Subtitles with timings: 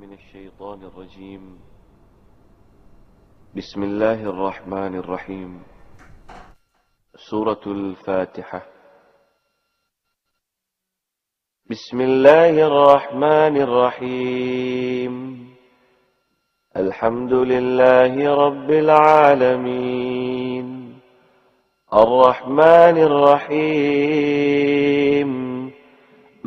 [0.00, 1.58] من الشيطان الرجيم.
[3.56, 5.62] بسم الله الرحمن الرحيم.
[7.30, 8.66] سورة الفاتحة.
[11.70, 15.46] بسم الله الرحمن الرحيم.
[16.76, 20.66] الحمد لله رب العالمين.
[21.94, 25.47] الرحمن الرحيم.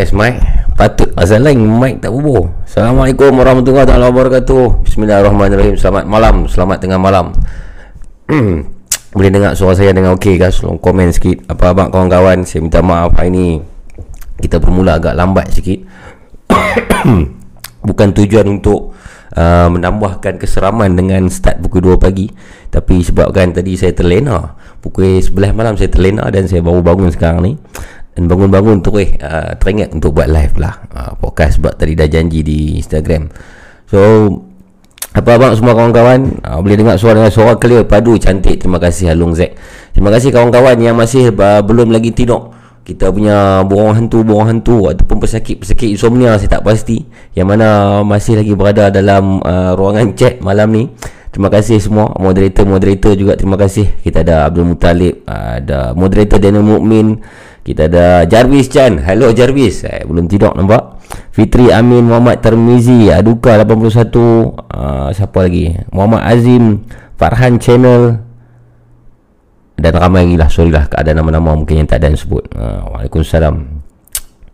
[0.00, 0.40] Test mic.
[0.80, 4.88] Patut asal lain mic tak bubuh Assalamualaikum warahmatullahi wabarakatuh.
[4.88, 5.76] Bismillahirrahmanirrahim.
[5.76, 6.48] Selamat malam.
[6.48, 7.36] Selamat tengah malam.
[9.12, 11.44] Boleh dengar suara saya dengan okey guys tolong komen sikit.
[11.52, 12.48] Apa abang kawan-kawan?
[12.48, 13.46] Saya minta maaf hari ni.
[14.40, 15.84] Kita bermula agak lambat sikit.
[17.92, 18.96] Bukan tujuan untuk
[19.36, 22.32] uh, menambahkan keseraman dengan start pukul 2 pagi.
[22.72, 24.56] Tapi sebabkan tadi saya terlena.
[24.80, 27.52] Pukul 11 malam saya terlena dan saya baru bangun sekarang ni
[28.16, 30.74] dan bangun-bangun tu eh uh, teringat untuk buat live lah.
[30.90, 33.30] Uh, podcast sebab tadi dah janji di Instagram.
[33.86, 34.00] So
[35.10, 36.42] apa abang semua kawan-kawan?
[36.42, 37.86] Uh, boleh dengar suara dengan suara clear.
[37.86, 38.62] Padu cantik.
[38.62, 39.58] Terima kasih Halung Zack.
[39.94, 42.60] Terima kasih kawan-kawan yang masih uh, belum lagi tidur
[42.90, 47.06] kita punya borong hantu borong hantu ataupun pesakit-pesakit insomnia saya tak pasti.
[47.36, 50.84] Yang mana masih lagi berada dalam uh, ruangan chat malam ni.
[51.30, 52.10] Terima kasih semua.
[52.18, 53.86] Moderator-moderator juga terima kasih.
[54.02, 57.22] Kita ada Abdul Mutalib uh, ada moderator Daniel Mukmin
[57.60, 58.96] kita ada Jarvis Chan.
[59.04, 59.84] Hello Jarvis.
[59.84, 60.96] Eh, belum tidur nampak?
[61.34, 65.74] Fitri Amin Muhammad Termizi Aduka 81 uh, siapa lagi?
[65.92, 66.84] Muhammad Azim
[67.20, 68.16] Farhan Channel.
[69.80, 70.48] Dan ramai lagi lah.
[70.48, 72.48] Sorry lah ada nama-nama mungkin yang tak ada yang sebut.
[72.52, 73.56] Uh, Waalaikumsalam.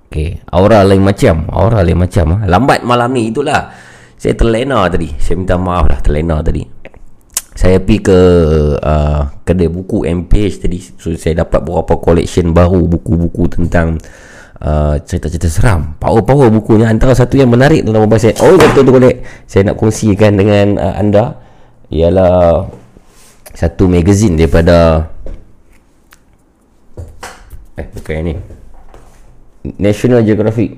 [0.06, 1.50] Okay, aura lain macam.
[1.50, 2.47] Aura lain macam ha.
[2.47, 3.71] lambat malam ni itulah.
[4.19, 5.11] Saya terlena tadi.
[5.19, 6.75] Saya minta maaf lah terlena tadi
[7.56, 8.19] saya pergi ke
[8.77, 10.78] uh, kedai buku MPH tadi.
[11.00, 13.97] So saya dapat beberapa collection baru buku-buku tentang
[14.61, 15.97] uh, cerita-cerita seram.
[15.97, 19.81] Power-power bukunya antara satu yang menarik tuan-tuan puan saya oh betul tu boleh saya nak
[19.81, 21.41] kongsikan dengan uh, anda
[21.89, 22.69] ialah
[23.56, 25.09] satu magazine daripada
[27.81, 28.34] eh bukan yang ni.
[29.81, 30.76] National Geographic.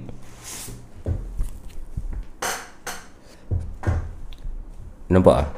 [5.10, 5.36] Nampak?
[5.42, 5.57] ah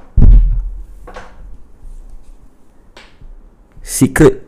[3.90, 4.46] Secret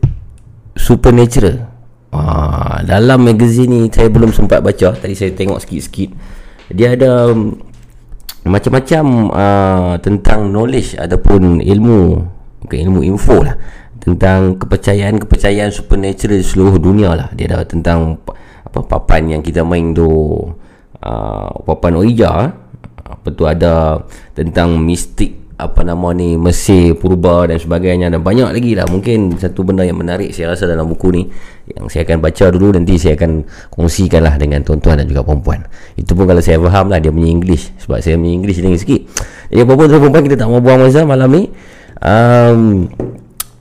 [0.78, 1.66] Supernatural.
[2.14, 4.94] Ah, Dalam magazine ni Saya belum sempat baca.
[4.94, 6.14] Tadi saya tengok sikit-sikit.
[6.70, 7.58] Dia ada um,
[8.46, 9.04] Macam-macam
[9.34, 12.02] uh, Tentang knowledge Ataupun ilmu.
[12.62, 13.58] Bukan ilmu info lah.
[13.98, 17.28] Tentang kepercayaan-kepercayaan Supernatural di seluruh dunia lah.
[17.34, 18.22] Dia ada tentang
[18.62, 20.06] apa Papan yang kita main tu.
[21.02, 22.54] Uh, Papan Ouija.
[23.02, 24.06] Apa tu ada
[24.38, 29.62] Tentang mistik apa nama ni Mesir purba dan sebagainya dan banyak lagi lah mungkin satu
[29.62, 31.22] benda yang menarik saya rasa dalam buku ni
[31.70, 35.62] yang saya akan baca dulu nanti saya akan kongsikan lah dengan tuan-tuan dan juga perempuan
[35.94, 39.00] itu pun kalau saya faham lah dia punya English sebab saya punya English tinggi sikit
[39.48, 41.42] jadi apa-apa tuan perempuan kita tak mau buang masa malam ni
[42.02, 42.90] um,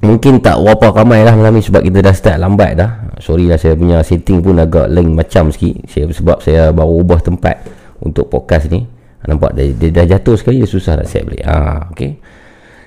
[0.01, 3.13] Mungkin tak berapa ramai lah malam ni sebab kita dah start lambat dah.
[3.21, 5.77] Sorry lah saya punya setting pun agak lain macam sikit.
[5.85, 7.61] Saya, sebab saya baru ubah tempat
[8.01, 8.81] untuk podcast ni.
[9.27, 11.43] Nampak dia, dia dah jatuh sekali dia susah nak set balik.
[11.45, 12.17] Ha, okay.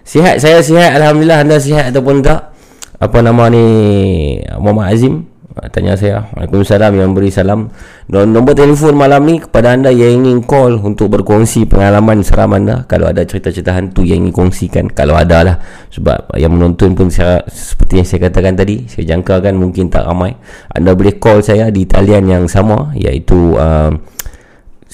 [0.05, 2.53] Sihat saya sihat Alhamdulillah anda sihat ataupun tak.
[2.99, 3.67] Apa nama ni
[4.57, 7.71] Muhammad Azim Ah, tanya saya Waalaikumsalam yang beri salam
[8.11, 13.07] nombor telefon malam ni kepada anda yang ingin call untuk berkongsi pengalaman seram anda kalau
[13.07, 15.57] ada cerita-cerita hantu yang ingin kongsikan kalau ada lah
[15.95, 20.35] sebab yang menonton pun saya, seperti yang saya katakan tadi saya jangkakan mungkin tak ramai
[20.75, 23.95] anda boleh call saya di talian yang sama iaitu uh,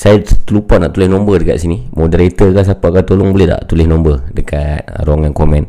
[0.01, 0.17] saya
[0.49, 4.25] lupa nak tulis nombor dekat sini moderator ke siapa ke tolong boleh tak tulis nombor
[4.33, 5.69] dekat ruangan komen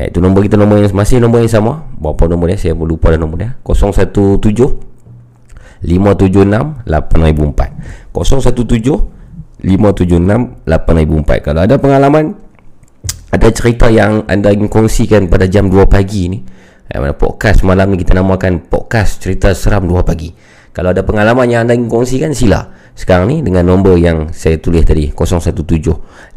[0.00, 1.84] Eh, itu nombor kita nombor yang masih nombor yang sama.
[2.00, 2.56] Berapa nombor dia?
[2.56, 3.50] Saya lupa dah nombor dia.
[3.60, 4.40] 017
[5.84, 7.68] 576 8004.
[8.08, 8.16] 017
[9.60, 11.44] 576 8004.
[11.44, 12.32] Kalau ada pengalaman
[13.28, 16.42] ada cerita yang anda ingin kongsikan pada jam 2 pagi ni
[16.90, 20.34] eh, podcast malam ni kita namakan podcast cerita seram 2 pagi
[20.70, 24.82] kalau ada pengalaman yang anda ingin kongsikan sila sekarang ni dengan nombor yang saya tulis
[24.86, 25.56] tadi 017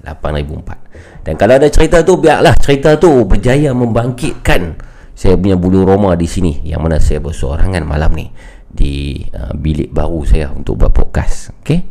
[0.00, 4.90] 8004 dan kalau ada cerita tu biarlah cerita tu berjaya membangkitkan
[5.20, 8.32] saya punya bulu roma di sini yang mana saya bersorangan malam ni
[8.70, 11.52] di uh, bilik baru saya untuk buat podcast.
[11.60, 11.82] Okey.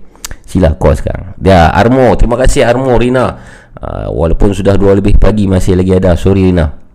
[0.49, 1.37] Sila call sekarang.
[1.37, 3.37] Dia Armo, terima kasih Armo Rina.
[3.77, 6.17] Uh, walaupun sudah dua lebih pagi masih lagi ada.
[6.17, 6.88] Sorry Rina.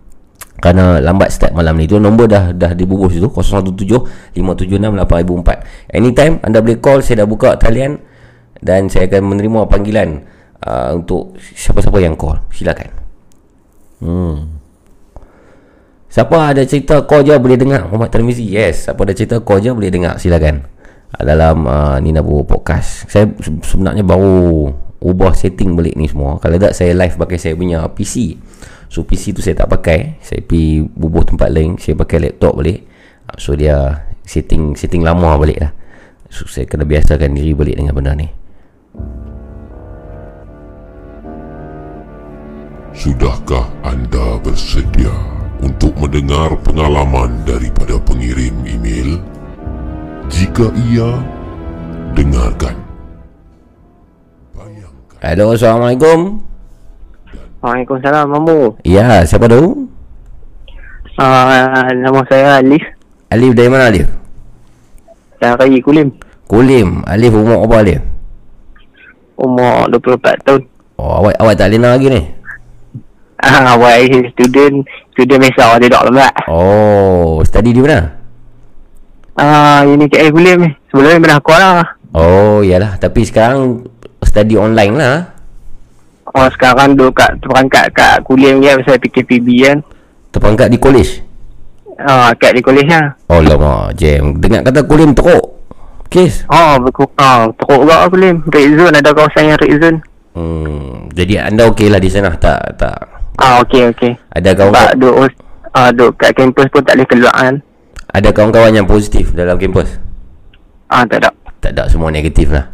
[0.55, 1.85] Kerana lambat start malam ni.
[1.85, 5.91] Tu nombor dah dah dibungkus tu 017 576 8004.
[5.91, 7.99] Anytime anda boleh call, saya dah buka talian
[8.63, 10.23] dan saya akan menerima panggilan
[10.63, 12.39] uh, untuk siapa-siapa yang call.
[12.49, 12.89] Silakan.
[13.99, 14.37] Hmm.
[16.09, 19.71] Siapa ada cerita call je boleh dengar Muhammad Tarmizi yes siapa ada cerita call je
[19.75, 20.63] boleh dengar silakan.
[21.11, 23.05] Uh, dalam uh, Nina Bu Podcast.
[23.11, 23.29] Saya
[23.61, 24.71] sebenarnya baru
[25.03, 26.39] ubah setting balik ni semua.
[26.39, 28.39] Kalau tak saya live pakai saya punya PC
[28.89, 32.85] so PC tu saya tak pakai saya pergi bubuh tempat lain saya pakai laptop balik
[33.29, 35.71] uh, so dia setting setting lama balik lah
[36.29, 38.27] so saya kena biasakan diri balik dengan benda ni
[42.95, 45.11] Sudahkah anda bersedia
[45.59, 49.19] untuk mendengar pengalaman daripada pengirim email?
[50.31, 51.19] Jika iya,
[52.15, 52.79] dengarkan.
[54.55, 55.19] Bayangkan.
[55.19, 56.39] Hello, Assalamualaikum.
[57.65, 58.77] Waalaikumsalam, Mamu.
[58.85, 59.89] Ya, siapa tu?
[61.17, 62.85] Uh, nama saya Alif.
[63.33, 64.05] Alif dari mana Alif?
[65.41, 66.13] Dari Kulim.
[66.45, 67.01] Kulim.
[67.09, 68.05] Alif umur apa Alif?
[69.41, 70.61] Umur 24 tahun.
[71.01, 72.21] Oh, awak awak tak lena lagi ni?
[73.41, 74.85] Ah, awak student
[75.17, 76.29] student mesra dia tak lama.
[76.45, 78.13] Oh, study di mana?
[79.41, 80.69] Ah, ini KL Kulim ni.
[80.93, 81.73] Sebelum ni pernah sekolah.
[82.13, 83.01] Oh, iyalah.
[83.01, 83.89] Tapi sekarang
[84.21, 85.34] study online lah.
[86.35, 89.77] Oh, sekarang duduk kat terperangkat kat Kulim je pasal PKPB kan.
[90.35, 91.23] Terperangkat di college.
[91.95, 93.15] Ah, kat di kolej lah.
[93.31, 93.87] Oh, lama.
[93.95, 94.35] Jem.
[94.43, 95.55] Dengar kata Kulim teruk.
[96.11, 96.43] Kes.
[96.51, 98.43] Oh, berku ah, teruk juga lah Kulim.
[98.51, 99.97] Red zone ada kawasan yang red zone.
[100.35, 101.07] Hmm.
[101.15, 102.35] Jadi anda okey lah di sana.
[102.35, 102.99] Tak, tak.
[103.39, 104.11] Ah, okey okey.
[104.35, 105.31] Ada kawan duduk
[105.71, 107.55] ah, duduk kat kampus pun tak boleh keluar kan.
[108.15, 109.99] ada kawan-kawan yang positif dalam kampus?
[110.91, 111.31] Ah, tak ada.
[111.63, 112.67] Tak ada semua negatif lah.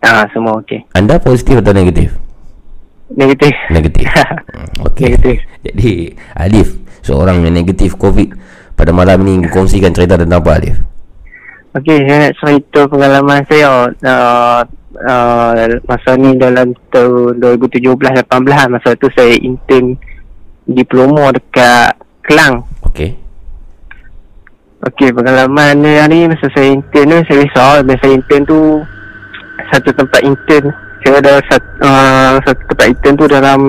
[0.00, 0.84] Ah, semua okey.
[0.96, 2.25] Anda positif atau negatif?
[3.14, 3.54] Negatif.
[3.70, 4.06] Negatif.
[4.90, 5.14] Okey.
[5.14, 5.38] Negatif.
[5.62, 5.92] Jadi
[6.34, 6.68] Alif
[7.06, 8.34] seorang yang negatif COVID
[8.74, 10.76] pada malam ni kongsikan cerita tentang apa Alif?
[11.76, 14.60] Okey, saya nak cerita pengalaman saya uh,
[14.96, 15.52] uh,
[15.84, 18.62] masa ni dalam tahun 2017-18 lah.
[18.72, 19.94] Masa tu saya intern
[20.66, 21.94] diploma dekat
[22.26, 22.66] Kelang.
[22.82, 23.14] Okey.
[24.82, 27.70] Okey, pengalaman ni hari ni masa saya intern tu saya risau.
[27.86, 28.58] Masa saya intern tu
[29.70, 33.60] satu tempat intern saya ada satu, uh, satu tempat intern tu dalam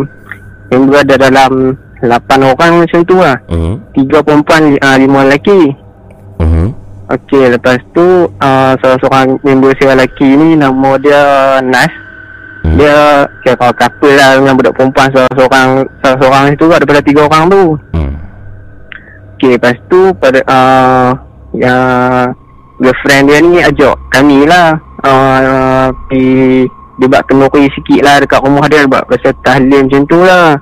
[0.74, 3.38] yang berada dalam 8 orang macam tu lah.
[3.46, 3.74] Mhm.
[3.94, 5.62] Tiga perempuan, uh, lima lelaki.
[6.42, 6.68] Mhm.
[7.14, 11.22] Okey, lepas tu uh, salah seorang member saya lelaki ni nama dia
[11.62, 11.94] Nas.
[12.66, 12.76] Hmm.
[12.76, 15.70] Dia kira kalau couple lah dengan budak perempuan salah seorang
[16.04, 17.64] salah seorang itu lah daripada tiga orang tu.
[17.96, 18.14] Hmm.
[19.38, 21.10] Okey, lepas tu pada uh,
[21.54, 22.34] yang
[22.82, 24.76] girlfriend dia ni ajak kami lah
[25.06, 26.68] uh, pergi
[26.98, 30.58] dia buat kenuri sikit lah dekat rumah dia buat pasal tahlil macam tu lah.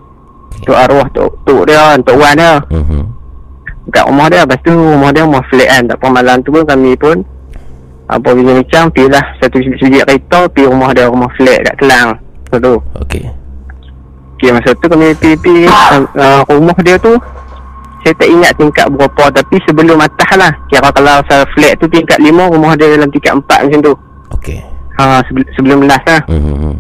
[0.63, 3.01] Tok arwah tok tok dia, tok wan dia Mhm.
[3.91, 6.63] kat rumah dia Lepas tu rumah dia rumah flat kan Tak apa malam tu pun
[6.63, 7.17] kami pun
[8.07, 12.09] Apa bila macam Pergi lah satu sujud kereta Pergi rumah dia rumah flat kat Kelang
[12.15, 13.23] Masa tu Okey.
[14.39, 17.13] Okay masa tu kami pergi-pergi uh, uh, Rumah dia tu
[18.01, 21.19] Saya tak ingat tingkat berapa Tapi sebelum atas lah Kira kalau
[21.51, 23.93] flat tu tingkat 5 Rumah dia dalam tingkat 4 macam tu
[24.33, 24.59] Okey.
[24.97, 26.73] Ha, sebelum, sebelum last lah Mhm.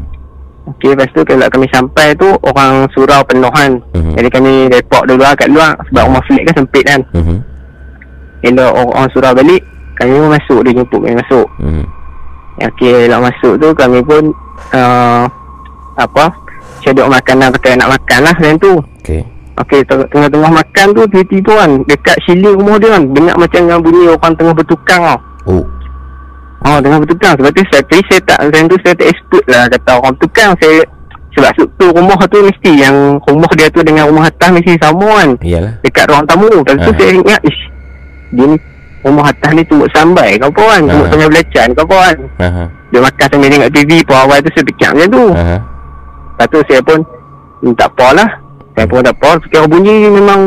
[0.65, 3.77] Okey, lepas tu kalau kami sampai tu orang surau penuh kan.
[3.93, 4.17] Mhm.
[4.17, 7.01] Jadi kami report dulu lah kat luar sebab rumah flat kan sempit kan.
[7.13, 7.37] Mhm.
[8.41, 9.61] Bila orang, orang surau balik,
[9.93, 11.47] kami pun masuk dia jemput kami masuk.
[11.61, 11.85] Mhm.
[12.65, 14.23] Okey, elok masuk tu kami pun
[14.73, 15.23] uh,
[15.95, 16.25] apa?
[16.81, 18.73] Cedok makanan kata nak makan lah macam tu.
[19.05, 19.21] Okey.
[19.55, 23.79] Okey, teng- tengah-tengah makan tu tiba-tiba kan dekat siling rumah dia kan dengar macam yang
[23.79, 25.19] bunyi orang tengah bertukang tau.
[25.45, 25.63] Oh.
[26.63, 27.35] Oh, tengah bertukang.
[27.35, 30.51] Sebab tu saya, saya tak, time tu saya tak expert lah kata orang bertukang.
[30.63, 30.79] Saya,
[31.35, 32.95] sebab tu rumah tu mesti yang
[33.27, 35.29] rumah dia tu dengan rumah atas mesti sama kan.
[35.43, 35.73] Iyalah.
[35.83, 36.47] Dekat ruang tamu.
[36.47, 36.95] Lepas tu Ah.
[36.95, 37.61] saya ingat, ish,
[38.31, 38.57] dia ni
[39.03, 40.81] rumah atas ni tumbuk sambai kau apa kan.
[40.87, 42.17] Tumbuk sambai belacan kau apa kan.
[42.39, 42.63] Aha.
[42.89, 45.25] Dia makan sambil tengok TV pun awal tu saya fikir macam tu.
[45.35, 45.57] Aha.
[45.59, 46.97] Lepas tu saya pun
[47.75, 48.29] tak apa lah.
[48.73, 49.29] Saya pun tak apa.
[49.45, 50.41] Fikir bunyi memang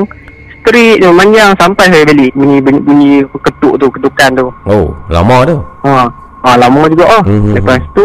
[0.68, 2.32] straight je panjang sampai saya balik.
[2.36, 3.10] Bunyi bunyi, bunyi
[3.40, 4.46] ketuk tu, ketukan tu.
[4.68, 5.56] Oh, lama tu.
[5.88, 6.04] Ha,
[6.44, 7.22] ha lama juga oh.
[7.24, 7.56] Mhm.
[7.56, 8.04] Lepas tu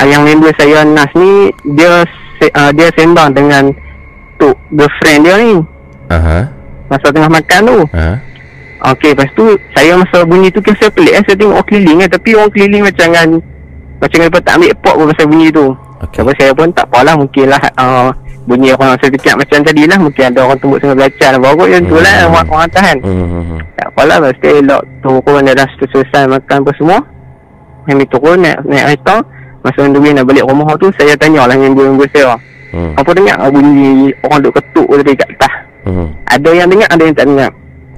[0.00, 2.00] ah, yang member saya Nas ni dia
[2.40, 3.68] se, uh, dia sembang dengan
[4.40, 5.60] tu girlfriend dia ni
[6.12, 6.48] Aha.
[6.88, 7.78] masa tengah makan tu.
[7.92, 8.12] Aha.
[8.92, 11.22] Okey, lepas tu saya masa bunyi tu kisah pelik eh.
[11.24, 12.08] Saya tengok orang keliling eh.
[12.08, 13.28] Tapi orang keliling macam dengan
[13.96, 15.66] macam mereka tak ambil pot pun pasal bunyi tu.
[16.04, 16.18] Okey.
[16.20, 18.08] Tapi saya pun tak apalah mungkin lah uh,
[18.46, 19.98] bunyi orang fikir macam tadi lah.
[19.98, 21.32] Mungkin ada orang tumbuk dengan belacan.
[21.38, 22.30] Baru macam tu lah Hmm.
[22.32, 22.96] orang, orang tahan.
[23.02, 23.58] Mhm.
[23.76, 26.98] Tak apalah lepas tu elok turun dia dah selesai makan apa semua
[27.84, 29.16] Kami turun naik, naik kereta
[29.60, 32.34] Masa on the way nak balik rumah tu Saya tanya lah member-member saya
[32.72, 32.92] Mhm.
[32.98, 35.54] Apa dengar ah, bunyi orang duk ketuk tadi kat atas
[35.86, 36.06] Mhm.
[36.26, 37.50] Ada yang dengar ada yang tak dengar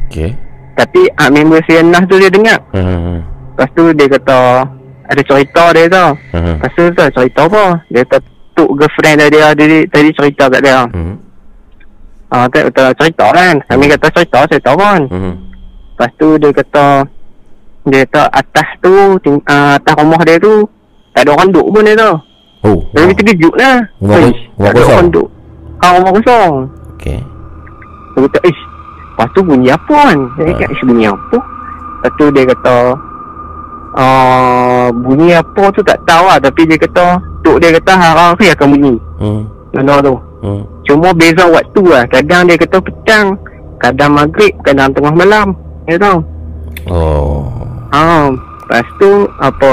[0.06, 0.30] Okey.
[0.74, 3.16] Tapi ah, member saya Nas tu dia dengar Mhm.
[3.54, 4.38] Lepas tu dia kata
[5.08, 6.54] Ada cerita dia tau Mhm.
[6.58, 8.18] Lepas tu tu cerita apa Dia kata
[8.58, 11.14] tuk girlfriend dia, dia tadi, tadi cerita kat dia Mhm.
[12.28, 15.32] Ah, tak kata cerita kan Kami kata cerita cerita kan Mhm.
[15.94, 16.86] Lepas tu dia kata
[17.84, 20.66] dia kata atas tu ting, uh, atas rumah dia tu
[21.10, 22.12] tak ada orang duduk pun dia tu.
[22.60, 22.78] Oh.
[22.92, 23.16] Jadi wow.
[23.16, 23.76] terkejut lah.
[23.96, 24.92] Rumah kos- rumah tak ada kosong?
[24.92, 25.28] orang duduk.
[25.78, 26.52] Ah rumah kosong.
[26.92, 27.18] Okey.
[28.12, 28.62] Dia kata ish
[29.08, 30.18] Lepas tu bunyi apa kan?
[30.36, 31.38] Saya ingat ish bunyi apa?
[31.40, 32.74] Lepas tu dia kata
[33.98, 38.68] uh, bunyi apa tu tak tahu lah tapi dia kata tok dia kata hari-hari akan
[38.72, 38.94] bunyi.
[39.18, 39.42] Mhm.
[39.74, 40.14] Benda tu.
[40.46, 40.62] Mhm.
[40.86, 42.04] Cuma beza waktu lah.
[42.08, 43.26] Kadang dia kata petang,
[43.76, 45.52] kadang maghrib, kadang tengah malam.
[45.84, 46.18] Ya tahu.
[46.88, 47.44] Oh.
[47.92, 49.72] Ha, lepas tu apa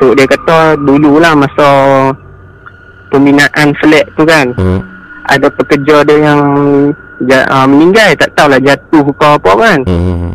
[0.00, 1.68] tu dia kata dululah masa
[3.12, 4.80] pembinaan flat tu kan Mhm.
[5.28, 6.40] ada pekerja dia yang
[7.28, 10.25] ja, uh, meninggal tak tahulah jatuh ke apa kan Mhm.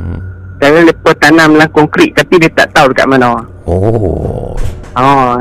[0.61, 3.33] Dan lepas tanamlah konkrit tapi dia tak tahu dekat mana
[3.65, 4.53] Oh.
[4.93, 5.37] ha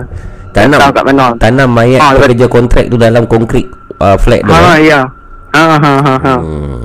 [0.50, 4.50] Tanam tahu kat mana tanam mayat Ah, pekerja kontrak tu dalam konkrit uh, flat tu.
[4.50, 4.88] ha eh?
[4.88, 5.00] ya
[5.52, 6.82] ha ha ha ha Hmm.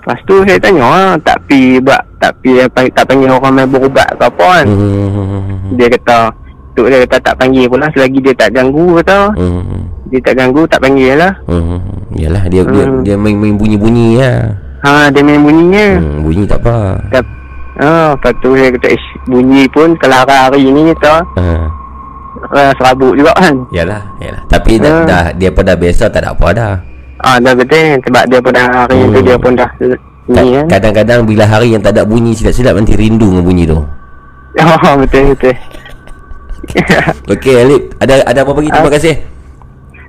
[0.00, 3.68] lepas tu saya tanya ha, tak pi buat tak pi apa tak panggil orang main
[3.68, 5.74] berubat ke apa kan Hmm.
[5.74, 6.18] dia kata
[6.72, 9.82] tu dia kata tak panggil pula selagi dia tak ganggu kata Hmm.
[10.08, 11.78] dia tak ganggu tak panggil lah Hmm.
[12.12, 13.00] Yalah dia dia Hmm.
[13.02, 14.52] dia main main bunyi-bunyi lah.
[14.82, 15.96] Ha, dia main bunyinya.
[15.96, 16.26] Hmm.
[16.26, 17.00] Bunyi tak apa.
[17.08, 17.24] Tak,
[17.74, 21.44] ha, lepas tu dia kata, ish, bunyi pun kalau hari-hari ni kita Ha.
[22.44, 23.54] uh, serabut juga kan.
[23.70, 24.42] Yalah, yalah.
[24.46, 25.06] Tapi dah, Hmm.
[25.06, 26.72] dah dia pun dah biasa tak ada apa dah.
[27.18, 27.96] Ah, dah betul.
[28.02, 29.12] Sebab dia pun dah hari Hmm.
[29.12, 29.94] tu dia pun dah ni
[30.28, 30.66] Ka- kan.
[30.68, 33.78] Kadang-kadang bila hari yang tak ada bunyi silap-silap nanti rindu dengan bunyi tu.
[34.84, 35.54] Oh, betul betul.
[37.32, 38.70] Okey Alip, ada ada apa lagi?
[38.70, 38.92] Terima Ah.
[38.92, 39.14] kasih.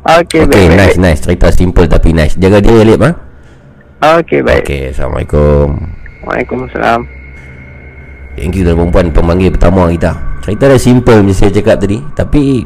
[0.03, 0.75] Okey, Okey, baik.
[0.75, 1.19] nice nice.
[1.19, 2.35] Cerita simple tapi nice.
[2.35, 3.11] Jaga diri Alip ha.
[4.19, 4.67] Okey, baik.
[4.67, 5.79] Okey, Assalamualaikum.
[6.23, 6.99] Waalaikumsalam.
[8.33, 12.65] Thank you tuan perempuan pemanggil pertama kita Cerita dah simple macam saya cakap tadi Tapi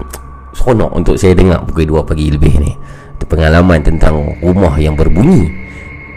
[0.56, 2.72] Seronok untuk saya dengar pukul 2 pagi lebih ni.
[3.14, 5.46] Itu pengalaman tentang rumah yang berbunyi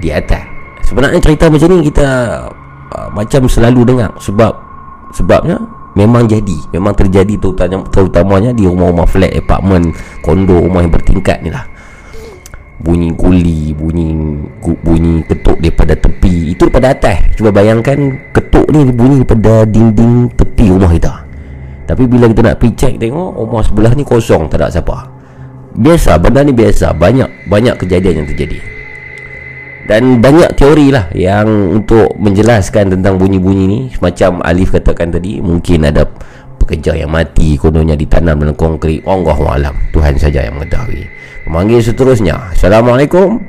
[0.01, 0.47] Di atas.
[0.87, 2.09] Sebenarnya cerita macam ni kita
[2.95, 4.15] uh, Macam selalu dengar.
[4.23, 4.53] Sebab
[5.13, 5.59] Sebabnya
[5.99, 6.55] Memang jadi.
[6.71, 9.91] Memang terjadi terutamanya, terutamanya di rumah-rumah flat, apartment,
[10.23, 11.67] kondo, rumah yang bertingkat ni lah
[12.81, 14.09] bunyi guli, bunyi
[14.61, 16.57] bunyi ketuk daripada tepi.
[16.57, 17.37] Itu daripada atas.
[17.37, 21.15] Cuba bayangkan ketuk ni bunyi daripada dinding tepi rumah kita.
[21.85, 25.11] Tapi bila kita nak pergi check tengok rumah sebelah ni kosong, tak ada siapa.
[25.77, 26.97] Biasa, benda ni biasa.
[26.97, 28.59] Banyak banyak kejadian yang terjadi.
[29.91, 31.51] Dan banyak teori lah yang
[31.83, 36.07] untuk menjelaskan tentang bunyi-bunyi ni Macam Alif katakan tadi Mungkin ada
[36.63, 41.11] pekerja yang mati Kononnya ditanam dalam konkrit Allah alam Tuhan saja yang mengetahui
[41.51, 43.43] Pemanggil seterusnya Assalamualaikum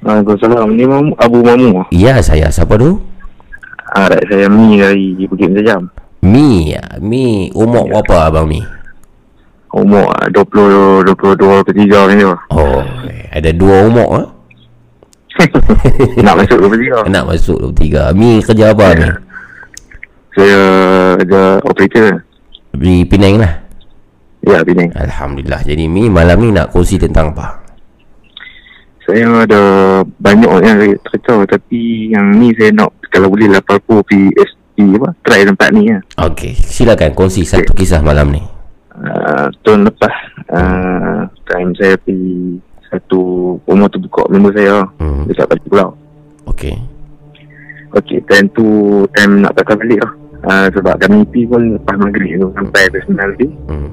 [0.00, 0.72] Waalaikumsalam.
[0.72, 1.84] Ni Mamu, Abu Mamu.
[1.92, 3.04] Ya saya siapa tu?
[3.92, 5.92] Ah, saya Mi dari Bukit Menjam.
[6.24, 8.64] Mi ya, Mi umur berapa abang Mi?
[9.76, 12.32] Umur ah, 20, 22, 23 macam tu.
[12.48, 12.80] Oh
[13.28, 14.28] ada dua umur eh?
[16.24, 17.12] Nak masuk 23.
[17.12, 19.08] Nak masuk 23 Mi kerja apa Mi?
[20.32, 20.60] Saya
[21.20, 22.24] ada operator.
[22.72, 23.61] Di Penang lah
[24.42, 25.62] Ya Penang Alhamdulillah.
[25.62, 27.62] Jadi Mi malam ni nak kongsi tentang apa?
[29.02, 29.60] Saya ada
[30.16, 35.10] banyak yang saya cerita Tapi yang ni saya nak Kalau boleh lah Palpo PSP apa
[35.22, 38.42] Try tempat ni lah Okey, silakan kongsi satu kisah malam ni.
[38.94, 40.14] uh, Tahun lepas
[40.48, 43.18] uh, Time saya pergi Satu
[43.60, 45.26] rumah tu buka member saya Hmm.
[45.26, 45.90] Dekat Pati Pulau
[46.46, 46.74] Okey.
[47.92, 48.66] Okey, time tu
[49.12, 50.12] Time nak patah balik lah
[50.46, 53.90] uh, Sebab kami pergi pun Lepas maghrib tu Sampai ke sembilan lebih Hmm.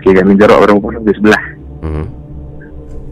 [0.00, 1.44] Okey, kami jarak berapa pun Di sebelah
[1.80, 2.04] Hmm.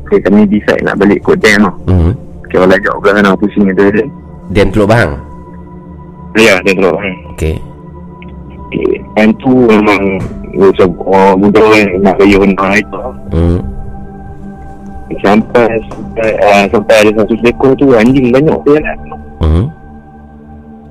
[0.09, 2.12] Okey, kami decide nak balik kot dam lah Hmm.
[2.45, 4.09] Okey, orang ajak ke sana Pusing dam
[4.49, 5.12] Dan Teluk Bahang.
[6.37, 6.97] Ya, dia teruk
[7.37, 7.57] Okey.
[8.68, 10.00] Okey, time tu memang
[10.52, 13.00] Macam orang muda kan Nak gaya benda itu
[13.33, 13.59] Hmm.
[15.18, 18.97] Sampai Sampai, uh, sampai ada satu seekor tu Anjing banyak dia lah
[19.38, 19.64] Hmm.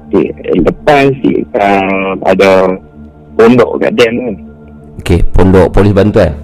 [0.08, 0.32] Okay,
[0.64, 2.80] lepas si, uh, ada
[3.36, 4.36] pondok kat dam kan.
[5.08, 6.36] Okey, pondok polis bantuan.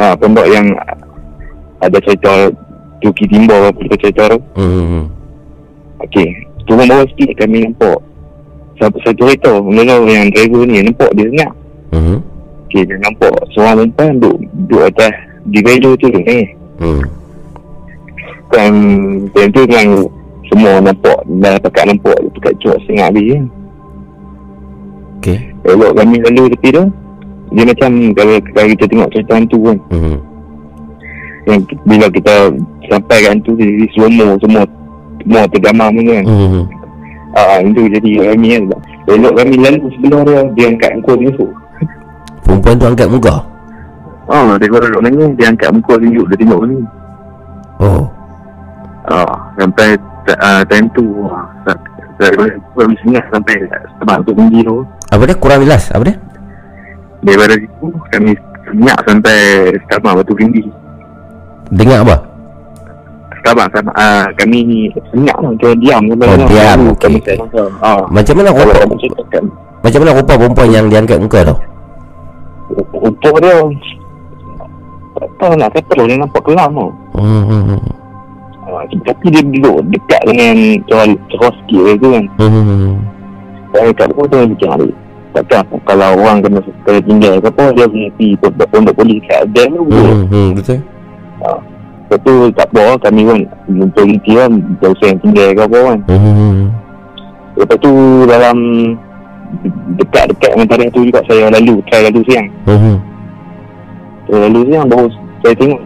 [0.00, 0.64] Ha, pondok yang
[1.84, 2.48] ada cerita
[3.04, 4.40] Tuki Timbo apa kita cerita tu.
[4.56, 5.12] Hmm.
[6.00, 8.00] Okey, turun bawah sikit kami nampak.
[8.80, 11.52] Satu satu kereta, mula yang driver ni nampak dia senyap.
[11.92, 12.24] Hmm.
[12.64, 15.12] Okey, dia nampak seorang perempuan duduk, duduk atas
[15.52, 16.40] divider tu ni.
[16.80, 17.04] Hmm.
[18.56, 18.72] Kan,
[19.36, 20.08] time tu memang
[20.48, 23.44] semua nampak, dah pakat nampak dekat cuak setengah habis kan.
[25.20, 25.38] Okey.
[25.68, 26.88] Elok kami lalu tepi tu,
[27.50, 29.78] dia macam kalau, kalau kita tengok cerita hantu kan.
[29.90, 30.16] Hmm.
[31.42, 32.34] yang bila kita
[32.86, 34.06] sampai kat tu jadi slow
[34.38, 34.62] semua
[35.18, 36.62] semua tergamam pun kan Hmm.
[37.32, 38.62] ah itu jadi kami kan
[39.08, 41.46] elok kami lalu sebelah dia dia angkat muka dia tu
[42.40, 43.34] Perempuan tu angkat muka.
[44.26, 46.76] ah dia baru duduk nangis dia angkat muka tunjuk dia tengok ni
[47.80, 48.04] Oh.
[49.06, 49.96] ah sampai
[50.28, 51.80] uh, time tu ah, sa-
[52.20, 52.30] saya
[52.70, 53.56] baru singgah sampai
[53.96, 55.34] sebab tu tinggi tu Apa dia?
[55.34, 55.88] Kurang jelas.
[55.88, 56.16] Apa dia?
[57.22, 58.30] Daripada situ kami
[58.66, 59.36] senyap sampai
[59.84, 60.62] Starbucks batu tinggi
[61.70, 62.16] Dengar apa?
[63.40, 66.44] Starbucks sama ah, kami senyap lah macam diam Oh, sana.
[66.46, 67.36] diam, Lalu okey, kami okey.
[67.36, 68.72] tak ah Macam mana rupa
[69.80, 71.56] Macam mana rupa perempuan yang dia angkat muka tu?
[72.92, 73.54] Rupa dia
[75.10, 77.42] Tak tahu nak kata dia nampak kelam tau Hmm.
[77.42, 77.80] hmm, hmm.
[78.62, 80.54] ha, Tapi dia duduk dekat dengan
[80.86, 81.10] Cerah
[81.52, 82.52] sikit dia tu kan Hmm.
[82.54, 82.92] hmm.
[83.70, 84.90] Saya kat pun tu macam
[85.30, 89.42] Takkan kalau orang kena kena tinggal ke apa Dia punya pergi pondok pondok polis kat
[89.54, 90.24] dam tu Hmm.
[90.26, 90.50] hmm.
[90.58, 90.78] Betul.
[92.10, 93.38] Lepas tu tak apa kami pun
[93.70, 94.50] Jumpa Riti kan
[94.82, 96.20] Jauh saya tinggal ke apa kan Hmm.
[96.26, 96.56] hmm.
[97.56, 97.92] Lepas tu
[98.26, 98.56] dalam
[99.98, 102.78] Dekat-dekat dengan tarikh tu juga saya lalu Try lalu siang Hmm.
[102.80, 102.96] hmm.
[104.26, 105.06] Saya lalu siang baru
[105.40, 105.80] saya tengok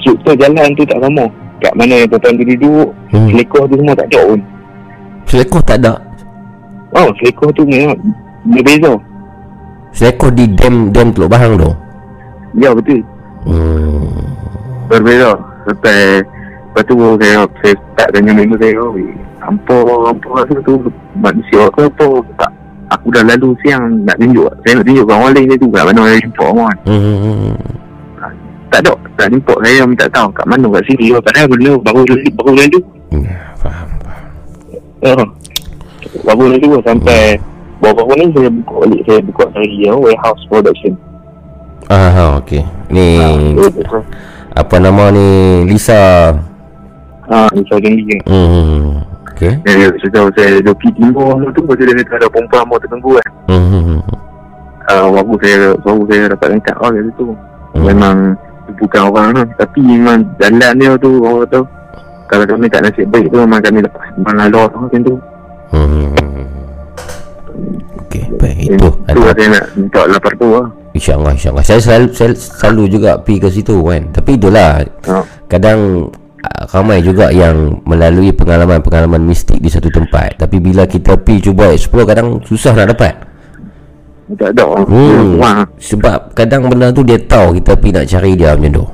[0.00, 1.24] Cuk tu jalan tu tak sama
[1.60, 3.26] Kat mana yang perempuan tu duduk Hmm.
[3.28, 4.40] Selekor tu semua tak ada pun
[5.26, 5.94] Selekoh tak ada.
[6.90, 7.94] Oh selekor tu memang
[8.42, 8.92] Berbeza
[9.90, 11.70] Selekoh di dam dam Teluk Bahang tu.
[12.56, 13.02] Ya betul
[13.40, 14.04] Hmm.
[14.86, 15.32] Berbeza
[15.64, 16.20] Sampai
[16.70, 19.76] Lepas tu saya Saya start dengan member saya oh, "Weh, Apa
[20.12, 20.76] Apa rasa tu
[21.16, 22.50] Manusia ke apa tak
[22.90, 25.84] Aku dah lalu siang Nak tunjuk Saya nak tunjuk kat orang lain ni tu Kat
[25.84, 27.00] mana orang jumpa orang Hmm.
[27.00, 27.54] hmm, hmm.
[28.68, 32.28] Tak ada Tak jumpa Saya minta tahu Kat mana kat sini Padahal benda Baru lalu
[32.30, 32.78] Baru lalu
[33.10, 33.26] Hmm.
[33.56, 33.88] Faham.
[33.98, 34.28] faham.
[35.02, 35.14] Ya.
[36.22, 37.40] Baru lalu Sampai
[37.80, 40.94] Baru-baru ni saya buka balik Saya buka cari ya, Warehouse Production
[41.90, 42.62] Ah, ha, okey.
[42.94, 43.18] Ni
[44.50, 45.26] apa nama ni
[45.66, 46.30] Lisa.
[47.26, 49.02] Ha, ni saya tinggi kan Hmm.
[49.34, 49.58] Okey.
[49.66, 53.98] Dia cerita saya joki timur tu tu dia kata ada perempuan mau terganggu kan Hmm.
[54.86, 57.28] uh, Baru saya Baru saya dapat angkat oh, dari tu
[57.74, 57.86] Hmm.
[57.86, 58.16] Memang
[58.78, 61.62] Bukan orang tu Tapi memang Jalan dia tu Orang tu
[62.26, 65.14] Kalau kami tak nasib baik tu Memang kami lepas Memang lalu tu Macam tu
[65.70, 66.10] Hmm.
[68.40, 68.88] Baik itu.
[68.88, 71.64] Itu saya nak Minta lapar tu lah InsyaAllah, insyaAllah.
[71.64, 74.02] Saya selalu, saya selalu juga pergi ke situ kan.
[74.10, 75.22] Tapi itulah, ha.
[75.46, 76.10] kadang
[76.42, 80.34] ah, ramai juga yang melalui pengalaman-pengalaman mistik di satu tempat.
[80.42, 83.14] Tapi bila kita pergi cuba explore, kadang susah nak dapat.
[84.30, 85.42] Tak ada orang Hmm.
[85.42, 88.86] Wah Sebab kadang benda tu dia tahu kita pergi nak cari dia macam tu.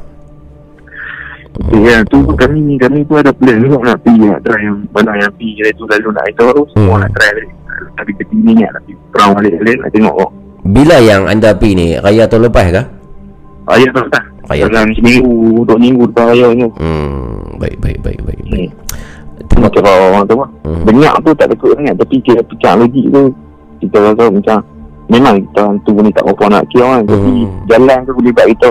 [1.77, 5.17] Ya tu pun kami Kami pun ada plan juga Nak pergi Nak try yang Mana
[5.17, 7.01] yang pergi Saya tu lalu nak itu Semua Hmm.
[7.01, 7.49] nak try balik
[7.95, 10.31] Tapi kecil ni Tapi perang balik-balik Nak tengok oh.
[10.63, 12.83] Bila yang anda pergi ni, raya tahun lepas ke?
[13.67, 14.67] Ayah tak tak Ayah.
[14.67, 18.43] Dalam seminggu Dua minggu Depan raya ni Hmm, baik, baik, baik, baik.
[18.47, 18.71] baik.
[19.47, 19.63] Hmm.
[19.63, 20.83] Macam orang tu lah Hmm.
[20.85, 23.23] Banyak tu tak takut sangat Tapi kira pecah logik tu
[23.79, 24.59] Kita rasa macam
[25.07, 27.51] Memang kita tu ni tak apa nak kira kan Tapi Hmm.
[27.67, 28.71] jalan tu boleh buat kita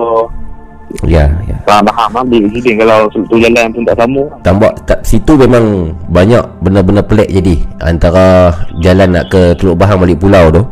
[1.04, 1.58] Ya, ya.
[1.68, 7.04] Faham-faham lah Ambil Kalau tu jalan pun tak sama Tambah tak, situ memang banyak benda-benda
[7.04, 10.64] pelik jadi antara jalan nak ke Teluk Bahang balik pulau tu.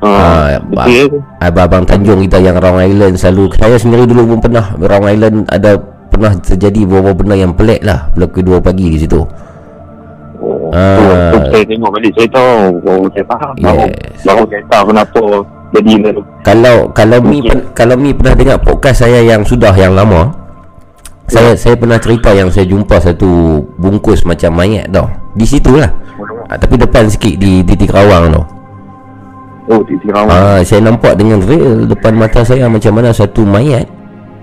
[0.00, 1.20] Ah, ba- betul.
[1.38, 5.76] Abang-abang Tanjung kita yang Round Island selalu Saya sendiri dulu pun pernah Round Island ada
[6.10, 9.20] Pernah terjadi beberapa benda yang pelik lah Pukul 2 pagi di situ
[10.40, 10.96] Oh, Ah.
[11.28, 12.78] tu, tu saya tengok balik saya tahu.
[12.86, 13.52] Oh, saya faham.
[13.58, 14.22] Baru, Yes.
[14.22, 15.22] baru saya tahu kenapa
[15.74, 15.92] jadi.
[16.42, 20.40] Kalau kalau Mi pen, kalau Mi pernah dengar podcast saya yang sudah yang lama
[21.30, 25.06] saya saya pernah cerita yang saya jumpa satu bungkus macam mayat tau.
[25.38, 25.86] Di situlah.
[26.50, 28.42] Ah, tapi depan sikit di di Tikrawang tu.
[29.70, 29.94] Oh, di.
[30.10, 33.86] Ah, saya nampak dengan real depan mata saya macam mana satu mayat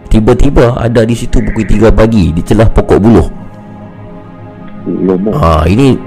[0.08, 3.28] tiba-tiba ada di situ pukul 3 pagi di celah pokok buluh.
[5.36, 6.00] Ha ini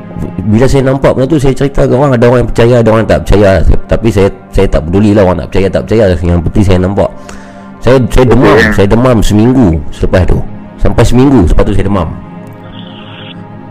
[0.50, 3.02] bila saya nampak benda tu saya cerita ke orang ada orang yang percaya ada orang
[3.06, 3.50] yang tak percaya.
[3.86, 6.04] Tapi saya saya tak peduli lah orang nak percaya tak percaya.
[6.16, 7.10] Yang penting saya nampak.
[7.80, 10.38] Saya saya demam saya demam seminggu selepas tu.
[10.80, 12.08] Sampai seminggu selepas tu saya demam.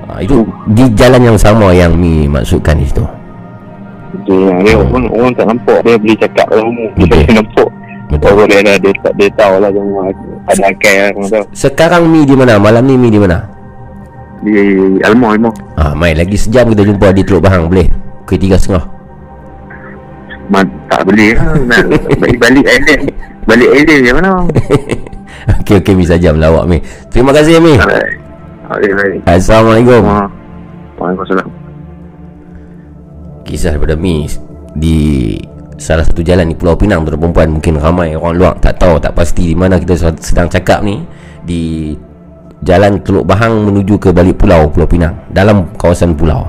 [0.09, 0.37] Ha, itu
[0.73, 3.05] di jalan yang sama yang Mi maksudkan di situ.
[4.25, 6.89] Dia, dia orang, orang tak nampak dia boleh cakap orang umum.
[6.97, 7.69] Dia tak nampak.
[8.09, 8.29] Betul.
[8.33, 10.01] Orang dia, dia, dia, dia tahu lah semua
[10.49, 11.45] ada akal orang tahu.
[11.53, 12.57] sekarang Mi di mana?
[12.57, 13.58] Malam ni Mi di mana
[14.39, 14.55] Di
[15.03, 15.51] Almo, Almo.
[15.75, 17.87] ha mai lagi sejam kita jumpa di Teluk Bahang boleh
[18.23, 18.87] ke tiga setengah
[20.49, 21.53] Man, tak boleh lah.
[21.69, 21.85] Nak
[22.17, 23.01] balik, balik island.
[23.45, 24.31] Balik island je mana.
[25.61, 26.81] okey okey Mi sajam lawak Mi
[27.13, 29.29] terima kasih Mi baik.
[29.29, 30.25] Assalamualaikum Ah.
[30.97, 31.47] Waalaikumsalam.
[33.45, 34.25] kisah daripada Mi
[34.73, 34.97] di
[35.77, 39.13] salah satu jalan di Pulau Pinang tu perempuan mungkin ramai orang luar tak tahu tak
[39.13, 41.01] pasti di mana kita sedang cakap ni
[41.41, 41.93] di
[42.63, 46.47] jalan Teluk Bahang menuju ke balik pulau Pulau Pinang dalam kawasan pulau.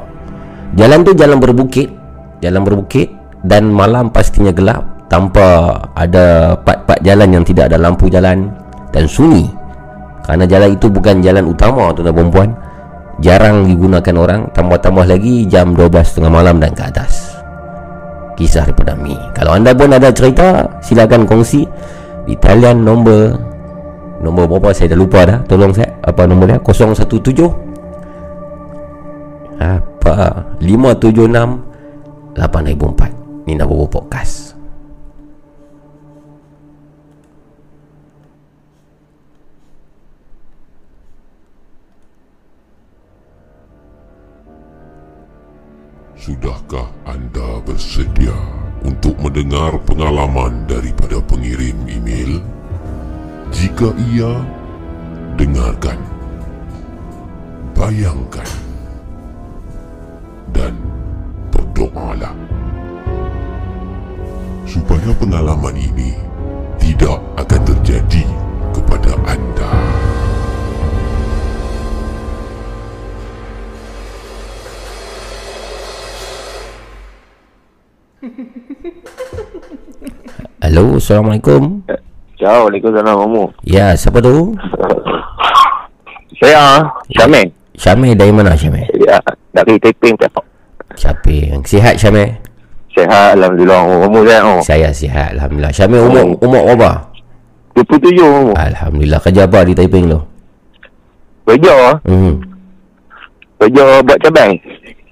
[0.75, 2.01] Jalan tu jalan berbukit
[2.41, 3.13] jalan berbukit
[3.45, 8.51] dan malam pastinya gelap tanpa ada part-part jalan yang tidak ada lampu jalan
[8.91, 9.49] dan sunyi.
[10.25, 12.49] Kerana jalan itu bukan jalan utama tuan dan perempuan
[13.21, 17.37] jarang digunakan orang tambah-tambah lagi jam 12.30 malam dan ke atas.
[18.39, 21.69] Kisah daripada Mi kalau anda pun ada cerita silakan kongsi
[22.25, 23.50] di talian nombor
[24.21, 25.41] nombor berapa saya dah lupa dah.
[25.49, 26.61] Tolong saya apa nombor dia?
[26.61, 27.71] 017
[29.61, 30.45] apa?
[30.61, 31.71] 576
[32.37, 34.55] 8004 ni nak podcast.
[46.21, 48.37] Sudahkah anda bersedia
[48.85, 51.50] untuk mendengar pengalaman daripada pengirim?
[53.61, 54.41] Jika iya,
[55.37, 56.01] dengarkan.
[57.77, 58.49] Bayangkan.
[60.49, 60.73] Dan
[61.53, 62.33] berdoalah.
[64.65, 66.17] Supaya pengalaman ini
[66.81, 68.25] tidak akan terjadi
[68.73, 69.71] kepada anda.
[80.65, 81.80] Halo Assalamualaikum
[82.49, 83.53] Waalaikumsalam, Mamu.
[83.69, 84.57] Ya siapa tu
[86.41, 87.53] Saya, Syamil.
[87.77, 89.21] Syamil dari mana Syamil Ya,
[89.53, 90.45] dari Taiping, Pepok.
[90.97, 92.33] Syamil sihat Syamil
[92.97, 94.09] Sehat, Alhamdulillah.
[94.09, 94.61] Mamu saya, oh.
[94.65, 96.91] saya sihat Alhamdulillah Syamil umur umur berapa
[97.77, 98.53] 27, Mamu.
[98.57, 100.21] Alhamdulillah kerja apa di Taiping tu
[101.45, 102.33] Kerja, hmm.
[103.59, 104.55] kerja buat cabai.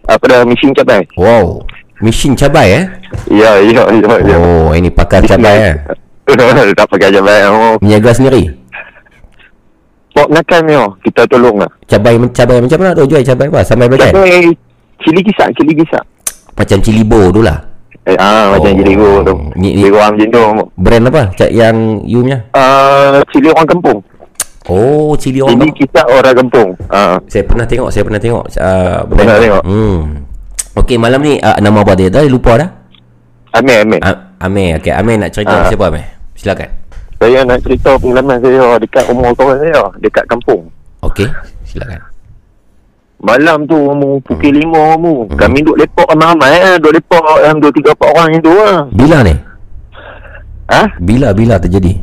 [0.06, 1.02] Apa dah, mesin cabai.
[1.18, 1.66] Wow
[1.98, 2.84] Mesin cabai eh
[3.28, 4.36] Ya, ya, ya, ya.
[4.38, 5.76] Oh ini pakar cabai eh
[6.78, 7.70] tak pakai cabai, Mamu.
[7.80, 8.52] Meniaga sendiri
[10.10, 10.90] Pok nakal ni, oh.
[10.98, 11.70] Kita tolong lah.
[11.86, 14.50] Cabai cabai macam mana tu jual cabai apa Sampai belacan Cabai,
[14.98, 16.02] cili kisar, cili kisar.
[16.52, 17.64] Macam cilibo tu lah
[18.02, 18.76] Eh, ah, macam Oh.
[18.78, 19.34] cili go tu.
[19.54, 20.44] Ni- ni- Cili go macam tu.
[20.74, 23.98] Brand apa Cak yang you punya Ah, cili orang kampung.
[24.66, 26.68] Oh cili orang Cili kisar orang kampung.
[26.88, 29.62] Ah, Saya pernah tengok Saya pernah tengok uh, Pernah tengok?
[29.62, 29.98] hmm.
[30.74, 32.68] Okey malam ni uh, Nama apa dia Dah lupa dah
[33.54, 34.00] Amir, Amir.
[34.00, 35.68] uh, Amir Okey Amir nak cerita Ah.
[35.68, 36.04] siapa Amir
[36.38, 36.70] Silakan
[37.18, 40.70] Saya nak cerita pengalaman saya dekat rumah kawan saya, dekat kampung.
[41.02, 41.26] Okey
[41.66, 41.98] Silakan
[43.18, 44.62] Malam tu mu pukul Hmm.
[44.62, 45.26] lima mu.
[45.34, 46.74] Kami duduk lepak ramai-ramai eh.
[46.78, 48.78] Duduk lepak dalam dua tiga empat orang macam tu lah.
[48.94, 49.34] Bila ni
[50.68, 50.82] Ha?
[51.02, 51.98] Bila bila terjadi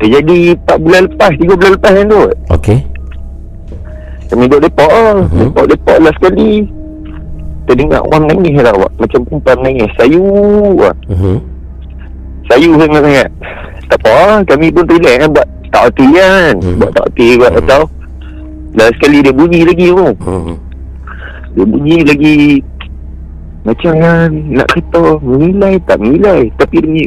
[0.00, 2.22] Terjadi 4 bulan lepas, 3 bulan lepas macam tu.
[2.48, 2.78] Okey
[4.32, 5.16] Kami duduk lepak lah.
[5.28, 5.40] Mhm.
[5.52, 6.52] Lepak-lepak last sekali.
[7.68, 8.90] Terdengar orang menangis lah awak.
[8.96, 9.90] Macam perempuan menangis.
[10.00, 10.24] Sayu
[10.80, 10.94] lah.
[11.12, 11.36] uh-huh.
[12.50, 13.28] Sayu sangat-sangat.
[13.86, 14.38] Tak apa lah.
[14.46, 15.28] Kami pun relax kan.
[15.30, 16.52] Buat tak hati kan.
[16.58, 16.76] Mhm.
[16.78, 17.84] Buat tak hati buat tak tahu.
[18.72, 20.00] Last sekali dia bunyi lagi tu.
[20.00, 20.56] uh-huh.
[21.52, 22.36] Dia bunyi lagi
[23.68, 27.04] Macam yang nak kata Menilai tak menilai Tapi dia bunyi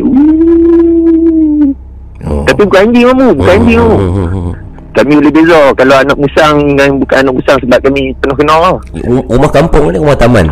[2.22, 2.46] oh.
[2.46, 4.50] Tapi bukan anjing kamu Bukan anjing kamu uh-huh.
[4.94, 8.76] Kami boleh beza Kalau anak musang Dan bukan anak musang Sebab kami penuh kenal lah
[9.02, 10.46] Ru- Rumah kampung ni Rumah taman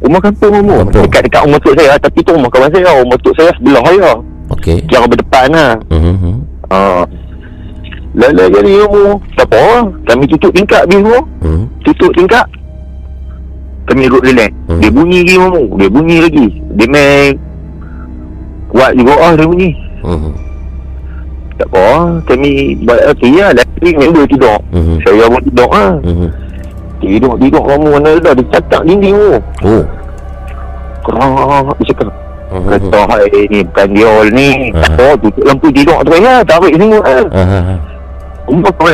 [0.00, 0.74] Rumah kampung kamu.
[0.88, 1.04] Kampung.
[1.04, 2.90] Dekat-dekat rumah tok saya tapi tu rumah kawan saya.
[3.04, 4.10] Rumah tok saya sebelah saya.
[4.50, 4.78] Okey.
[4.88, 5.72] Kira berdepan lah.
[6.70, 7.04] Ha.
[8.16, 9.04] Lala jadi kamu.
[9.36, 9.62] Tak apa.
[10.08, 11.20] Kami tutup tingkap bis tu.
[11.44, 11.62] Mhm.
[11.84, 12.46] Tutup tingkap.
[13.86, 14.50] Kami duduk relax.
[14.70, 14.80] Hmm.
[14.80, 15.62] Dia bunyi lagi kamu.
[15.78, 16.46] Dia bunyi lagi.
[16.78, 17.30] Dia main
[18.70, 19.70] kuat juga ah dia bunyi.
[20.06, 20.32] Mhm.
[21.60, 21.86] Tak apa.
[22.24, 22.50] Kami
[22.88, 23.50] buat okey lah.
[23.52, 24.58] Lagi member tidur.
[24.72, 24.94] Mhm.
[25.04, 25.92] Saya pun tidur ah.
[26.00, 26.28] Mhm.
[27.00, 29.36] Tidur tidur kamu mana dah dia catak dinding tu.
[29.64, 29.84] Oh.
[31.00, 32.12] Kerak dia cakap.
[32.50, 32.66] Mhm.
[32.66, 34.48] Kata hai ni bukan dia ni.
[34.74, 34.82] Ah.
[34.84, 36.34] Tak apa tutup lampu tidur tu ya.
[36.44, 37.24] Tarik semua ah.
[37.30, 37.78] Ah, ah, ah.
[38.50, 38.90] Umur kau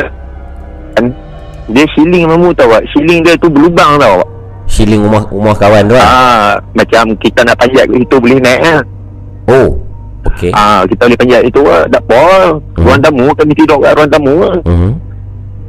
[0.95, 1.05] kan.
[1.67, 2.83] Dia siling mamu tahu tak?
[2.95, 4.23] Siling dia tu berlubang tau.
[4.67, 6.55] Shilling rumah rumah kawan tu ah.
[6.75, 8.81] Macam kita nak panjat situ boleh naik ah.
[9.51, 9.67] Oh.
[10.31, 10.51] Okey.
[10.55, 11.83] Ah, kita boleh panjat itu ah.
[11.91, 12.23] Tak apa.
[12.77, 14.57] Ruang tamu kami tidur kat ruang tamu ah.
[14.63, 14.91] Mhm.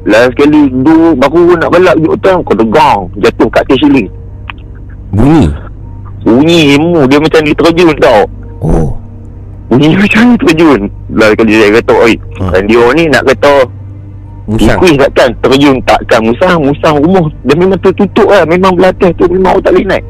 [0.06, 4.06] Last sekali du baru nak balak duduk tu kau degang jatuh kat atas.
[5.10, 5.48] Bunyi.
[6.22, 8.22] Bunyi ilmu dia macam dia terjun tau.
[8.62, 8.88] Oh.
[9.68, 10.80] Bunyi macam dia terjun.
[11.12, 12.50] Last sekali saya kata, "Oi, Ah.
[12.54, 13.54] dan dia ni nak kata
[14.48, 14.80] Musang.
[14.80, 19.52] Ikuis takkan terjun takkan musang musang rumah dia memang tertutup lah memang belatih tu memang
[19.52, 20.04] orang tak boleh naik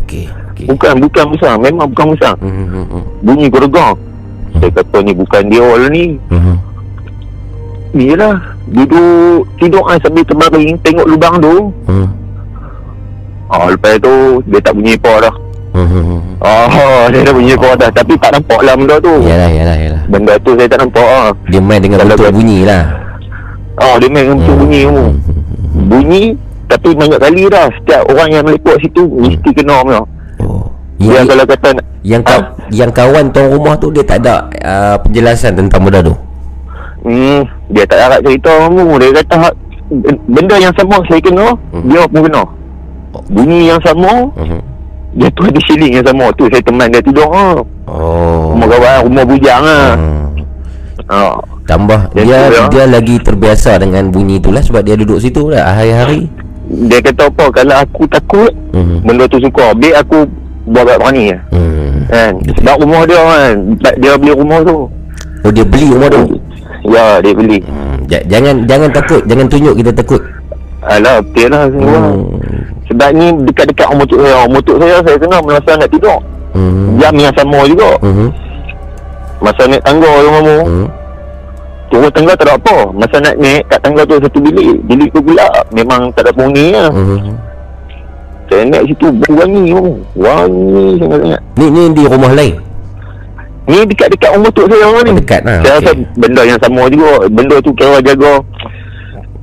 [0.00, 0.24] Okey.
[0.56, 0.64] Okey.
[0.64, 2.64] bukan bukan musang memang bukan musang Mhm.
[2.72, 3.02] mhm.
[3.20, 3.92] bunyi geregang
[4.56, 6.54] saya kata ni bukan dia lah ni Mhm.
[7.92, 11.54] Ni lah duduk tidur kan sambil terbaring tengok lubang tu
[11.86, 12.06] Mhm.
[13.48, 14.12] ah, lepas tu
[14.46, 15.34] dia tak bunyi apa dah
[15.70, 16.18] Mhm.
[16.38, 16.66] ah,
[17.10, 20.02] dia tak bunyi apa dah tapi tak nampak lah benda tu Yalah, yalah, yalah.
[20.06, 21.30] benda tu saya tak nampak ah.
[21.46, 22.82] Dia main dengan Kalau bentuk bunyi lah.
[23.76, 25.04] ah, dia main dengan bunyi tu
[25.80, 26.22] bunyi
[26.66, 30.02] tapi banyak kali dah setiap orang yang meliput situ mesti kena punya
[30.38, 30.70] Oh.
[30.96, 31.68] dia Yang, kalau kata
[32.00, 32.36] yang, ka,
[32.70, 36.14] yang kawan tuan rumah tu dia tak ada uh, penjelasan tentang benda tu.
[37.00, 37.40] Hmm,
[37.72, 38.84] dia tak harap cerita kamu.
[39.00, 39.36] Dia kata
[40.28, 41.84] benda yang sama saya kena, Hmm.
[41.88, 42.42] dia pun kena.
[43.30, 44.60] Bunyi yang sama, Mhm.
[45.16, 46.30] dia tu ada siling yang sama.
[46.38, 47.58] Tu saya teman dia tidur ha.
[47.90, 48.54] Oh.
[48.54, 49.80] Rumah kawan, rumah bujang ha.
[49.96, 50.24] Hmm.
[51.08, 51.18] ha.
[51.66, 52.64] Tambah Dia dia tu, ya.
[52.68, 56.26] dia lagi terbiasa dengan bunyi tu lah sebab dia duduk situ dah hari-hari.
[56.70, 59.06] Dia kata apa, kalau aku takut, Mhm.
[59.06, 59.74] benda tu suka.
[59.74, 60.26] Biar aku
[60.70, 62.06] buat kat berani Hmm.
[62.06, 62.32] kan.
[62.58, 63.52] Sebab rumah dia kan,
[63.98, 64.86] dia beli rumah tu.
[65.40, 66.38] Oh dia beli rumah tu.
[66.86, 67.58] Ya, dia beli.
[67.64, 67.98] Hmm.
[68.08, 70.22] Ja- jangan jangan takut, jangan tunjuk kita takut.
[70.80, 71.98] Alah, betul lah semua.
[72.00, 72.24] Hmm.
[72.88, 74.36] Sebab ni dekat-dekat rumah tok saya.
[74.48, 76.18] Rumah tok saya, saya kena masa nak tidur.
[76.50, 76.98] Hmm.
[76.98, 77.90] Jam yang sama juga.
[78.02, 78.28] Mhm.
[79.40, 80.56] Masa naik tangga tu kamu.
[80.66, 80.86] Hmm.
[81.90, 82.76] Turun tangga tak ada apa.
[82.92, 84.76] Masa nak naik kat tangga tu satu bilik.
[84.88, 86.90] Bilik tu pula memang tak ada penghuni lah.
[86.90, 87.18] Mhm.
[88.50, 89.84] Saya naik situ bau wangi tu.
[90.18, 91.40] Wangi sangat-sangat.
[91.54, 92.54] Ni ni di rumah lain.
[93.68, 95.12] Ni dekat-dekat rumah tok saya ni.
[95.16, 96.04] Dekat lah, Saya rasa okey.
[96.16, 97.12] benda yang sama juga.
[97.28, 98.32] Benda tu kira jaga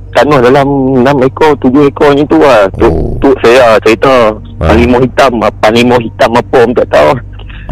[0.08, 0.66] tanah dalam
[1.00, 2.66] 6 ekor, 7 ekor ni tu lah.
[2.74, 3.14] Tok, Oh.
[3.20, 4.34] tok saya cerita.
[4.58, 4.74] Ah.
[4.74, 5.32] Harimau hitam.
[5.38, 7.10] Apa harimau hitam apa pun tak tahu.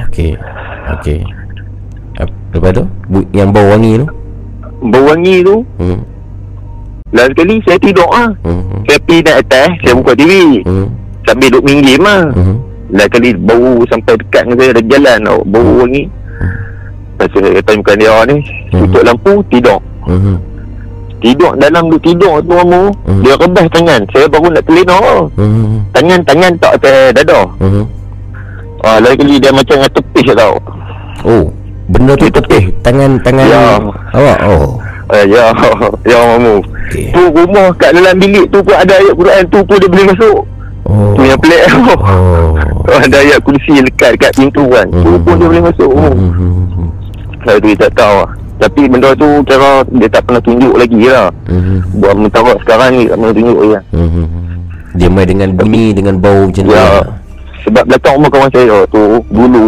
[0.06, 0.32] Okey.
[0.96, 1.20] Okey.
[2.54, 4.06] Lepas tu bu- yang bau wangi tu.
[4.88, 5.56] Bau wangi tu.
[5.76, 6.00] Hmm.
[7.12, 8.30] Last sekali saya tidur lah.
[8.42, 8.80] Hmm.
[8.88, 9.68] Saya pergi naik atas.
[9.84, 10.32] Saya buka TV.
[10.64, 10.88] Hmm.
[11.26, 12.22] Sambil duduk main game lah.
[12.32, 12.56] Hmm.
[12.96, 16.25] Lain kali bau sampai dekat dengan saya ada jalan tau Bau wangi Lepas tu
[17.18, 18.36] saya kata bukan dia ni
[18.68, 20.38] Tutup lampu tidur Hmm.
[21.16, 23.20] Tidur dalam duduk tidur tu kamu Hmm.
[23.24, 24.96] Dia rebah tangan Saya baru nak terlena
[25.34, 25.80] Hmm.
[25.90, 27.84] Tangan tangan tak atas dada Hmm.
[28.84, 30.54] ah, kali dia macam dengan tepis tau
[31.24, 31.44] Oh,
[31.88, 33.64] benda tu Dia tepih tangan tangan Ya.
[34.12, 34.38] awak.
[34.44, 34.76] Oh.
[35.10, 35.44] eh, Ya
[36.12, 36.54] Ya kamu
[36.86, 37.10] Okey.
[37.10, 40.38] Tu rumah kat dalam bilik tu pun ada ayat Quran tu pun dia boleh masuk
[40.86, 41.18] Oh.
[41.18, 42.54] Tu yang pelik tau Oh.
[43.02, 45.18] Ada ayat kursi lekat kat pintu kan Tu Hmm.
[45.18, 46.14] pun dia boleh masuk Hmm.
[46.14, 46.85] Hmm.
[47.46, 51.30] Saya tu tak tahu lah Tapi benda tu kira dia tak pernah tunjuk lagi lah
[51.46, 51.78] Hmm.
[51.96, 54.26] Buat mentara sekarang ni tak pernah tunjuk lagi lah Hmm.
[54.96, 56.72] Dia main dengan bunyi dengan bau macam tu.
[56.72, 57.04] Ya lah.
[57.62, 59.66] Sebab belakang rumah kawan saya tu Dulu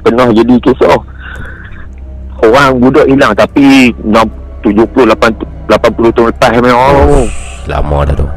[0.00, 0.98] pernah jadi kisah
[2.40, 4.24] Orang budak hilang tapi 70,
[4.64, 7.26] 80, 80 tahun lepas memang oh,
[7.68, 8.28] Lama dah tu.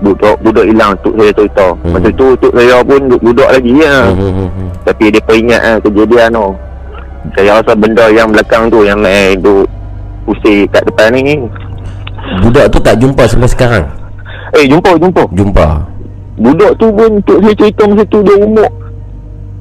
[0.00, 1.92] Budak budak hilang tuk saya cerita Hmm.
[1.92, 4.08] Masa tu tuk saya pun duduk lagi ya.
[4.10, 4.32] Hmm.
[4.32, 4.48] Hmm.
[4.48, 4.68] Hmm.
[4.82, 6.48] Tapi dia peringat eh, kejadian tu
[7.32, 9.66] Saya rasa benda yang belakang tu Yang main duduk
[10.28, 11.40] pusing kat depan ni
[12.44, 13.84] Budak tu tak jumpa sampai sekarang.
[14.56, 15.66] Eh jumpa jumpa Jumpa.
[16.40, 18.70] Budak tu pun Tok saya cerita masa tu Dia umur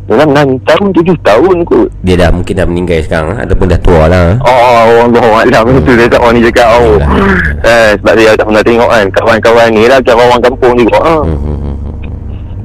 [0.09, 4.03] Dalam 6 tahun 7 tahun kot Dia dah mungkin dah meninggal sekarang ataupun dah tua
[4.09, 4.35] lah.
[4.41, 6.97] Oh Allah Alam Itu dia tak orang ni cakap oh.
[6.97, 7.09] Yalah.
[7.63, 11.15] Eh sebab dia tak pernah tengok kan Kawan-kawan ni lah Kira orang kampung juga ha.
[11.23, 11.62] Hmm.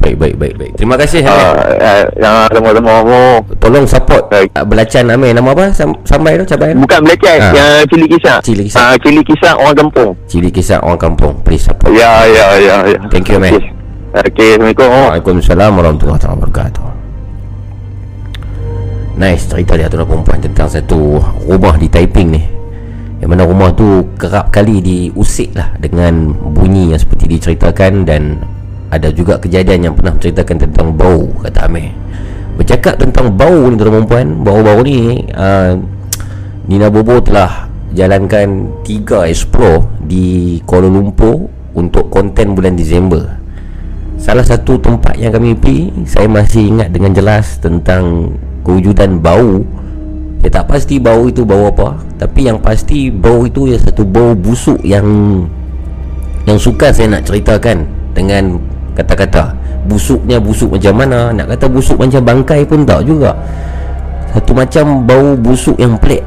[0.08, 0.72] Baik baik baik baik.
[0.80, 1.44] Terima kasih Hamid.
[1.44, 3.22] Ah, eh, yang sama-sama kamu
[3.60, 5.68] Tolong support uh, belacan Amir nama apa?
[5.76, 6.80] Sam, sampai tu cabai tu.
[6.80, 7.52] Bukan belajar Ah.
[7.52, 8.80] Yang cili kisah Cili kisah.
[8.80, 11.36] Ah, Cili kisah orang kampung Cili kisah orang kampung.
[11.44, 11.92] Please support.
[11.92, 12.98] Ya ya ya, ya.
[13.12, 13.52] Thank you, man.
[13.52, 13.68] Okey.
[14.16, 14.88] Okey, Assalamualaikum.
[14.88, 16.84] Waalaikumsalam warahmatullahi wabarakatuh.
[19.20, 22.42] Nice cerita dia tuan perempuan tentang satu rumah di Taiping ni.
[23.20, 28.40] Yang mana rumah tu kerap kali diusik lah dengan bunyi yang seperti diceritakan dan
[28.88, 31.92] ada juga kejadian yang pernah menceritakan tentang bau kata Amir.
[32.56, 35.78] Bercakap tentang bau ni tuan perempuan, bau-bau ni uh,
[36.66, 41.48] Nina Bobo telah jalankan tiga explore di Kuala Lumpur
[41.78, 43.38] untuk konten bulan Disember.
[44.18, 48.34] Salah satu tempat yang kami pergi Saya masih ingat dengan jelas Tentang
[48.66, 49.62] kewujudan bau
[50.42, 54.34] Saya tak pasti bau itu bau apa Tapi yang pasti bau itu ya satu bau
[54.34, 55.06] busuk yang
[56.50, 58.58] Yang suka saya nak ceritakan Dengan
[58.98, 59.54] kata-kata
[59.86, 63.32] Busuknya busuk macam mana Nak kata busuk macam bangkai pun tak juga
[64.34, 66.26] Satu macam bau busuk yang pelik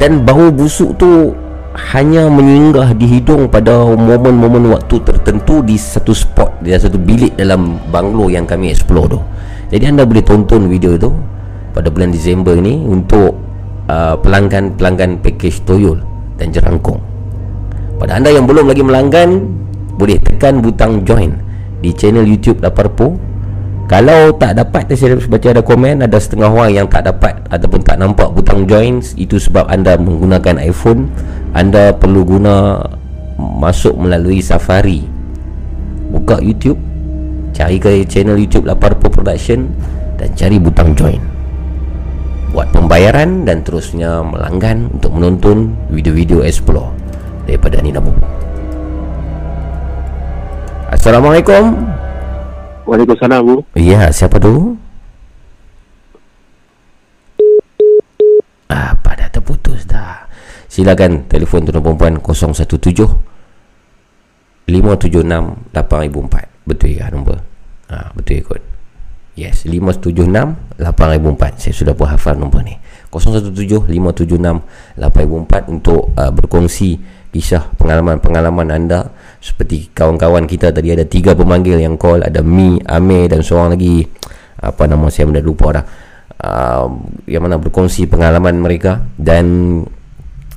[0.00, 1.36] Dan bau busuk tu
[1.76, 7.76] hanya menyinggah di hidung pada momen-momen waktu tertentu di satu spot di satu bilik dalam
[7.92, 9.20] banglo yang kami explore tu.
[9.68, 11.12] Jadi anda boleh tonton video itu
[11.76, 13.36] pada bulan Disember ini untuk
[13.92, 16.00] uh, pelanggan-pelanggan package Toyol
[16.40, 16.96] dan Jerangkong.
[18.00, 19.44] Pada anda yang belum lagi melanggan,
[20.00, 21.36] boleh tekan butang join
[21.86, 23.14] di channel YouTube Laparpo.
[23.86, 28.02] Kalau tak dapat saya baca ada komen ada setengah orang yang tak dapat ataupun tak
[28.02, 31.06] nampak butang join itu sebab anda menggunakan iPhone.
[31.54, 32.82] Anda perlu guna
[33.38, 35.06] masuk melalui Safari.
[36.10, 36.82] Buka YouTube
[37.54, 39.70] cari ke channel YouTube Laparpo Production
[40.18, 41.22] dan cari butang join.
[42.50, 46.90] Buat pembayaran dan terusnya melanggan untuk menonton video-video explore
[47.46, 48.45] daripada Nina Bobo
[50.86, 51.82] Assalamualaikum
[52.86, 53.66] Waalaikumsalam, Bu.
[53.74, 54.78] Ya, siapa tu?
[58.70, 60.30] Apa dah terputus dah.
[60.70, 62.70] Silakan telefon tuan perempuan 017
[64.70, 66.70] 576 8004.
[66.70, 67.42] Betul ya nombor?
[67.90, 68.62] Ha, betul ya kot.
[69.34, 71.58] Yes, 576 8004.
[71.58, 72.78] Saya sudah pun hafal nombor ni.
[73.10, 74.62] 017 576
[74.94, 77.02] 8004 untuk uh, berkongsi
[77.36, 82.24] kisah pengalaman-pengalaman anda seperti kawan-kawan kita tadi ada tiga pemanggil yang call.
[82.24, 84.06] Ada Mi, Amir dan seorang lagi.
[84.56, 85.84] Apa nama saya dah lupa dah.
[86.36, 86.86] Uh,
[87.24, 89.04] yang mana berkongsi pengalaman mereka.
[89.16, 89.80] Dan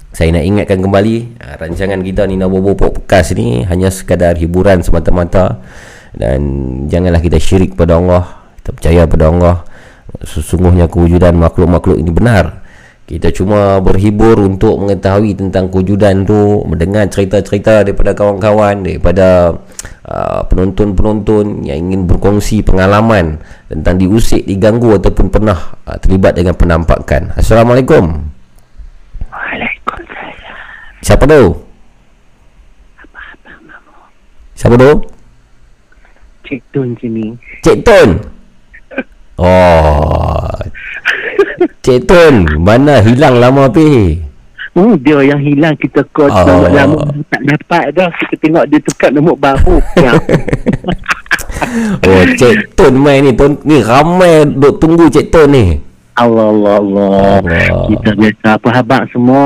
[0.10, 5.60] saya nak ingatkan kembali uh, rancangan kita Nina Bobo Podcast ni hanya sekadar hiburan semata-mata.
[6.16, 6.42] Dan
[6.90, 8.26] janganlah kita syirik pada Allah.
[8.60, 9.56] Kita percaya pada Allah.
[10.26, 12.69] Sesungguhnya kewujudan makhluk-makhluk ini benar
[13.10, 19.58] kita cuma berhibur untuk mengetahui tentang kewujudan tu mendengar cerita-cerita daripada kawan-kawan daripada
[20.06, 25.58] uh, penonton-penonton yang ingin berkongsi pengalaman tentang diusik, diganggu ataupun pernah
[25.90, 28.30] uh, terlibat dengan penampakan Assalamualaikum
[29.34, 31.02] Waalaikumsalam.
[31.02, 31.44] Siapa tu?
[34.54, 34.92] Siapa tu?
[36.46, 37.34] Cik Tun sini.
[37.66, 38.10] Cik Tun
[39.42, 40.29] Oh
[41.86, 44.20] Cik Tun Mana hilang lama pi
[44.78, 46.70] Hmm, dia yang hilang kita call Oh.
[46.70, 47.02] lama
[47.34, 48.06] tak dapat dah.
[48.22, 49.82] Kita tengok dia tukar nombor baru.
[52.06, 55.89] Oh Cik Tun main ni Tun, Ni ramai duk tunggu Cik Tun ni
[56.20, 57.12] Allah Allah Allah.
[57.40, 57.86] Allah.
[57.88, 59.44] Kita biasa apa habang semua.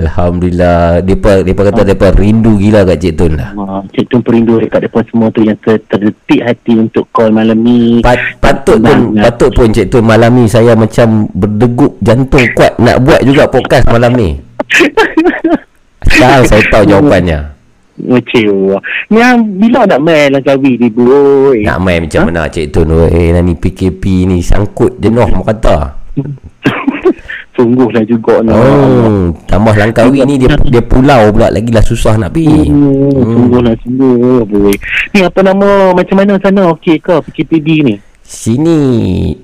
[0.00, 3.50] Alhamdulillah Depa depa kata depa rindu gila kat Cik Tun lah.
[3.54, 7.60] Ah, Cik Tun perindu dekat depan semua tu yang ter- terdetik hati untuk call malam
[7.60, 8.00] ni.
[8.00, 9.22] Pat, patut pun Bangat.
[9.28, 13.84] patut pun Cik Tun malam ni saya macam berdegup jantung kuat nak buat juga podcast
[13.92, 14.40] malam ni.
[16.10, 17.59] Sekarang saya tahu jawapannya.
[18.00, 18.78] Kecewa.
[19.08, 21.04] Yang bila nak main Langkawi ni bu?
[21.52, 21.64] oi?
[21.64, 25.76] Nak main macam mana Cik Tun weh ni PKP ni sangkut jenuh mak kata.
[27.58, 28.56] Sungguhlah juga nak.
[28.56, 32.72] Oh, tambah Langkawi ni dia dia pulau pula lagi lah susah nak pergi.
[32.72, 33.32] Hmm, Hmm.
[33.36, 34.74] sungguhlah sungguh boy.
[35.12, 37.94] Ni apa nama macam mana sana okey ke PKPD ni?
[38.22, 38.78] Sini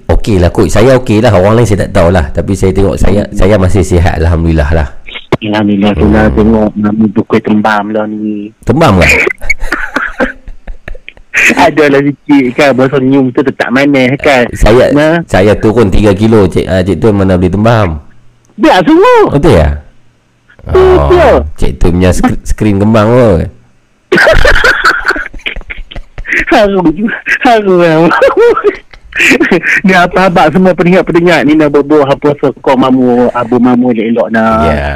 [0.06, 3.26] okey lah kot Saya okey lah Orang lain saya tak tahulah Tapi saya tengok Saya
[3.34, 4.86] saya masih sihat Alhamdulillah lah
[5.36, 8.50] Alhamdulillah tu lah tengok nama tu kuih tembam lah ni.
[8.64, 9.10] Tembam kan
[11.62, 14.48] Adalah sikit kan bahasa senyum tu tetap manis kan.
[14.50, 15.20] Saya Nah.
[15.28, 17.88] Saya turun 3 kilo Cik, uh, Cik Tun mana boleh tembam
[18.56, 19.30] Biar semua.
[19.30, 19.68] Betul ya
[20.64, 21.34] Betul.
[21.54, 23.46] Cik Tun punya sk- skrin kembang kot
[26.50, 26.80] Haru
[27.44, 28.08] Haru lah.
[29.80, 34.60] Ni apa abang semua pendengar-pendengar ni nak berbuah apa sokong mamu abu mamu elok-elok nak.
[34.68, 34.92] Ya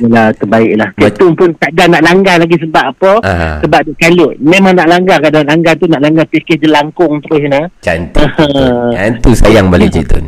[0.00, 3.10] Yalah terbaik lah Ketum pun tak ada nak langgar lagi sebab apa?
[3.26, 3.58] Ah.
[3.60, 4.32] Sebab dia kalut.
[4.40, 7.66] Memang nak langgar Kadang langgar tu nak langgar Fikir jelangkung terus nah.
[7.84, 8.24] Cantik.
[8.24, 8.92] Cik Tun.
[8.96, 10.24] Yang tu sayang balik Cik Tun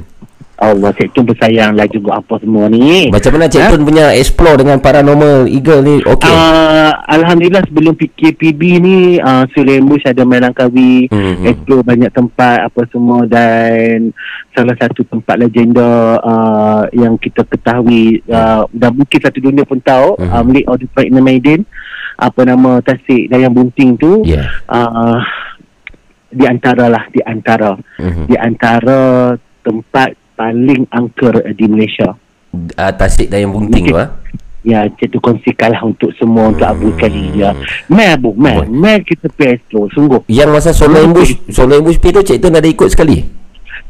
[0.66, 3.68] Allah Cik Tun bersayang lah juga apa semua ni Macam mana Cik Ha?
[3.70, 6.26] Tun punya explore dengan paranormal eagle ni okey.
[6.26, 11.34] Uh, Alhamdulillah sebelum PKPB ni uh, Sulen Bush ada main Langkawi Hmm, hmm.
[11.36, 11.46] hmm.
[11.46, 14.10] explore banyak tempat apa semua dan
[14.50, 20.16] salah satu tempat legenda uh, yang kita ketahui uh, dan mungkin satu dunia pun tahu
[20.16, 20.30] Hmm.
[20.30, 21.66] uh, Malik Audi Praetna Maiden
[22.14, 24.46] apa nama Tasik Dayang Bunting tu Ya.
[24.66, 25.18] uh,
[26.30, 28.26] di antara lah di antara Mhm.
[28.26, 28.98] di antara
[29.60, 32.14] tempat paling angker di Malaysia
[32.54, 34.14] Uh, tasik dan yang bunting tu ah.
[34.62, 37.50] Ya, cik tu kongsikan lah untuk semua untuk Abu sekali ya.
[38.14, 38.62] Abu, mai.
[38.62, 38.70] Boleh.
[38.70, 40.24] Mai kita pesto, sungguh.
[40.30, 43.20] Yang masa solo ambush, solo ambush tu Cik Tun ada ikut sekali.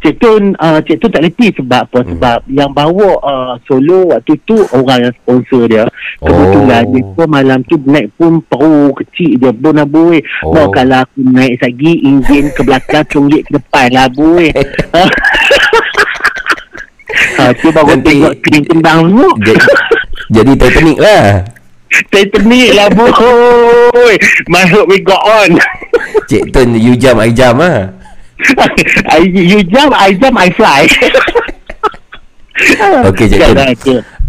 [0.03, 1.99] Cik Tun, uh, Cik Tun tak letih sebab apa?
[2.03, 2.09] Hmm.
[2.17, 5.85] Sebab yang bawa uh, solo waktu tu orang yang sponsor dia.
[6.19, 6.91] Kebetulan Oh.
[6.91, 10.19] dia pun malam tu naik pun peru kecil dia pun Abu.
[10.19, 10.27] Eh.
[10.43, 10.75] Oh.
[10.75, 14.41] Kalau aku naik lagi, enjin ke belakang, cunggit ke depan lah Abu.
[14.45, 14.53] Eh.
[17.45, 19.31] Ha, tu baru Nanti- tengok kering tendang semua.
[19.45, 19.65] Jadi,
[20.33, 21.25] jadi Titanic lah.
[22.11, 24.15] Titanic lah boy.
[24.49, 25.61] Masuk we got on.
[26.27, 27.93] Cik Tun you jump I jump ah.
[29.15, 30.85] I, you jump, I jump, I fly.
[33.13, 33.57] Okey, Cik Tun.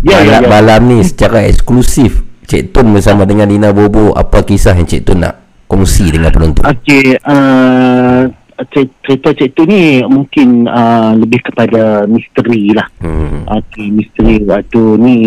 [0.05, 0.49] Ya, ya, ya, malam, ya.
[0.49, 5.26] malam ni secara eksklusif Cik Tun bersama dengan Dina Bobo apa kisah yang Cik Tun
[5.26, 6.61] nak kongsi dengan penonton?
[6.61, 8.30] Okey, uh,
[8.65, 12.87] cer- cerita Tu ni mungkin uh, lebih kepada misteri lah.
[12.97, 13.43] Hmm.
[13.45, 15.17] Okey, misteri waktu ni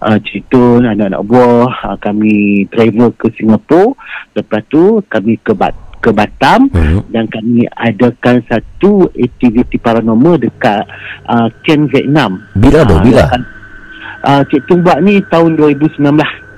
[0.00, 3.94] uh, Tu, anak-anak buah, uh, kami travel ke Singapura.
[4.32, 7.04] Lepas tu kami ke Bat ke Batam Hmm.
[7.08, 10.88] dan kami adakan satu aktiviti paranormal dekat
[11.28, 12.40] uh, Ken Vietnam.
[12.56, 12.96] Bila tu?
[12.96, 13.24] Ah, Bila?
[14.20, 16.00] Uh, Cik Tu buat ni tahun 2019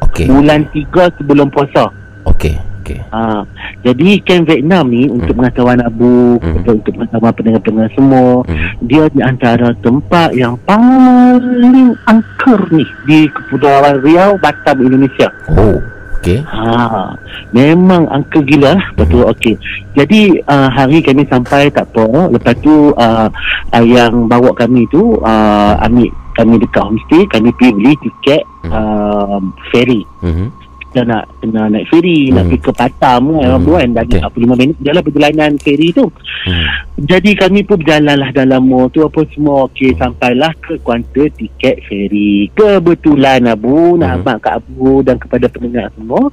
[0.03, 0.27] Okey.
[0.27, 1.91] bulan 3 sebelum puasa.
[2.23, 2.55] Okey.
[2.83, 2.99] Okey.
[3.15, 3.47] Ha,
[3.87, 6.67] jadi Ken Vietnam ni untuk pengetahuan Abu, Hmm.
[6.67, 8.59] untuk, pengetahuan pendengar-pendengar semua, Hmm.
[8.83, 15.31] dia di antara tempat yang paling angker ni di Kepulauan Riau, Batam, Indonesia.
[15.55, 15.79] Oh.
[16.23, 16.39] Okey.
[16.39, 17.19] Ha,
[17.51, 18.87] memang angker gila lah.
[18.95, 19.59] Betul, okey.
[19.99, 22.31] Jadi uh, hari kami sampai tak apa.
[22.31, 23.27] Lepas tu uh,
[23.75, 29.37] uh, yang bawa kami tu uh, ambil kami dekat homestay, kami pergi beli tiket uh,
[29.75, 30.49] ferry Hmm.
[30.93, 32.37] Kita nak kena naik ferry hmm.
[32.37, 32.51] nak Hmm.
[32.53, 33.57] pergi ke Batam kan Hmm.
[33.57, 33.65] hmm.
[33.65, 34.21] kan Okey.
[34.21, 34.45] okay.
[34.45, 36.07] 45 minit jalan perjalanan ferry tu
[36.43, 36.67] Hmm.
[37.01, 41.81] jadi kami pun berjalan lah dalam mall tu apa semua okey sampailah ke kaunter tiket
[41.83, 44.21] ferry kebetulan Abu nak Hmm.
[44.21, 46.29] abang kat Abu dan kepada pendengar semua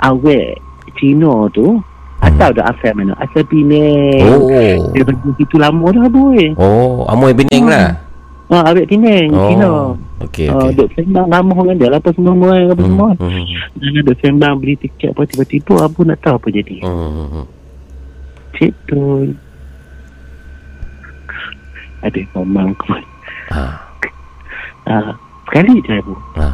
[0.00, 0.58] awet
[0.96, 1.78] Cina tu
[2.20, 4.50] atau dah asal mana asal Penang Oh.
[4.90, 8.09] dia pergi situ lama dah Abu eh Oh, Amoy Penang lah.
[8.50, 9.46] Ha, awet Penang Oh.
[9.46, 9.70] Cina
[10.20, 10.76] Okey, Ah, okey.
[10.76, 13.32] duk sembang lama dengan dia lah apa semua semua apa semua Hmm.
[13.32, 13.44] Hmm.
[13.74, 17.26] dan ada sembang beli tiket apa tiba-tiba Abu nak tahu apa jadi Hmm.
[17.30, 17.46] Hmm.
[18.52, 19.32] Cik Tun
[22.00, 22.72] Ada memang
[23.50, 23.64] Ha.
[24.86, 25.10] uh,
[25.44, 26.48] Sekali je Abu Ha.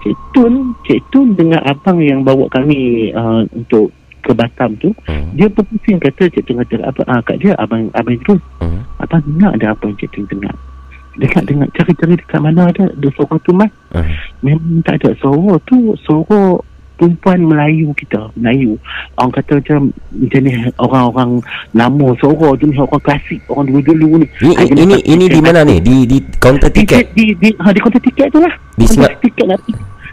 [0.00, 0.52] Cik Tun
[0.82, 5.32] Cik Tun dengan abang yang bawa kami uh, Untuk ke Batam tu Hmm.
[5.32, 8.80] Dia berpusing kata Cik Tun kata apa ah, Kat dia abang abang terus Hmm.
[8.98, 10.52] Abang dengar ada apa yang Cik Tun dengar
[11.12, 12.88] Dekat dengar cari-cari dekat mana ada.
[12.88, 13.68] Ada suara tu mas.
[13.92, 14.08] Hmm.
[14.40, 15.12] Memang tak ada.
[15.16, 16.56] Suara tu Suara
[16.96, 18.30] perempuan Melayu kita.
[18.32, 18.78] Melayu.
[19.14, 19.80] Orang kata macam
[20.26, 22.08] Jenis orang-orang Lama.
[22.16, 23.40] Suara jenis orang klasik.
[23.46, 24.26] Orang dulu-dulu ni.
[24.40, 25.76] Ini Ah, ini jenis ini di mana ni?
[25.78, 27.12] Di di kaunter di, tiket?
[27.12, 28.54] di, di, ha, di kaunter tiket tu lah.
[28.72, 29.46] Di Kaunter Singa- tiket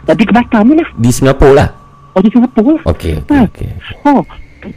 [0.00, 0.88] Nak pergi ke Batam ni lah.
[0.96, 1.68] Di Singapura lah.
[2.10, 2.74] Oh di Singapura.
[2.74, 3.44] Lah Okey, okey, Ha.
[3.46, 3.70] okey.
[4.04, 4.20] Oh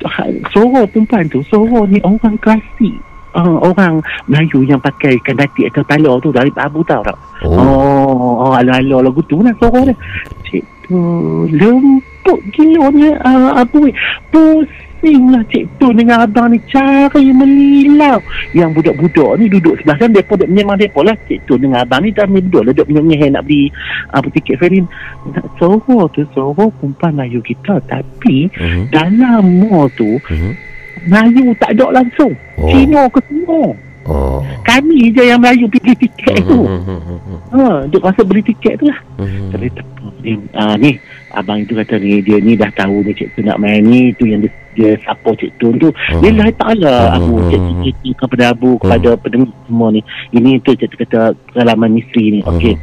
[0.06, 2.96] ha, Suara perempuan tu Suara ni orang klasik
[3.36, 7.60] uh, Orang Melayu yang pakai Kandati atau tala tu Dari Abu tahu tak Oh.
[7.60, 9.96] Oh, oh ala-ala lagu tu lah suara dia.
[10.48, 10.96] Cik tu
[11.52, 13.92] lembut gila ni uh, Abu.
[14.32, 18.24] Pusing lah cik tu dengan abang ni cari melilau.
[18.56, 20.16] Yang budak-budak ni duduk sebelah sana.
[20.16, 21.16] Mereka duduk menyemang mereka lah.
[21.28, 22.72] Cik tu dengan abang ni dah duduk lah.
[22.72, 23.68] Duduk menyemang nak beli
[24.16, 24.80] apa tiket ferry.
[25.36, 27.76] Nak suara tu suara perempuan Melayu kita.
[27.84, 28.88] Tapi Hmm.
[28.88, 30.56] dalam mall tu Hmm.
[31.08, 32.34] Melayu tak ada langsung.
[32.60, 32.70] Oh.
[32.70, 33.76] Cina ke semua.
[34.04, 34.44] Oh.
[34.68, 36.68] Kami je yang Melayu pergi tiket tu.
[36.68, 36.84] Hmm.
[36.84, 37.20] Hmm.
[37.24, 37.40] Hmm.
[37.56, 39.00] Ha, duk rasa beli tiket tu lah.
[39.52, 40.06] Tapi tak apa.
[40.24, 40.32] Ni,
[40.80, 40.92] ni,
[41.36, 44.24] abang itu kata ni, dia ni dah tahu ni cik tu nak main ni, tu
[44.28, 45.88] yang dia, dia siapa cik tu tu.
[45.92, 46.20] Hmm.
[46.20, 47.16] Lillahi ta'ala Hmm.
[47.20, 47.62] aku cik
[48.04, 50.02] tu kepada Abu, kepada pendengar semua ni.
[50.32, 52.42] Ini tu cik tu kata pengalaman misteri ni.
[52.44, 52.76] Okey.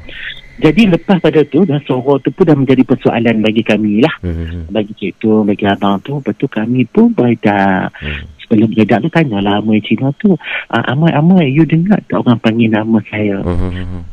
[0.60, 4.12] Jadi lepas pada tu, dah suara tu pun dah menjadi persoalan bagi kami lah.
[4.20, 4.68] Hmm.
[4.68, 6.20] Bagi cik tu, bagi abang tu.
[6.20, 7.88] Lepas tu kami pun beredar.
[7.96, 8.28] Hmm.
[8.44, 10.36] Sebelum beredar tu tanyalah Amoy Cina tu.
[10.68, 13.40] Ah, Amoy, Amoy, you dengar tak orang panggil nama saya?
[13.40, 14.04] Hmm.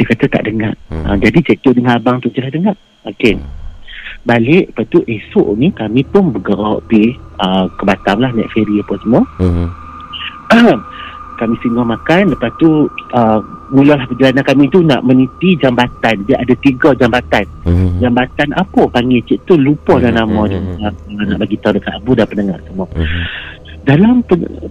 [0.00, 0.72] Dia kata tak dengar.
[0.88, 1.04] Hmm.
[1.04, 2.76] Ha, jadi cik tu dengan abang tu je lah dengar.
[3.04, 3.36] Okey.
[4.22, 8.80] Balik, lepas tu esok ni kami pun bergerak pergi uh, ke Batam lah naik ferry
[8.80, 9.22] apa semua.
[9.36, 9.68] Hmm.
[11.42, 13.38] kami singgah makan lepas tu uh,
[13.68, 17.98] mulalah perjalanan kami tu nak meniti jambatan dia ada tiga jambatan Mhm.
[18.00, 20.92] jambatan apa panggil cik tu lupa dah Hmm, nama hmm, dia hmm, nak,
[21.26, 23.22] nak bagi tahu dekat Abu dah pendengar semua Mhm.
[23.82, 24.14] dalam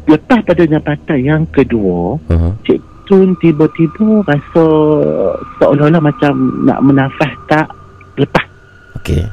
[0.06, 2.52] lepas pada jambatan yang kedua Mhm.
[2.64, 4.64] Cik Tun tiba-tiba rasa
[5.58, 6.32] seolah-olah macam
[6.64, 7.68] nak menafas tak
[8.16, 8.48] lepas
[8.96, 9.28] Okey.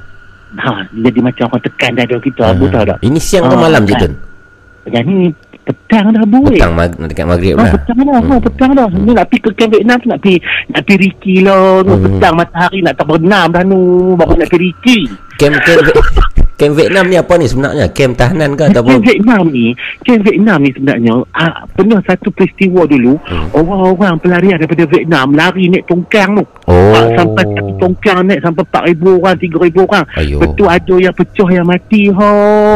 [0.56, 2.70] ha, jadi macam orang tekan dada kita Abu Ah.
[2.72, 3.94] tahu tak Ini siang atau Ah, malam je.
[3.94, 4.14] Tun?
[4.88, 5.28] yang ni
[5.68, 6.56] petang dah Abu weh.
[6.56, 7.72] Petang mag- dekat maghrib Oh, lah.
[7.74, 8.30] petang dah, Hmm.
[8.30, 8.88] oh, petang dah.
[8.88, 10.36] Ni nak pergi ke Camp Vietnam tu nak pergi
[10.68, 11.64] nak pergi Riki lah.
[11.78, 11.90] Hmm.
[11.90, 12.04] Hmm.
[12.08, 13.80] Petang matahari nak tak berenam dah nu.
[14.14, 14.98] Baru nak pergi Riki.
[15.36, 15.78] Kem kem
[16.58, 17.86] kem Vietnam ni apa ni sebenarnya?
[17.94, 19.66] Kem tahanan ke ataupun Camp Vietnam ni,
[20.02, 23.48] Camp Vietnam ni sebenarnya ah, pernah satu peristiwa dulu, Hmm.
[23.54, 26.44] orang-orang pelarian daripada Vietnam lari naik tongkang tu.
[26.66, 26.92] Oh.
[26.92, 30.04] Ah, sampai satu tongkang naik sampai 4,000 orang, 3,000 orang.
[30.18, 30.36] Ayo.
[30.42, 32.30] Betul ada yang pecah yang mati ha.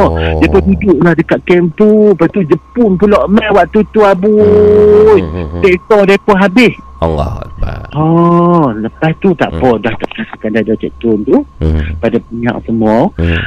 [0.07, 0.39] Oh.
[0.39, 2.14] Dia pun duduk lah dekat camp tu.
[2.14, 4.30] Lepas tu Jepun pula mai waktu tu abu.
[4.39, 5.62] Hmm, hmm, hmm.
[5.66, 6.74] Tektor mereka habis.
[7.03, 7.80] Allah Akbar.
[7.99, 9.74] Oh, lepas tu tak apa.
[9.83, 11.43] Dah tak kasihkan dada Cik Tun tu.
[11.59, 11.99] Hmm.
[11.99, 13.11] Pada pihak semua.
[13.18, 13.43] Hmm.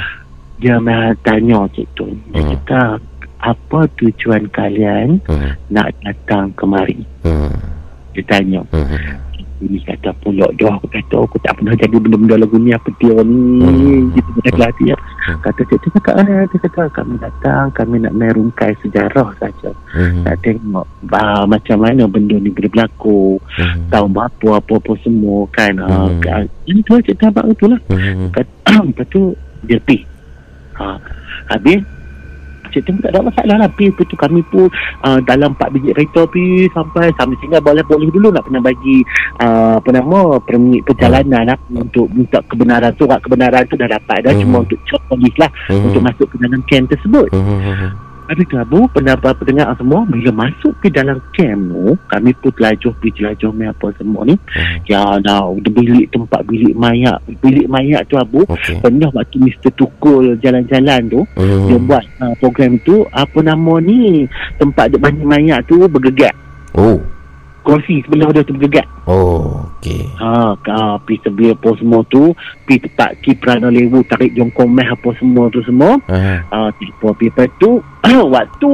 [0.56, 2.16] Dia mai tanya Cik Tun.
[2.32, 2.52] Dia Hmm.
[2.64, 2.82] kata,
[3.44, 5.52] apa tujuan kalian Hmm.
[5.68, 7.04] nak datang kemari?
[7.22, 7.52] Hmm.
[8.16, 8.64] Dia tanya.
[8.72, 9.20] Hmm.
[9.56, 13.16] Ini kata pula dah aku kata aku tak pernah jadi benda-benda lagu ni apa dia
[13.24, 14.12] ni Hmm.
[14.12, 15.40] gitu pada kelas dia Hmm.
[15.42, 20.28] kata cik tu cakap ah dia kata kami datang kami nak merungkai sejarah saja Hmm.
[20.28, 23.88] nak tengok bah, macam mana benda ni boleh berlaku Hmm.
[23.88, 26.20] tahu apa apa-apa semua kan Hmm.
[26.20, 28.28] ha, ini tu cik tabak tu lah Hmm.
[28.28, 28.46] Lepas,
[28.92, 29.32] lepas tu
[29.64, 30.04] dia pergi
[30.78, 30.96] ha,
[31.52, 31.84] habis
[32.66, 34.68] Cik Tengku tak ada masalah lah Pergi tu kami pun
[35.06, 39.00] uh, Dalam 4 biji kereta pergi Sampai Sampai sehingga boleh boleh dulu Nak pernah bagi
[39.40, 44.34] uh, Apa nama Permit perjalanan lah Untuk minta kebenaran Surat kebenaran tu dah dapat dah
[44.36, 44.42] Hmm.
[44.44, 45.88] Cuma untuk cek polis lah Hmm.
[45.88, 47.94] Untuk masuk ke dalam camp tersebut Hmm.
[48.26, 52.92] Habis tu Abu Pendapat pendengar semua Bila masuk ke dalam camp tu Kami pun telajuh
[52.96, 54.80] Pergi jelajah main apa semua ni Hmm.
[54.84, 58.80] Ya dah Udah bilik tempat bilik mayat Bilik mayat tu Abu Okey.
[58.80, 59.70] Pernah waktu Mr.
[59.72, 61.68] Tukul jalan-jalan tu Hmm.
[61.68, 66.32] dia buat uh, program tu apa nama ni tempat dia bani mayat tu bergegat
[66.74, 67.00] Oh.
[67.62, 70.06] kursi sebelah dia tu bergegat Oh, okey.
[70.18, 75.10] ha ka pi sebelah apa semua tu pi tempat kiprana lewu tarik jongkong meh apa
[75.16, 76.42] semua tu semua Ah.
[76.46, 77.82] ha tipu pi lepas tu
[78.36, 78.72] waktu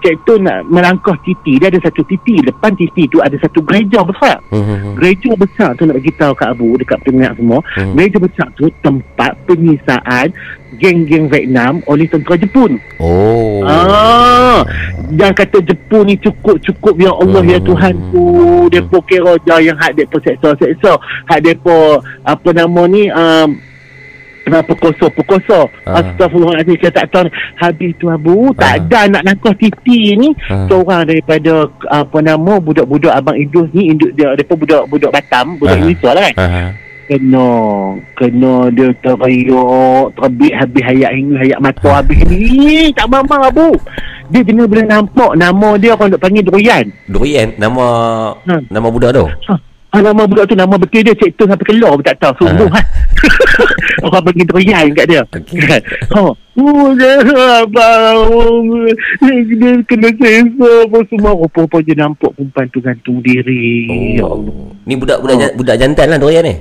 [0.00, 4.02] cik tu nak melangkah titi dia ada satu titi depan titi tu ada satu gereja
[4.02, 4.94] besar Hmm.
[4.94, 7.94] gereja besar tu nak bagi tahu kat Abu dekat pendengar semua Hmm.
[7.94, 10.32] gereja besar tu tempat penyisaan
[10.74, 13.60] geng-geng Vietnam oleh tentera Jepun Oh.
[13.62, 14.64] Ah,
[15.10, 17.68] yang kata Jepun ni cukup-cukup ya Allah ya Hmm.
[17.68, 18.24] Tuhan ku
[18.68, 20.96] depo kira je yang hak depo seksa-seksa
[21.26, 23.54] hak depo apa nama ni um,
[24.42, 25.98] Kenapa koso Pekoso Ah.
[25.98, 28.76] Astagfirullahaladzim Saya tak tahu Habis tu Abu Tak Ah.
[28.76, 30.66] ada anak langkah titi ni Ah.
[30.66, 35.78] Seorang daripada Apa nama Budak-budak Abang Idus ni induk dia Mereka budak-budak Batam Budak Ah.
[35.78, 36.70] Indonesia lah kan Ah.
[37.04, 37.48] Kena
[38.14, 42.46] Kena dia teriak Terbit habis hayat hingga Hayat mata habis ni
[42.92, 43.68] Tak mamang Abu
[44.28, 47.86] Dia jenis boleh nampak Nama dia orang nak panggil Durian Durian nama
[48.42, 48.54] Ha.
[48.64, 49.26] nama budak tu.
[49.46, 49.54] ha.
[49.92, 52.64] Ah, nama budak tu nama betul dia Cik tu sampai keluar pun tak tahu Sungguh
[52.66, 52.80] Ah.
[52.80, 52.82] ha.
[54.08, 55.60] Orang panggil Durian kat dia Okey.
[55.62, 55.80] Kan?
[56.10, 56.20] Ha.
[56.54, 56.88] Oh,
[57.54, 58.68] abang
[59.20, 63.84] Dia kena sensor apa semua Rupa-rupa dia nampak perempuan tu gantung diri
[64.16, 64.72] Ya Allah Oh.
[64.82, 65.52] Ni budak-budak Oh.
[65.54, 66.56] budak jantan lah Durian ni.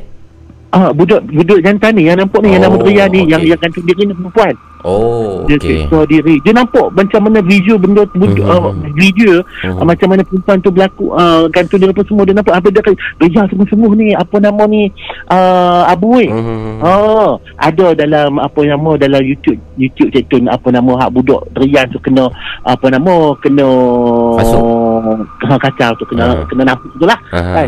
[0.71, 3.51] Ah, budak budak jantan ni yang nampak ni yang nama Oh, Durian ni yang okey.
[3.51, 4.55] yang gantung diri ni perempuan.
[4.81, 5.83] Oh, Dia okey.
[5.83, 6.35] seksa diri.
[6.41, 8.39] Dia nampak macam mana visual benda tu Mhm.
[8.41, 9.77] uh, video Mhm.
[9.77, 12.79] uh, macam mana perempuan tu berlaku uh, gantung diri apa semua dia nampak apa dia
[12.79, 14.87] kata dia sungguh-sungguh ni apa nama ni
[15.27, 16.31] uh, Abu Wei.
[16.31, 16.79] Hmm.
[16.79, 21.99] Oh, ada dalam apa nama dalam YouTube YouTube cetun apa nama hak budak Rian tu
[21.99, 22.31] kena
[22.63, 23.67] apa nama kena
[24.33, 24.63] Masuk.
[25.41, 26.47] ha, kacau tu kena Ah.
[26.47, 27.19] kena nampak tu lah.
[27.29, 27.53] Ah.
[27.59, 27.67] Kan?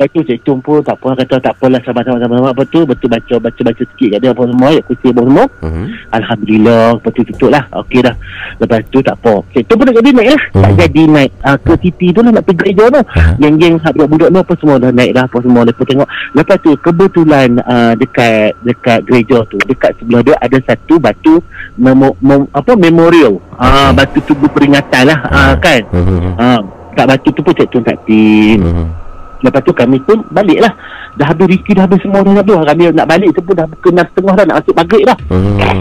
[0.00, 2.88] Lepas tu Cik Tung pun tak apa kata tak apalah sabar-sabar apa tu?
[2.88, 4.16] Betul baca baca baca sikit.
[4.16, 4.72] Kat dia apa semua?
[4.72, 5.44] Ayat kursi apa semua?
[5.60, 5.86] Hmm.
[6.16, 8.16] Alhamdulillah lepas tu tutup lah okey dah.
[8.64, 9.44] Lepas tu tak apa.
[9.52, 10.42] Cik Tung pun nak jadi naik lah.
[10.56, 10.62] Hmm.
[10.64, 13.02] tak jadi naik uh, ke titi tu lah nak pergi gereja tu.
[13.12, 13.32] Ah.
[13.36, 15.60] geng-geng hak budak-budak tu apa semua dah naik dah apa semua.
[15.68, 16.08] Lepas tengok.
[16.32, 21.44] Lepas tu kebetulan uh, dekat dekat gereja tu dekat sebelah dia ada satu batu
[21.76, 23.36] memo, mem, apa memorial.
[23.60, 25.20] Uh, batu tubuh peringatan lah.
[25.28, 25.84] Uh, kan?
[25.92, 26.32] Hmm.
[26.40, 26.60] uh,
[26.96, 29.09] kat batu tu pun Cik Tung tak tin Hmm.
[29.40, 30.72] Lepas tu kami pun balik lah
[31.16, 32.54] Dah habis Ricky dah habis semua dah habis.
[32.54, 35.18] Kami nak balik tu pun dah kena setengah dah Nak masuk maghrib dah.
[35.32, 35.80] Hmm.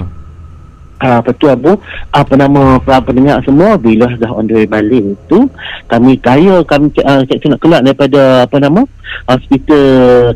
[1.03, 1.71] ha, Lepas tu Abu
[2.11, 5.47] Apa nama para pendengar semua Bila dah on the way balik tu
[5.91, 8.81] Kami kaya Kami uh, cik tu nak keluar daripada Apa nama
[9.27, 9.83] Hospital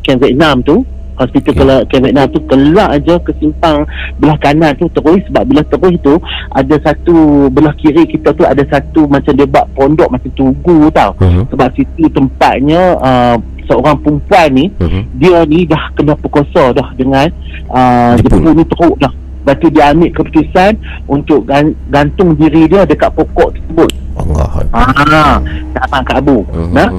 [0.03, 0.83] Camp Vietnam tu
[1.13, 1.85] Hospital okay.
[1.89, 3.85] Camp Vietnam tu keluar aja ke simpang
[4.17, 6.13] belah kanan tu terus sebab belah terus tu
[6.49, 7.15] ada satu
[7.49, 11.13] belah kiri kita tu ada satu macam dia buat pondok macam tugu tau.
[11.21, 11.53] Mhm.
[11.53, 15.01] Sebab situ tempatnya uh, seorang perempuan ni Mhm.
[15.15, 17.29] dia ni dah kena perkosa dah dengan
[17.69, 18.41] uh, Jepun.
[18.41, 19.13] Jepun ni teruk dah.
[19.43, 20.71] Lepas tu dia ambil keputusan
[21.03, 23.91] untuk gan- gantung diri dia dekat pokok tersebut.
[24.15, 24.47] Allah.
[24.71, 25.35] Ah,
[25.75, 26.47] tak apa kat Abu.
[26.47, 26.71] Mhm.
[26.71, 26.89] Nah,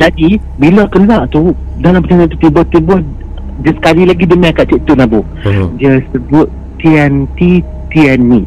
[0.00, 3.04] jadi bila keluar tu dalam perjalanan tu tiba-tiba
[3.60, 5.20] dia sekali lagi dia main kat Cik Tun Abu.
[5.44, 5.66] Mhm.
[5.76, 6.48] Dia sebut
[6.80, 7.60] Tian Ti
[7.92, 8.42] Tian Ni.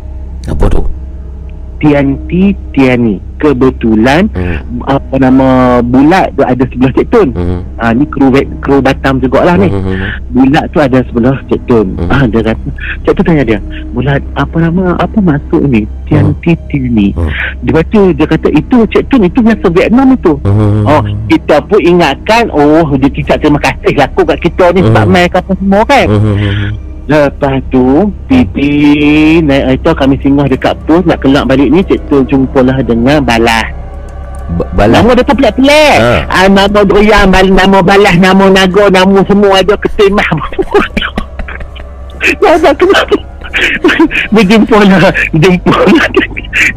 [0.49, 0.81] Apa tu?
[1.83, 3.15] Tian Ti Tian Ni.
[3.43, 4.87] Kebetulan Mhm.
[4.87, 5.47] apa nama
[5.83, 7.27] bulat tu ada sebelah Cik Tun.
[7.35, 7.59] Mhm.
[7.75, 8.31] Ah ni kru
[8.63, 9.67] kru Batam jugalah ni.
[9.67, 10.31] Mhm.
[10.31, 11.91] Bulat tu ada sebelah Cik Tun.
[11.99, 12.07] Hmm.
[12.07, 12.67] Ah dia kata
[13.03, 13.59] Cik Tun tanya dia,
[13.91, 15.83] "Bulat apa nama apa maksud ni?
[16.07, 16.39] Tian Hmm.
[16.39, 17.27] Ti Tian Ni." Hmm.
[17.67, 20.33] Dia kata dia kata itu Cik Tun itu biasa Vietnam itu.
[20.39, 20.87] Mhm.
[20.87, 25.11] Oh, kita pun ingatkan oh dia tidak terima kasih laku kat kita ni sebab Hmm.
[25.11, 26.07] main apa semua kan.
[26.07, 26.92] Mhm.
[27.03, 27.83] Lepas tu
[28.25, 28.69] pipi
[29.39, 33.67] naik itu kami singgah dekat pos nak kelak balik ni Cik Tun jumpalah dengan balas.
[34.53, 34.99] Ba- Balas.
[34.99, 35.97] Nama dia tu pelik-pelik.
[35.99, 36.13] Ha.
[36.25, 40.29] Ah, nama Durian, bal, nama Balas, nama Naga, nama semua ada ketimah.
[42.39, 43.19] Ya, tak kenapa.
[44.33, 46.07] Berjumpalah, jumpalah,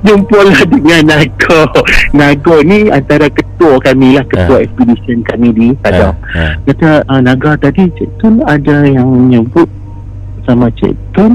[0.02, 1.60] jumpalah dengan Naga.
[2.10, 4.64] Naga ni antara ketua kami lah, ketua Ha.
[4.66, 6.18] expedition kami di Padang.
[6.34, 6.58] Ha.
[6.66, 9.70] Kata uh, Naga tadi Cik Tun ada yang menyebut
[10.46, 11.34] sama Cik Tun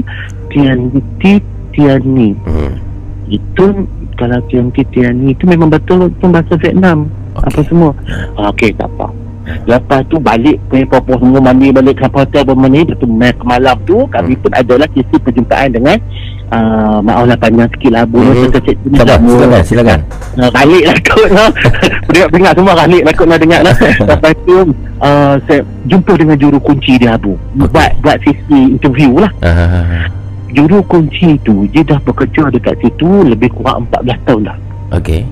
[0.50, 0.90] Tian
[1.20, 1.38] Ti
[1.76, 2.34] Tian Ni.
[2.34, 2.72] Mhm.
[3.28, 3.64] Itu
[4.18, 7.06] kalau Tian Ti Tian Ni itu memang betul itu bahasa Vietnam.
[7.36, 7.48] Okey.
[7.48, 7.90] Apa semua.
[8.36, 9.12] Ah, Okey tak apa.
[9.66, 13.10] Lepas tu balik ke Popo semua mandi balik ke hotel bermeni Lepas tu
[13.42, 15.98] malam tu Kami pun adalah kisi perjumpaan dengan
[16.52, 18.52] uh, Maaflah panjang sikit lah Bu Mhm.
[18.52, 19.98] Cik Cik Tun Sabar, silakan, silakan.
[20.36, 21.50] Uh, balik lah kot lah
[22.32, 23.74] dengar semua balik lah kot lah dengar lah.
[24.12, 24.56] Lepas tu
[25.00, 27.34] uh, Saya jumpa dengan juru kunci dia Abu.
[27.56, 29.32] Buat buat sesi interview lah.
[29.40, 30.06] Ah,
[30.52, 34.56] Juru kunci tu Dia dah bekerja dekat situ Lebih kurang 14 tahun dah.
[34.92, 35.24] Okey.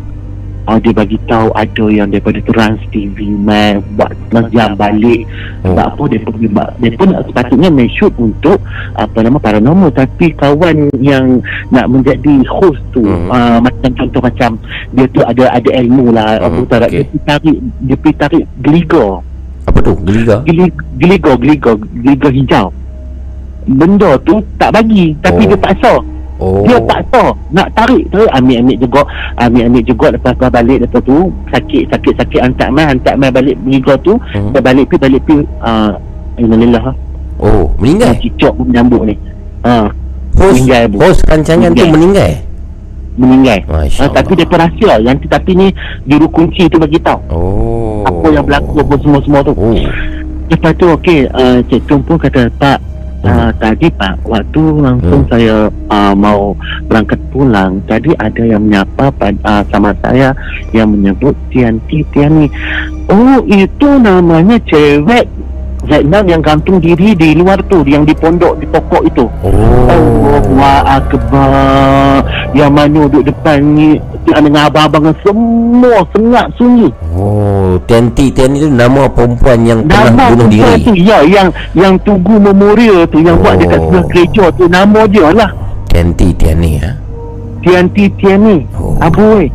[0.70, 4.14] Uh, Dia bagi tahu ada yang daripada Trans TV main Buat
[4.48, 5.26] jam balik
[5.60, 5.76] Oh.
[5.76, 6.32] Sebab apa dia pun,
[6.80, 8.56] dia pun nak sepatutnya main shoot untuk
[8.94, 13.28] Apa nama paranormal Tapi kawan yang nak menjadi host tu Mhm.
[13.28, 14.50] uh, Macam contoh macam
[14.90, 17.04] Dia tu ada ada ilmu lah Abu Tarak okey.
[17.04, 19.04] Dia tarik Dia pergi tarik geliga
[19.66, 19.92] Apa tu?
[20.00, 20.36] Geliga?
[20.42, 22.66] Geli- Geliga Geliga Geliga hijau
[23.66, 25.46] Benda tu tak bagi Tapi Oh.
[25.46, 25.92] dia paksa
[26.40, 26.64] Oh.
[26.64, 29.00] dia paksa nak tarik tu ambil-ambil juga
[29.36, 31.16] ambil-ambil juga lepas tu balik lepas tu
[31.48, 34.50] sakit sakit sakit hantar mai hantar mai balik geliga tu Mhm.
[34.50, 35.92] Dia balik pi balik pi uh,
[36.34, 36.96] Alhamdulillah
[37.36, 38.12] Oh, meninggal.
[38.16, 39.14] Cicok pun menyambut ni
[39.64, 39.88] ha,
[40.34, 40.96] Hos, meninggal, Bu.
[41.00, 41.92] hos rancangan tu Meninggal.
[41.92, 42.32] meninggal.
[43.16, 45.66] Meninggal ha, Tapi dia rahsia Yang tapi ni
[46.04, 48.04] Juru kunci tu bagi tahu Oh.
[48.04, 49.76] Apa yang berlaku Apa semua-semua tu Oh.
[50.48, 52.78] Lepas tu okey uh, Cik Tung pun kata Pak
[53.20, 55.28] Uh, tadi Pak Waktu langsung Hmm.
[55.28, 55.56] saya
[55.92, 56.56] uh, Mau
[56.88, 60.32] berangkat pulang Tadi ada yang menyapa pad, uh, Sama saya
[60.72, 62.46] Yang menyebut Tian Ti Tian ni
[63.12, 65.28] Oh itu namanya Cewek
[65.80, 70.28] Vietnam yang gantung diri di luar tu Yang di pondok Di pokok itu Oh.
[70.30, 72.20] Allah Akbar
[72.52, 79.08] Yang mana duduk depan ni Dengan abang-abang Semua sengak sunyi Oh, Tianti Tianti tu nama
[79.08, 80.84] perempuan yang pernah Nama bunuh perempuan diri.
[80.84, 83.84] tu Ya yang Yang Tugu Memorial tu Yang buat dekat Oh.
[83.88, 85.50] sebelah gereja tu Nama dia lah
[85.86, 86.90] Tianti Tiani ha.
[87.60, 88.96] Tian Ti Tian ni Oh.
[89.00, 89.48] Abu weh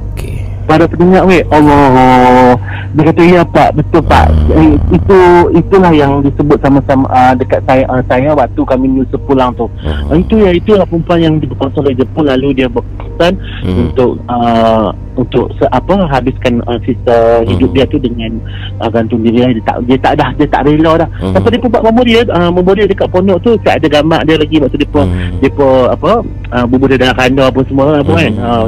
[0.66, 2.58] Pada pendengar weh Allah
[2.92, 5.18] Dia kata ya pak Betul pak eh, Itu
[5.54, 10.10] Itulah yang disebut sama-sama uh, Dekat saya uh, Saya waktu kami nyusul pulang tu Hmm.
[10.10, 13.78] uh, Itu ya Itulah perempuan yang berkuasa oleh Jepun Lalu dia berkesan Hmm.
[13.88, 17.76] Untuk uh, Untuk se, apa Habiskan uh, sisa hidup Hmm.
[17.76, 18.32] dia tu Dengan
[18.78, 21.32] uh, Gantung diri dia tak Dia tak dah Dia tak rela dah Hmm.
[21.32, 24.58] Lepas dia pun buat memorial uh, Memorial dekat pondok tu Tak ada gambar dia lagi
[24.58, 25.38] Maksud dia pun Hmm.
[25.38, 26.12] Dia pun apa
[26.52, 28.42] uh, Bubur dia dalam kandar apa semua apa kan Hmm.
[28.42, 28.68] uh,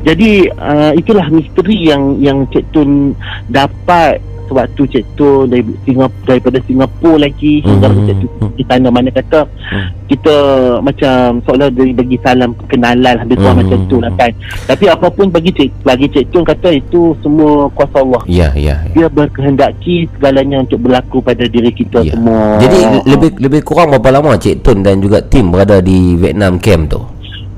[0.00, 3.12] jadi uh, itulah misteri yang yang Cik Tun
[3.46, 8.06] dapat sewaktu Cik Tun dari Singapura, daripada Singapura lagi hingga Hmm.
[8.06, 9.86] Cik Tun di sana mana kata Hmm.
[10.08, 10.36] kita
[10.80, 13.62] macam seolah dia bagi salam perkenalan lebih kurang Hmm.
[13.62, 14.32] macam tu lah kan
[14.64, 18.80] tapi apapun bagi Cik bagi Cik Tun kata itu semua kuasa Allah Ya, ya.
[18.80, 18.90] ya.
[18.90, 22.16] dia berkehendaki segalanya untuk berlaku pada diri kita Ya.
[22.16, 26.56] semua Jadi lebih lebih kurang berapa lama Cik Tun dan juga tim berada di Vietnam
[26.56, 27.00] camp tu?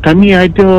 [0.00, 0.70] Kami ada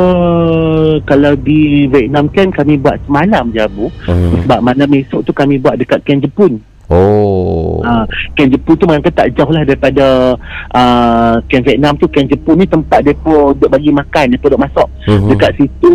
[1.02, 4.42] kalau di Vietnam kan kami buat semalam je Abu Hmm.
[4.42, 6.58] sebab malam esok tu kami buat dekat Ken Jepun
[6.92, 7.80] Oh.
[7.80, 8.04] Ha,
[8.36, 10.36] Ken Jepun tu kata tak jauh lah daripada
[10.70, 14.88] uh, Ken Vietnam tu Ken Jepun ni tempat mereka duk bagi makan mereka duk masak
[15.08, 15.28] Mhm.
[15.32, 15.94] dekat situ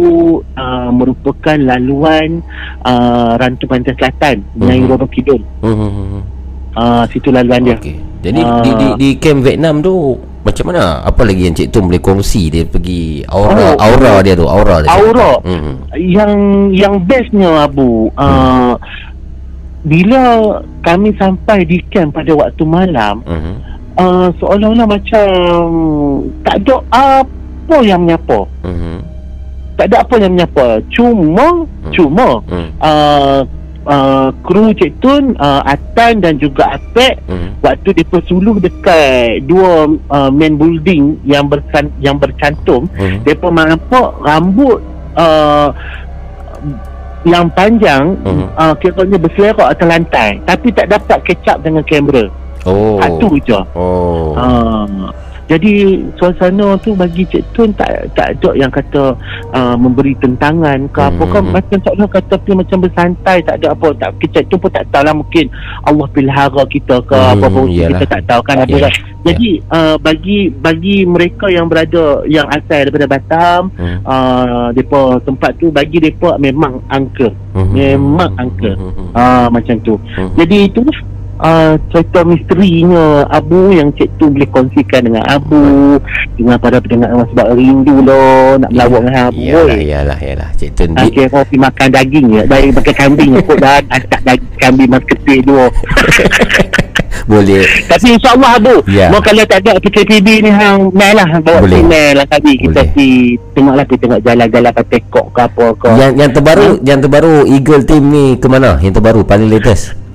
[0.58, 2.42] uh, merupakan laluan
[2.82, 4.90] uh, rantu pantai selatan Nyai Mhm.
[4.90, 6.26] Roro Kidul Hmm.
[6.74, 7.98] uh, situ laluan dia Okey.
[8.18, 8.60] Jadi Ah.
[8.60, 10.18] di, di di camp Vietnam tu
[10.48, 11.04] macam mana?
[11.04, 14.80] Apa lagi yang Cik Tun boleh kongsi dia pergi aura Oh, aura dia tu, aura
[14.80, 14.90] dia.
[14.90, 15.76] aura Hmm.
[15.94, 16.32] yang
[16.72, 18.80] yang bestnya Abu uh,
[19.84, 20.22] bila
[20.82, 23.56] kami sampai di camp pada waktu malam Hmm.
[23.96, 25.28] uh, seolah-olah macam
[26.42, 29.00] tak ada apa yang menyapa Hmm.
[29.76, 31.48] tak ada apa yang menyapa cuma
[31.84, 31.92] Hmm.
[31.92, 32.68] cuma Hmm.
[32.80, 33.40] uh,
[33.88, 37.56] uh, kru Cik Tun uh, Atan dan juga Apek Hmm.
[37.64, 43.24] waktu dia suluh dekat dua uh, main building yang bersan, yang bercantum Hmm.
[43.26, 44.80] Mereka nampak rambut
[45.16, 45.72] uh,
[47.28, 48.46] yang panjang Mhm.
[48.56, 52.24] uh, kiranya berselerak atas lantai tapi tak dapat catch up dengan kamera.
[52.64, 53.00] Oh.
[53.00, 53.60] Satu je.
[53.76, 54.32] Oh.
[54.36, 55.12] Uh,
[55.48, 55.74] jadi
[56.16, 59.16] suasana tu bagi Cik Tun tak tak ada yang kata
[59.52, 63.72] uh, memberi tentangan ke apa kan macam tak ada kata dia macam bersantai tak ada
[63.72, 65.46] apa tak Cik Tun pun tak tahu lah mungkin
[65.84, 68.82] Allah pelihara kita ke Hmm, apa pun kita tak tahu kan apa Ya.
[68.86, 68.94] kan
[69.24, 74.00] jadi uh, bagi bagi mereka yang berada yang asal daripada Batam Hmm.
[74.04, 77.72] uh, depa tempat tu bagi depa memang angka Hmm.
[77.72, 79.10] memang angka Hmm.
[79.14, 80.30] ah macam tu Hmm.
[80.36, 80.84] jadi itu
[81.40, 85.98] uh, cerita misterinya Abu yang Cik Tu boleh kongsikan dengan Abu
[86.34, 89.80] dengan para pendengar yang sebab rindu loh nak melawak dengan Abu Iyalah, oi.
[89.86, 90.50] iyalah, iyalah.
[90.54, 93.74] Cik Tun di, Akhirnya kau pergi makan daging ya Dari makan kambing ya Kau dah
[93.88, 95.66] acak daging kambing Mas ketik dua
[97.28, 99.12] boleh Tapi insyaAllah Abu Ya.
[99.12, 101.82] Mau kalau tak ada PKPB ni hang Naik lah Bawa Boleh.
[101.84, 102.10] Boleh.
[102.16, 102.88] lah tadi Kita Boleh.
[102.94, 103.12] pergi
[103.52, 107.84] Tengoklah pergi tengok jalan-jalan Pakai kok ke apa ke yang yang terbaru yang terbaru Eagle
[107.84, 108.78] team ni ke mana?
[108.80, 110.07] Yang terbaru paling latest.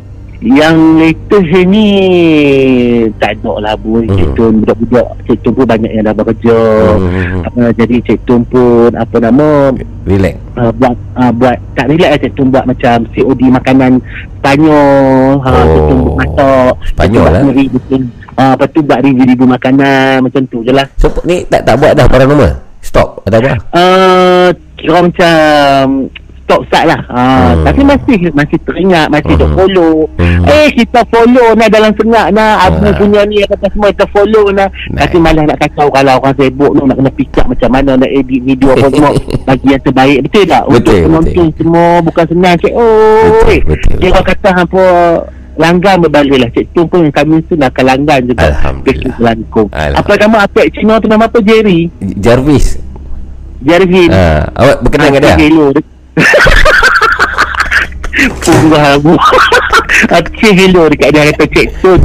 [0.43, 1.89] Yang latest ni
[3.15, 4.11] Tak ada lah Bu Hmm.
[4.11, 6.59] Cik Tun Budak-budak Cik Tun pun banyak yang dah bekerja
[6.93, 7.47] Hmm.
[7.49, 9.71] uh, Jadi Cik Tun pun Apa nama
[10.03, 10.35] Relax.
[10.57, 13.93] uh, Buat uh, buat Tak relax lah Cik Tun buat macam COD makanan
[14.37, 15.63] Spanyol ha, Oh.
[15.65, 17.31] Cik Tun buat masak Spanyol lah.
[17.33, 17.43] lah
[18.35, 21.95] uh, Lepas tu buat review-review makanan Macam tu je lah So ni tak tak buat
[21.95, 22.51] dah paranormal.
[22.83, 23.53] Stop atau apa?
[23.73, 26.11] uh, Kira macam
[26.53, 27.65] Stop start lah uh, Hmm.
[27.65, 29.57] Tapi masih Masih teringat Masih duk Hmm.
[29.57, 30.45] follow Hmm.
[30.45, 32.93] Eh kita follow nah dalam sengak nah Abu Ah.
[32.93, 35.01] punya ni apa semua kita follow nah Nice.
[35.01, 38.11] Tapi malah nak kacau kalau orang sibuk tu nak kena pick up macam mana nak
[38.11, 39.11] edit video apa semua
[39.49, 40.63] bagi yang terbaik betul tak?
[40.65, 43.25] Untuk Betul, penonton semua bukan senang cik oh.
[43.41, 43.97] Betul, betul.
[43.97, 44.85] Dia orang kata hampa
[45.53, 48.45] langgan berbalik lah cik tu pun kami tu nak akan langgan juga.
[48.51, 49.35] Alhamdulillah.
[49.95, 51.89] Apa nama apek Cina tu nama apa Jerry?
[52.19, 52.77] Jarvis.
[53.63, 54.11] Jervin.
[54.11, 55.37] Ah, awak berkenan dengan dia?
[55.39, 55.67] Hello.
[58.45, 59.17] Punggah aku
[60.21, 61.97] Aku say hello dekat dia Kata cik tu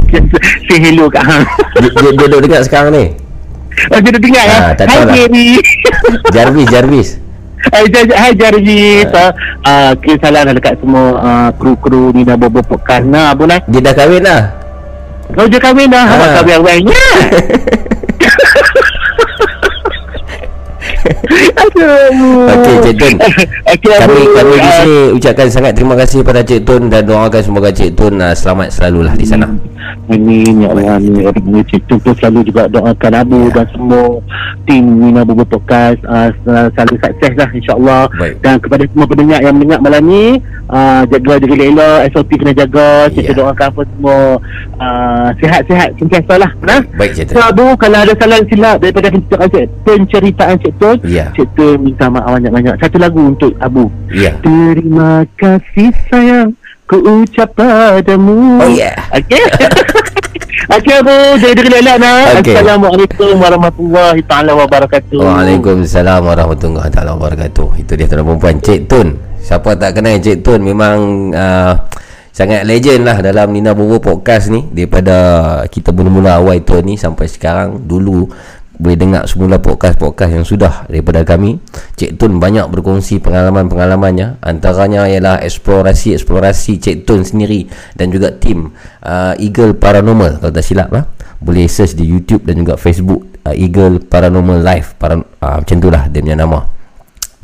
[0.66, 1.44] Say hello kat hang
[1.76, 3.04] Dia, dia, dia duduk dekat sekarang ni.
[3.92, 4.58] Oh, dia dah dengar ya?
[4.58, 5.14] Ah, tak Hai lah.
[5.14, 5.48] Jerry
[6.34, 7.08] Jarvis, Jarvis.
[7.70, 9.30] Hai, hai Jerry uh.
[9.62, 13.84] uh, Kira salam lah dekat semua uh, Kru-kru ni dah berbepokan Nah Abu Nas Dia
[13.84, 14.42] dah kahwin dah.
[15.36, 16.16] Kau je kahwin dah Ah.
[16.16, 17.20] Abang kahwin Aduh
[21.38, 23.14] Okey, Cik Tun.
[23.72, 24.02] Okey, Abu.
[24.04, 27.70] Kami kami di Ah, sini ucapkan sangat terima kasih pada Cik Tun dan doakan semoga
[27.70, 29.46] Cik Tun uh, selamat selalulah di sana.
[30.08, 33.52] Amin ya Allah amin ya Rabbi Cik Tun pun selalu juga doakan Abu Ya.
[33.54, 34.04] dan semua
[34.64, 38.02] tim Nina Bubu Podcast uh, sel- selalu sukses lah insyaAllah
[38.40, 40.24] dan kepada semua pendengar yang mendengar malam ni
[40.66, 43.36] uh, jaga diri elok SOP kena jaga kita Ya.
[43.36, 44.18] doakan apa semua
[44.78, 46.80] uh, sihat-sihat sentiasa lah nah?
[46.96, 47.36] Baik Cik Tun.
[47.38, 51.27] Abu kalau ada salah silap daripada penceritaan Cik, penceritaan Cik Tun Ya.
[51.34, 52.74] Cik Tun minta maaf banyak-banyak.
[52.80, 53.90] Satu lagu untuk Abu.
[54.12, 54.36] Ya.
[54.40, 56.56] Terima kasih sayang
[56.88, 58.64] Ku ucap padamu.
[58.64, 58.96] Oh, yeah.
[59.12, 59.36] Okey.
[60.80, 61.36] Okey Abu.
[61.36, 62.56] Jadi diri lelak nak Okey.
[62.56, 65.20] Assalamualaikum warahmatullahi taala wabarakatuh.
[65.20, 67.76] Waalaikumsalam warahmatullahi taala wabarakatuh.
[67.76, 69.20] Itu dia tuan perempuan Cik Tun.
[69.44, 70.64] Siapa tak kenal Cik Tun?
[70.64, 70.96] Memang
[71.36, 71.76] uh,
[72.32, 74.64] sangat legend lah dalam Nina Bobo podcast ni.
[74.72, 75.16] Daripada
[75.68, 78.32] kita mula-mula awal tu ni sampai sekarang dulu
[78.78, 81.58] boleh dengar semula podcast-podcast yang sudah daripada kami.
[81.98, 87.66] Cik Tun banyak berkongsi pengalaman-pengalamannya antaranya ialah eksplorasi-eksplorasi Cik Tun sendiri
[87.98, 88.70] dan juga tim
[89.02, 90.38] uh, Eagle Paranormal.
[90.38, 91.10] Kalau tak silap lah
[91.42, 96.06] boleh search di YouTube dan juga Facebook uh, Eagle Paranormal Live para, uh, macam itulah
[96.06, 96.62] dia punya nama.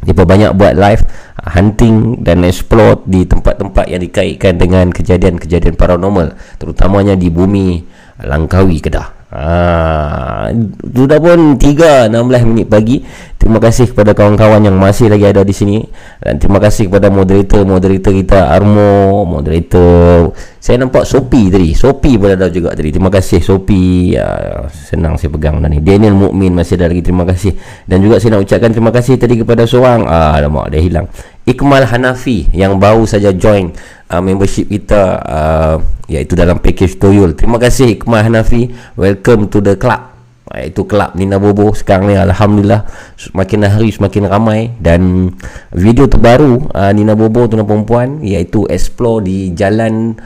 [0.05, 1.03] Dia banyak buat live
[1.41, 7.82] uh, hunting dan explore di tempat-tempat yang dikaitkan dengan kejadian-kejadian paranormal terutamanya di bumi
[8.22, 10.47] Langkawi Kedah Ah,
[10.87, 13.03] sudah pun 3.16 minit pagi.
[13.35, 15.82] Terima kasih kepada kawan-kawan yang masih lagi ada di sini
[16.22, 20.32] dan terima kasih kepada moderator-moderator kita Armo, moderator
[20.64, 21.76] saya nampak Sopi tadi.
[21.76, 22.89] Sopi pun ada juga tadi.
[22.89, 24.16] Terima kasih Sopi.
[24.16, 25.85] Ah, senang saya pegang dah ni.
[25.85, 27.05] Daniel Mukmin masih ada lagi.
[27.05, 27.53] Terima kasih.
[27.85, 31.05] Dan juga saya nak ucapkan terima kasih tadi kepada seorang ah alamak dia hilang.
[31.45, 33.68] Ikmal Hanafi yang baru saja join
[34.09, 35.76] uh, membership kita uh,
[36.09, 37.36] iaitu dalam package Toyol.
[37.36, 38.72] Terima kasih Ikmal Hanafi.
[38.97, 40.09] Welcome to the club.
[40.49, 42.88] Uh, Itu kelab Nina Bobo sekarang ni Alhamdulillah
[43.20, 45.32] semakin hari semakin ramai dan
[45.72, 50.16] video terbaru uh, Nina Bobo tuan perempuan iaitu explore di jalan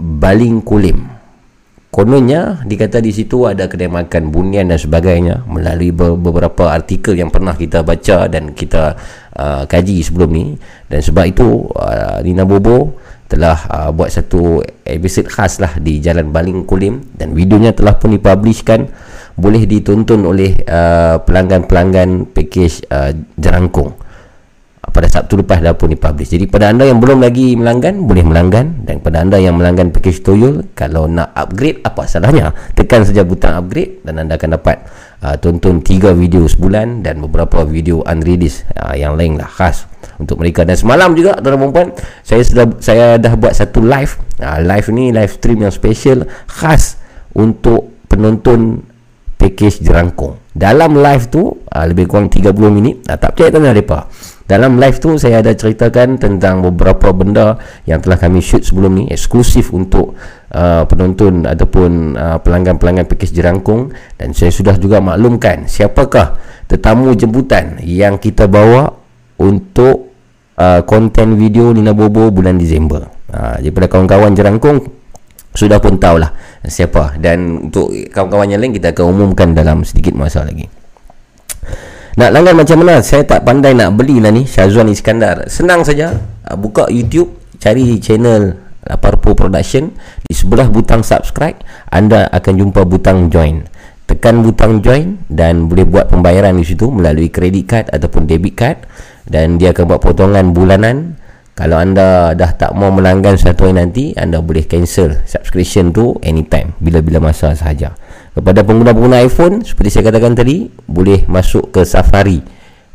[0.00, 1.21] Baling Kulim
[1.92, 7.28] kononnya dikata di situ ada kedai makan bunian dan sebagainya melalui be- beberapa artikel yang
[7.28, 8.96] pernah kita baca dan kita
[9.36, 10.56] uh, kaji sebelum ni.
[10.88, 12.96] Dan sebab itu uh, Nina Bobo
[13.28, 18.16] telah uh, buat satu episode khas lah di Jalan Baling Kulim dan videonya telah pun
[18.16, 18.88] dipublishkan.
[19.36, 24.01] Boleh ditonton oleh uh, pelanggan-pelanggan package uh, Jerangkung
[24.92, 26.28] pada Sabtu lepas dah pun dipublish.
[26.28, 28.84] Jadi pada anda yang belum lagi melanggan, boleh melanggan.
[28.84, 32.52] Dan pada anda yang melanggan package Toyol, kalau nak upgrade apa salahnya?
[32.76, 34.84] Tekan saja butang upgrade dan anda akan dapat
[35.24, 39.88] uh, tonton 3 video sebulan dan beberapa video unreleased uh, yang lain lah khas
[40.20, 40.68] untuk mereka.
[40.68, 41.88] Dan semalam juga tuan-tuan puan
[42.20, 44.20] saya sudah saya dah buat satu live.
[44.38, 47.00] Uh, live ni live stream yang special khas
[47.32, 48.84] untuk penonton
[49.40, 53.00] package jerangkung dalam live tu uh, lebih kurang 30 minit.
[53.08, 54.04] Uh, tak percaya tanya mereka
[54.50, 59.04] dalam live tu saya ada ceritakan tentang beberapa benda yang telah kami shoot sebelum ni
[59.08, 60.18] eksklusif untuk
[60.50, 63.94] uh, penonton ataupun uh, pelanggan-pelanggan package jerangkung.
[64.18, 66.36] Dan saya sudah juga maklumkan siapakah
[66.66, 68.90] tetamu jemputan yang kita bawa
[69.38, 70.10] untuk
[70.58, 73.08] uh, konten video Nina Bobo bulan Disember.
[73.32, 74.84] Uh, daripada kawan-kawan jerangkung
[75.54, 76.34] sudah pun tahulah
[76.66, 77.14] siapa.
[77.16, 80.81] Dan untuk kawan-kawan yang lain kita akan umumkan dalam sedikit masa lagi
[82.12, 83.00] nak langgan macam mana?
[83.00, 85.48] Saya tak pandai nak beli lah ni Syazwan Iskandar.
[85.48, 86.12] Senang saja.
[86.44, 88.52] Uh, buka YouTube cari channel
[88.84, 89.88] Laparpo Production.
[90.20, 91.56] Di sebelah butang subscribe
[91.88, 93.64] anda akan jumpa butang join.
[94.04, 98.78] Tekan butang join dan boleh buat pembayaran di situ melalui credit card ataupun debit card.
[99.24, 101.16] Dan dia akan buat potongan bulanan.
[101.52, 106.72] Kalau anda dah tak mau melanggan satu hari nanti anda boleh cancel subscription tu anytime
[106.80, 107.92] bila-bila masa sahaja
[108.32, 112.40] kepada pengguna-pengguna iPhone seperti saya katakan tadi boleh masuk ke Safari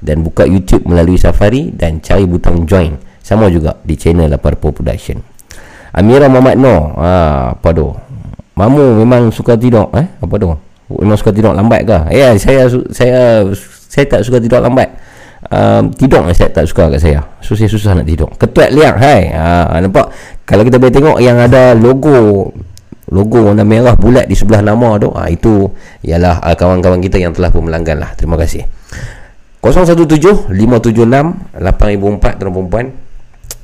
[0.02, 2.98] dan buka YouTube melalui Safari dan cari butang join.
[3.22, 5.20] Sama juga di channel Laparpo Production.
[5.92, 6.82] Amira Muhammad Noor.
[6.96, 7.10] Ha,
[7.58, 7.92] apa tu?
[8.58, 10.08] Mamu memang suka tidur eh?
[10.18, 10.50] Apa tu?
[10.88, 13.44] Memang suka tidur lambat ke ya saya su- saya
[13.92, 14.88] saya tak suka tidur lambat.
[15.48, 17.20] Um, tidur saya tak suka kat saya.
[17.44, 18.32] Susah susah nak tidur.
[18.40, 19.30] Ketuat liang hai.
[19.36, 20.10] Ha, nampak?
[20.48, 22.50] Kalau kita boleh tengok yang ada logo
[23.08, 25.72] logo warna merah bulat di sebelah nama tu ha, itu
[26.04, 28.12] ialah uh, kawan-kawan kita yang telah pun melanggan lah.
[28.20, 28.68] Terima kasih.
[29.64, 30.54] 017 576
[31.60, 32.86] 8004 tuan perempuan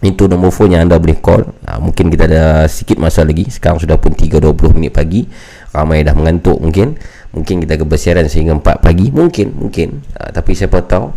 [0.04, 1.48] itu nombor phone yang anda boleh call.
[1.64, 3.48] Ha, mungkin kita ada sikit masa lagi.
[3.48, 5.24] Sekarang sudah pun 3.20 minit pagi.
[5.72, 7.00] Ramai dah mengantuk mungkin.
[7.32, 9.16] Mungkin kita akan bersiaran sehingga 4 pagi.
[9.16, 10.04] Mungkin mungkin.
[10.20, 11.08] Ha, tapi siapa tahu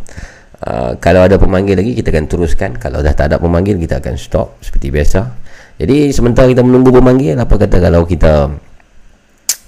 [0.62, 2.70] uh, kalau ada pemanggil lagi kita akan teruskan.
[2.78, 4.54] Kalau dah tak ada pemanggil kita akan stop.
[4.62, 5.45] Seperti biasa
[5.76, 8.48] jadi sementara kita menunggu pemanggil apa kata kalau kita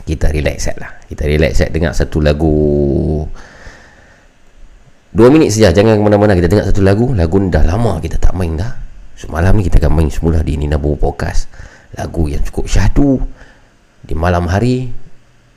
[0.09, 0.97] kita relax set lah.
[1.05, 3.29] Kita relax set dengar satu lagu.
[5.09, 6.33] Dua minit saja Jangan ke mana-mana.
[6.33, 8.73] Kita dengar satu lagu Lagu ni dah lama Kita tak main dah.
[9.17, 11.49] Semalam ni kita akan main semula Di Nina Bobo Podcast.
[11.97, 13.21] Lagu yang cukup syahdu.
[14.05, 14.89] Di malam hari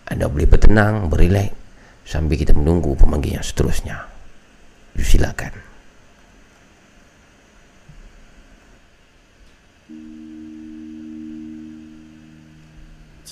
[0.07, 1.55] Anda boleh bertenang Berilek
[2.03, 4.11] Sambil kita menunggu Pemanggil yang seterusnya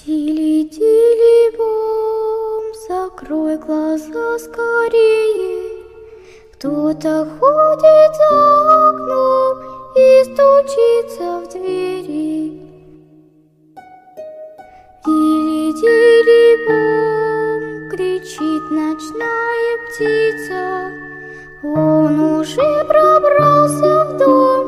[0.05, 0.29] You silakan
[1.49, 5.83] Тили-тили-бом, закрой глаза скорее.
[6.53, 9.57] Кто-то ходит за окном
[9.95, 12.39] и стучится в двери.
[15.05, 20.61] Тили-тили-бом, кричит ночная птица.
[21.63, 24.58] Он уже пробрался в дом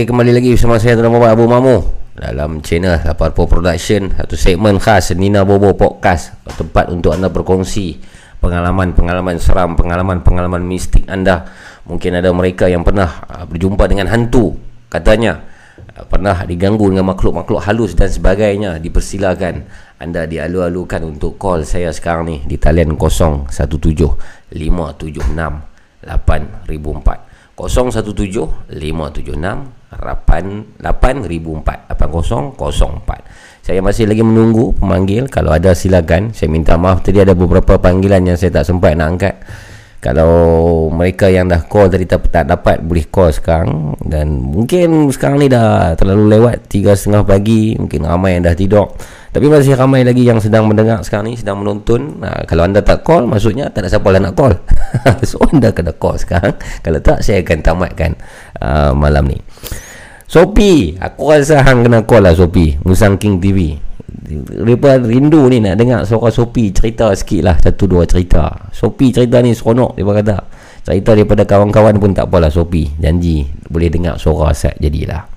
[0.00, 1.76] Okey, kembali lagi bersama saya Tuan Muhammad Abu Mamu.
[2.16, 6.40] Dalam channel Laparpo Production satu segmen khas Nina Bobo Podcast.
[6.56, 8.00] Tempat untuk anda berkongsi
[8.40, 11.52] pengalaman-pengalaman seram, pengalaman-pengalaman mistik anda.
[11.84, 14.56] Mungkin ada mereka yang pernah uh, berjumpa dengan hantu.
[14.88, 15.44] Katanya
[15.76, 18.80] uh, pernah diganggu dengan makhluk-makhluk halus dan sebagainya.
[18.80, 19.68] Dipersilakan
[20.00, 26.08] anda dialu-alukan untuk call saya sekarang ni di talian 017 576 8004
[27.68, 31.90] 017 576 8004
[33.60, 35.30] saya masih lagi menunggu pemanggil.
[35.30, 36.34] Kalau ada silakan.
[36.34, 37.06] Saya minta maaf.
[37.06, 39.36] Tadi ada beberapa panggilan yang saya tak sempat nak angkat.
[40.00, 40.32] Kalau
[40.88, 43.94] mereka yang dah call tadi tak, tak dapat boleh call sekarang.
[44.02, 46.66] Dan mungkin sekarang ni dah terlalu lewat.
[46.66, 47.78] 3.30 pagi.
[47.78, 48.90] Mungkin ramai yang dah tidur
[49.30, 52.18] tapi masih ramai lagi yang sedang mendengar sekarang ni sedang menonton.
[52.18, 54.58] Ha, kalau anda tak call maksudnya tak ada siapa lah nak call.
[55.30, 56.58] So anda kena call sekarang.
[56.82, 58.18] Kalau tak saya akan tamatkan
[58.58, 59.38] uh, malam ni.
[60.26, 63.74] Sopi aku rasa hang kena call lah Sopi Musang King TV
[64.30, 67.56] Mereka rindu ni nak dengar suara Sopi cerita sikit lah.
[67.62, 68.50] Satu dua cerita.
[68.74, 70.36] Sopi cerita ni seronok dia kata
[70.82, 75.29] cerita daripada kawan-kawan pun tak apalah Sopi janji boleh dengar suara set jadilah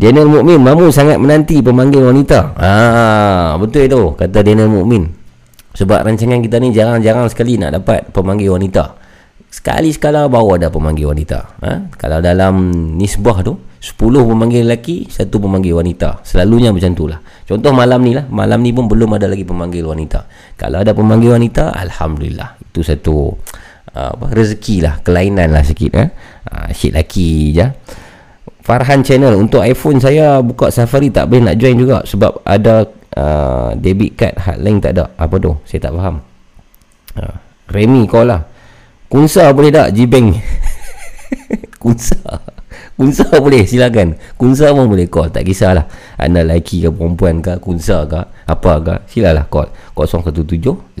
[0.00, 2.56] Daniel Mukmin mamu sangat menanti pemanggil wanita.
[2.56, 5.04] Ah betul tu kata Daniel Mukmin.
[5.76, 8.96] Sebab rancangan kita ni jarang-jarang sekali nak dapat pemanggil wanita.
[9.52, 11.60] Sekali sekala baru ada pemanggil wanita.
[11.60, 11.92] Ha?
[12.00, 16.24] kalau dalam nisbah tu 10 pemanggil lelaki satu pemanggil wanita.
[16.24, 17.20] Selalunya macam tu lah.
[17.44, 20.24] Contoh malam ni lah malam ni pun belum ada lagi pemanggil wanita.
[20.56, 23.36] Kalau ada pemanggil wanita Alhamdulillah itu satu
[23.92, 26.08] uh, apa, rezeki lah kelainan lah sikit eh?
[26.72, 27.66] asyik lelaki je
[28.60, 32.84] Farhan channel untuk iPhone saya buka Safari tak boleh nak join juga sebab ada
[33.16, 35.10] uh, debit card hotline tak ada.
[35.16, 35.56] Apa tu?
[35.64, 36.16] Saya tak faham.
[37.16, 37.36] Uh,
[37.72, 38.42] Remy call lah.
[39.10, 39.90] Kunsa boleh tak?
[39.96, 40.28] G-Bank.
[41.82, 42.20] Kunsa.
[42.94, 44.14] Kunsa boleh silakan.
[44.36, 45.88] Kunsa pun boleh call Tak kisahlah.
[46.20, 49.72] Anda lelaki ke perempuan ke Kunsa ke Apa ke Silalah call.
[49.96, 50.60] 017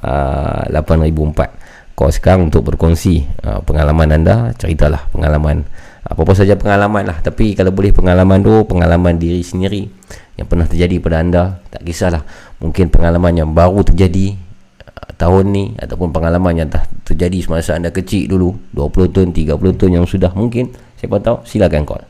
[0.00, 5.68] uh, 8004 Call sekarang untuk berkongsi uh, Pengalaman anda Ceritalah pengalaman
[6.10, 7.22] Apa-apa saja pengalaman lah.
[7.22, 9.86] Tapi kalau boleh pengalaman tu Pengalaman diri sendiri
[10.34, 12.26] Yang pernah terjadi pada anda Tak kisahlah.
[12.60, 14.36] Mungkin pengalaman yang baru terjadi
[14.84, 19.78] uh, tahun ni ataupun pengalaman yang dah terjadi semasa anda kecil dulu 20 tahun 30
[19.80, 22.04] tahun yang sudah mungkin siapa tahu silakan call.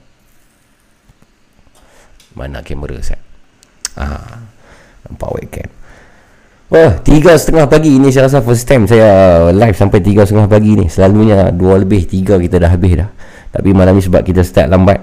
[2.35, 3.23] Mana kamera set
[3.95, 4.43] ah
[5.07, 5.71] nampak webcam.
[6.71, 10.79] Wah, tiga setengah pagi ni saya rasa first time saya live sampai tiga setengah pagi
[10.79, 10.87] ni.
[10.87, 13.11] Selalunya dua lebih, tiga kita dah habis dah.
[13.51, 15.03] Tapi malam ni sebab kita start lambat.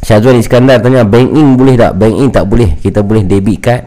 [0.00, 1.92] Syazwan Iskandar tanya, bank in boleh tak?
[1.98, 2.78] Bank in tak boleh.
[2.80, 3.82] Kita boleh debit card,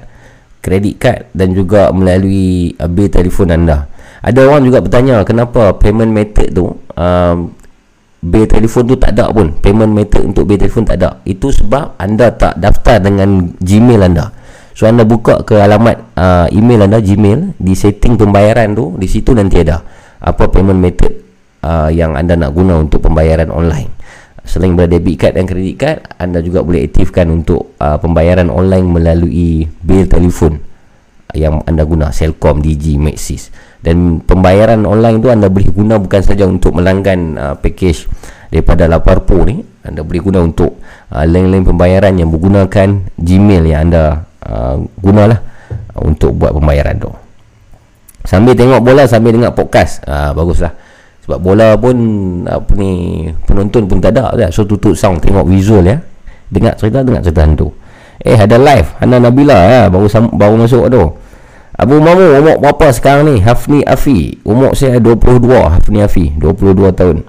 [0.61, 3.89] credit card dan juga melalui uh, bil telefon anda.
[4.21, 7.37] Ada orang juga bertanya, kenapa payment method tu, um,
[8.21, 9.49] bil telefon tu tak ada pun.
[9.57, 11.17] Payment method untuk bil telefon tak ada.
[11.25, 14.29] Itu sebab anda tak daftar dengan Gmail anda.
[14.77, 19.35] So anda buka ke alamat uh, email anda Gmail di setting pembayaran tu di situ
[19.35, 19.83] nanti ada
[20.21, 21.11] apa payment method
[21.63, 23.89] uh, yang anda nak guna untuk pembayaran online.
[24.41, 28.89] Selain daripada debit card dan kredit card, anda juga boleh aktifkan untuk uh, pembayaran online
[28.89, 30.57] melalui bil telefon
[31.31, 33.53] yang anda guna Selcom, Digi, Maxis.
[33.79, 38.09] Dan pembayaran online tu anda boleh guna bukan saja untuk melanggan uh, package
[38.51, 40.81] daripada Laparpo ni, anda boleh guna untuk
[41.13, 45.39] uh, lain-lain pembayaran yang menggunakan Gmail yang anda uh, gunalah
[46.01, 47.11] untuk buat pembayaran tu
[48.25, 50.73] sambil tengok bola sambil dengar podcast uh, baguslah
[51.31, 51.95] sebab bola pun
[52.43, 54.51] apa ni penonton pun tak ada lah.
[54.51, 56.03] so tutup sound tengok visual ya.
[56.51, 57.71] Dengar cerita dengar cerita hantu.
[58.19, 58.99] Eh ada live.
[58.99, 61.03] Hana Nabila ya baru baru masuk tu.
[61.71, 63.39] Abu Mamu umur berapa sekarang ni?
[63.39, 64.43] Hafni Afi.
[64.43, 66.35] Umur saya 22 Hafni Afi.
[66.35, 67.23] 22 tahun.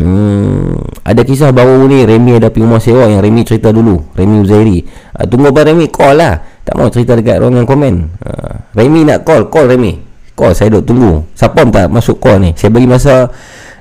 [0.00, 2.00] Hmm, ada kisah baru ni.
[2.08, 3.12] Remy ada pergi rumah sewa.
[3.12, 4.08] Yang Remy cerita dulu.
[4.16, 4.80] Remy Uzairi.
[5.12, 6.40] Uh, tunggu abang Remy call lah.
[6.64, 7.94] Tak mau cerita dekat ruangan komen.
[8.24, 9.52] Uh, Remy nak call.
[9.52, 10.05] Call Remy
[10.36, 13.32] call saya duduk tunggu siapa tak masuk call ni saya bagi masa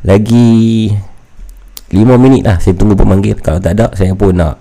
[0.07, 0.89] lagi
[1.91, 4.57] 5 minit lah saya tunggu pemanggil kalau tak ada saya pun nak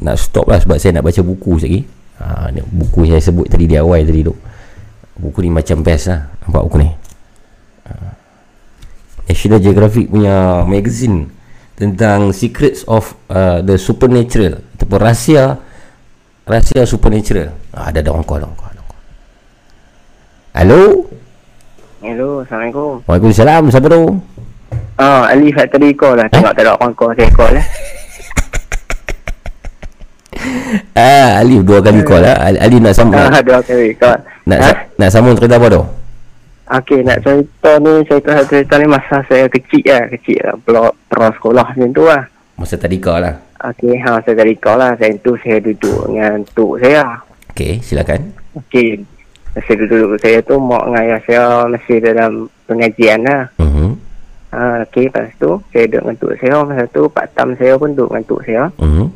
[0.00, 1.80] nak stop lah sebab saya nak baca buku sekali
[2.24, 4.34] uh, buku yang saya sebut tadi di awal tadi tu
[5.16, 6.90] buku ni macam best lah nampak buku ni
[9.26, 11.28] National Geographic punya magazine
[11.76, 15.60] tentang secrets of uh, the supernatural ataupun rahsia
[16.46, 17.52] rahsia supernatural.
[17.74, 18.40] Ah, ada ada orang call.
[18.46, 18.72] orang call.
[20.56, 20.82] Hello.
[22.06, 23.02] Hello, Assalamualaikum.
[23.02, 23.66] Waalaikumsalam.
[23.66, 24.02] Siapa tu?
[24.94, 26.30] Ah, Ali Factory call lah.
[26.30, 27.66] Tengok tak ada orang call, saya call lah.
[30.96, 32.36] Ah, Ali dua kali call lah.
[32.40, 33.18] Ali, Ali nak sambung.
[33.18, 34.16] Ah, dua kali call.
[34.46, 34.70] nak, Ha?
[34.96, 35.82] nak sambung cerita apa tu?
[36.66, 40.54] Okey, nak cerita ni, cerita cerita ni masa saya kecil lah, kecil lah.
[40.62, 42.22] Belum pra sekolah macam tu lah.
[42.54, 43.34] Masa tadika lah.
[43.66, 44.94] Okey, ha, saya dari call lah.
[44.94, 47.02] Saya tu saya duduk dengan tok saya.
[47.52, 48.20] Okey, silakan.
[48.54, 49.02] Okey,
[49.56, 52.32] masa duduk saya tu, mak dengan ayah saya masih dalam
[52.68, 53.48] pengajian lah.
[53.56, 53.88] Mhm.
[54.52, 56.56] Ha, Okey, lepas tu saya duduk dengan tok saya.
[56.60, 58.62] Masa tu Pak Tam saya pun duduk dengan tok saya.
[58.76, 59.06] Mhm.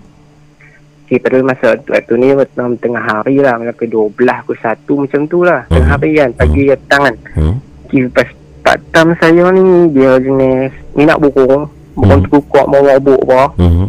[1.04, 3.60] Okey, pada masa waktu ni dalam tengah hari lah.
[3.60, 5.60] Sampai 12 ke 1 macam tu lah.
[5.68, 7.16] Tengah hari kan, pagi petang kan.
[7.36, 7.54] Mhm.
[7.84, 8.28] Okey, lepas
[8.60, 11.68] Pak Tam saya ni, dia jenis minat burung.
[11.92, 12.24] Burung Hmm.
[12.24, 13.42] terkukuk, mau wabuk apa.
[13.60, 13.86] Mhm.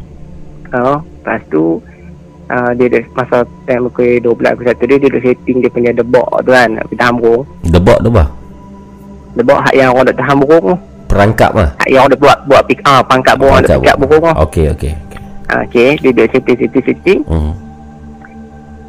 [0.71, 1.79] Ha, lepas tu
[2.51, 5.91] uh, dia dah masa time pukul 12 ke 1 dia dia dah setting dia punya
[5.95, 7.47] debak tu kan tahan burung.
[7.63, 8.27] Debak tu bah.
[9.31, 10.77] Debak hak yang orang nak tahan burung tu.
[11.07, 11.69] Perangkap lah.
[11.79, 14.33] Hak yang orang nak buat buat pick ah pangkat burung nak pick up burung tu.
[14.43, 14.91] Okey, okey.
[14.91, 15.19] okey.
[15.51, 17.19] Okey, dia dah setting setting setting.
[17.27, 17.53] Mhm.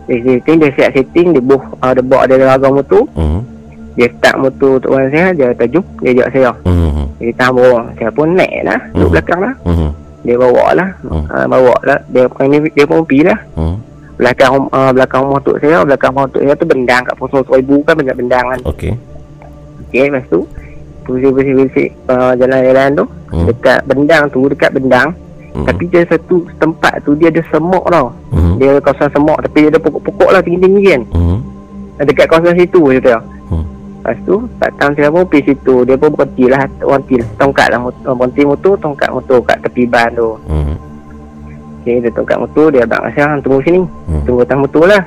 [0.03, 3.07] Dia setting dia siap setting dia buh uh, debak dia dalam agama tu.
[3.15, 3.41] Mhm.
[3.93, 6.51] Dia start motor tu orang saya dia tajuk dia ajak saya.
[6.67, 7.05] Mhm.
[7.23, 7.85] Dia tahan burung.
[7.99, 9.15] Saya pun naik lah duduk Hmm.
[9.15, 9.55] belakang lah.
[9.63, 9.91] Mhm.
[10.23, 10.89] Dia bawa lah.
[11.03, 11.27] Hmm.
[11.27, 11.99] Uh, bawa lah.
[12.11, 13.39] Dia bukan ni dia pun pergi lah.
[13.59, 13.77] Mhm.
[14.13, 17.77] Belakang uh, belakang rumah tok saya, belakang rumah tok saya tu bendang kat pos ibu
[17.83, 18.61] kan banyak bendang kan.
[18.71, 18.93] Okey.
[19.89, 20.47] Okey, lepas tu
[21.03, 23.49] Bersih-bersih uh, jalan-jalan tu Hmm.
[23.49, 25.17] Dekat bendang tu, dekat bendang
[25.53, 25.65] Mhm.
[25.69, 28.53] Tapi dia satu tempat tu dia ada semok tau Mhm.
[28.61, 31.39] Dia kawasan semok tapi dia ada pokok-pokok lah tinggi-tinggi kan Mhm.
[32.09, 33.25] Dekat kawasan situ je tu Hmm.
[34.03, 34.35] Lepas tu,
[34.83, 35.87] Tam saya pun pergi situ.
[35.87, 40.11] Dia pun berhenti lah, berhenti tongkat lah motor, Berhenti motor, tongkat motor kat tepi ban
[40.19, 40.35] tu.
[40.51, 40.75] Mhm.
[41.83, 43.83] Okey, dia tongkat motor, dia abang saya tunggu sini.
[44.11, 44.23] Hmm.
[44.27, 45.03] Tunggu atas motor lah.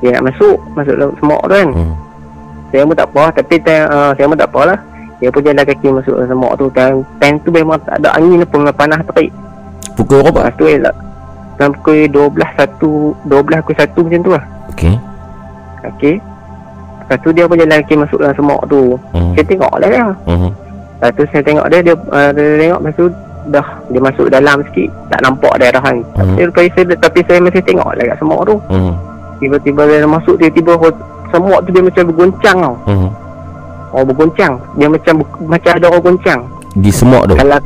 [0.00, 1.68] Dia nak masuk, masuk dalam semok tu kan.
[1.68, 1.94] Mhm.
[2.70, 4.78] Saya pun tak apa Tapi uh, saya pun tak apa lah.
[5.20, 6.66] Dia pun jalan kaki masuk dalam semok tu.
[6.72, 9.28] Time, time tu memang tak ada angin pun panas terik
[10.00, 10.48] Pukul berapa?
[10.48, 10.96] Lepas tu elak
[11.60, 14.44] Dalam pukul 12, 1 12 ke 1 macam tu lah.
[14.72, 14.94] Okey.
[15.92, 16.16] Okey
[17.10, 19.34] Lepas tu dia pun jalan kaki masuk dalam semok tu Mhm.
[19.34, 20.50] Saya tengok lah dia Mhm.
[20.94, 23.06] Lepas tu saya tengok dia Dia, uh, dia tengok Lepas tu
[23.50, 26.36] dah Dia masuk dalam sikit Tak nampak dia dah kan Hmm.
[26.38, 28.94] Tapi, saya, tapi saya masih tengok lah kat semok tu Mhm.
[29.36, 30.72] Tiba-tiba dia masuk Tiba-tiba
[31.28, 33.10] semok tu dia macam bergoncang tau Mhm.
[33.90, 36.40] Oh bergoncang Dia macam macam ada orang goncang
[36.76, 37.34] Di semok tu.
[37.34, 37.58] Kalau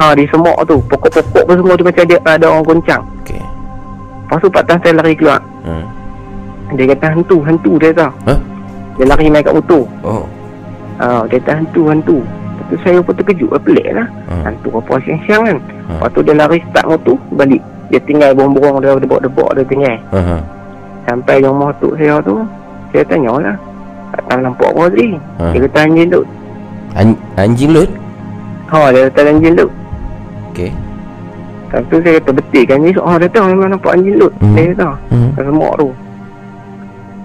[0.00, 3.38] Ha di semok tu Pokok-pokok pun semua tu macam ada, ada orang goncang Okey.
[3.38, 5.86] Lepas tu Pak Tan saya lari keluar Hmm.
[6.72, 8.38] Dia kata hantu Hantu dia tahu Hah?
[9.00, 10.24] Dia lari naik kat motor Oh.
[10.98, 14.42] ha, Dia kata hantu Hantu Lepas tu saya pun terkejut lah Pelik lah Hmm.
[14.44, 15.96] Hantu apa siang-siang kan Hmm.
[15.96, 17.58] Lepas tu dia lari start motor Balik
[17.88, 20.36] Dia tinggal borong-borong dia Debok-debok dia tinggal Aha.
[21.02, 22.44] Sampai yang rumah tok saya tu
[22.90, 23.56] Saya tanya lah
[24.10, 25.08] Pak Tan nampak apa tadi
[25.40, 25.44] Ha.
[25.48, 26.22] Dia kata anjing tu
[26.92, 27.90] An- anjing lut.
[28.68, 29.66] Ha dia kata anjing tu
[30.50, 30.70] Okey.
[31.64, 34.52] Lepas tu saya kata betul kan ni Oh dia tahu memang nampak anjing lut Hmm.
[34.52, 35.28] Dia kata Mhm.
[35.32, 35.88] Kat semua tu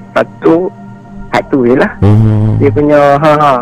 [0.08, 0.56] Lepas tu
[1.36, 1.92] Hak tu je lah.
[2.00, 2.56] Mhm.
[2.58, 3.54] Dia punya ha ha.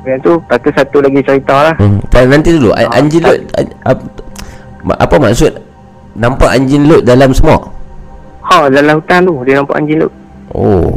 [0.00, 1.74] Lepas tu Lepas tu satu lagi cerita lah.
[1.76, 2.00] Hmm.
[2.08, 4.08] Tak, nanti dulu Ah, Anjing lut an- ap-
[4.80, 5.52] ma- Apa maksud?
[6.16, 7.68] Nampak anjing lut dalam semok
[8.42, 10.12] Ha dalam hutan tu Dia nampak anjing lut.
[10.50, 10.88] Oh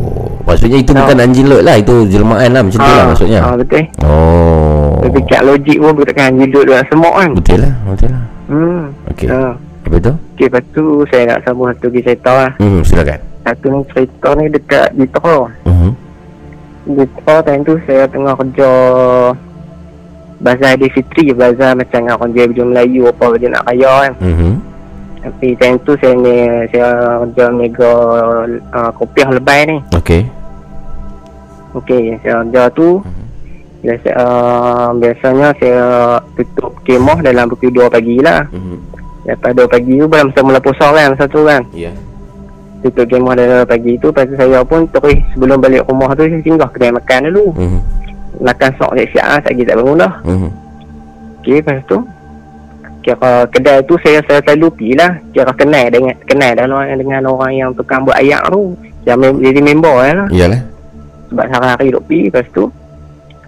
[0.41, 1.03] Maksudnya itu Tak.
[1.03, 3.40] bukan anjing lut lah Itu jelmaan lah Macam tu lah maksudnya.
[3.41, 3.84] Ha, Betul.
[4.02, 4.95] Oh.
[5.03, 7.30] Tapi kat logik pun Bukan anjing lut dalam semua kan.
[7.36, 8.24] Betul lah Betul lah.
[8.48, 8.82] Hmm.
[9.12, 9.28] Okey.
[9.28, 9.40] Ha.
[9.82, 10.14] Apa tu?
[10.32, 12.52] Okay lepas tu Saya nak sambung satu lagi cerita lah.
[12.56, 13.20] Hmm silakan.
[13.41, 15.40] Satu ni cerita ni dekat di Tero
[16.86, 18.70] Di Tero time tu Saya tengah kerja
[20.41, 24.52] Bazar Adi Fitri Bazar macam orang jual baju Melayu Apa baju nak kaya kan Mhm.
[25.22, 26.36] Tapi time tu saya ni
[26.70, 26.90] Saya
[27.22, 27.94] kerja mega
[28.74, 30.22] uh, Kopiah lebay ni Okey
[31.72, 32.99] Okey, saya kerja tu
[33.82, 35.86] biasa, uh, biasanya saya
[36.36, 38.45] tutup kemah dalam pukul 2 pagi lah.
[38.52, 38.78] Mhm.
[39.26, 41.64] Lepas 2 pagi tu masa mula puasa kan masa tu kan.
[41.74, 41.90] Ya
[42.82, 46.41] Tutup kemah dalam pagi tu lepas tu saya pun terus sebelum balik rumah tu saya
[46.41, 47.45] singgah kedai makan dulu.
[47.53, 47.80] Mhm.
[48.41, 50.14] Makan sok siap-siap lah, tak tak bangun dah.
[50.24, 50.49] Mhm.
[51.38, 51.98] Okey, lepas tu
[53.02, 55.12] kira kedai tu saya saya selalu pergi lah.
[55.30, 58.74] Kira kenal dengan kenal dengan, dengan orang yang tukang buat ayak tu.
[59.02, 60.28] Yang mem- jadi member lah.
[60.30, 60.62] Iyalah
[61.34, 62.64] Sebab sehari-hari duk pergi Lepas tu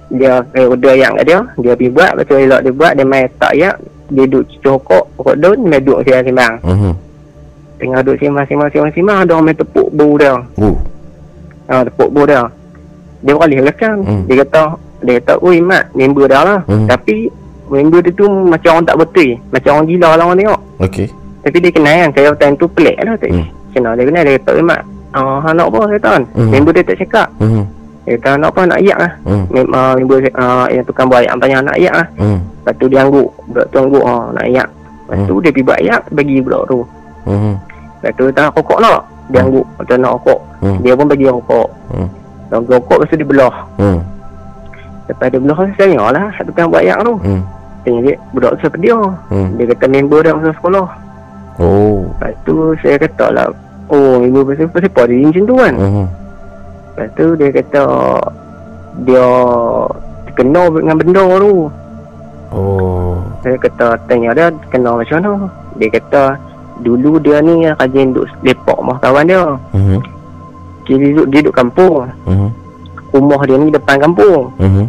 [0.09, 3.05] Dia eh, order yang kat dia Dia pergi buat Lepas tu elok dia buat Dia
[3.05, 3.75] main tak ayak
[4.09, 6.91] Dia duduk cokok Pokok daun Dia duduk simbang-simbang Mhm.
[7.81, 10.33] Tengah duduk simbang-simbang-simbang Ada orang main tepuk bau dia.
[10.61, 10.77] Oh.
[11.67, 12.43] Ha, Tepuk bau dia.
[13.23, 13.97] Dia balik belakang.
[14.03, 14.23] Hmm.
[14.27, 14.63] Dia kata
[15.03, 16.59] Dia kata Oi mat Member dah lah.
[16.67, 16.87] Hmm.
[16.87, 17.27] Tapi
[17.63, 19.29] member dia tu macam orang tak betul.
[19.49, 20.61] Macam orang gila lah orang tengok.
[20.83, 21.07] Okey.
[21.43, 23.47] tapi dia kenal kan saya time tu pelik lah tak Hmm.
[23.75, 24.23] kenal dia kenal.
[24.23, 24.81] Dia kata eh mak
[25.11, 25.79] ah uh, nak apa?
[25.97, 26.49] Kata kan Hmm.
[26.53, 27.27] member dia tak cakap.
[27.41, 27.65] Hmm.
[28.05, 28.61] dia kata nak apa?
[28.63, 29.11] Nak ayak lah.
[29.27, 29.43] Hmm.
[29.51, 32.07] Mem, uh, member uh, yang tukang buat ayak tanya nak ayak lah?
[32.15, 32.39] Hmm.
[32.63, 34.67] lepas tu dia angguk budak tu angguk oh, nak ayak
[35.03, 36.79] lepas tu dia pergi buat ayak bagi budak tu
[37.23, 37.55] Hmm.
[38.01, 38.99] lepas tu tak nak rokok nak
[39.31, 39.47] dia Hmm.
[39.47, 40.77] angguk kata nak rokok Hmm.
[40.79, 42.07] dia pun bagi rokok Hmm.
[42.51, 43.99] dan rokok lepas tu dia belah Hmm.
[45.07, 47.41] lepas dia belah saya lah tukang buat ayak tu Hmm.
[47.83, 48.97] tanya dia budak tu siapa dia
[49.31, 49.47] Hmm.
[49.55, 50.87] dia kata member dia masa sekolah
[51.59, 52.09] Oh.
[52.17, 53.47] lepas tu saya kata lah
[53.87, 56.07] oh member pasal pasal apa dia macam tu kan Hmm.
[56.93, 57.83] lepas tu dia kata
[59.01, 59.25] dia
[60.27, 61.53] terkena dengan benda tu
[62.53, 63.17] Oh.
[63.41, 65.31] saya kata tanya dia kena macam mana
[65.75, 66.37] dia kata
[66.79, 69.99] dulu dia ni rajin duduk lepak rumah kawan dia Hmm.
[70.83, 72.49] dia duduk, dia duduk kampung Hmm.
[73.11, 74.85] rumah dia ni depan kampung Hmm.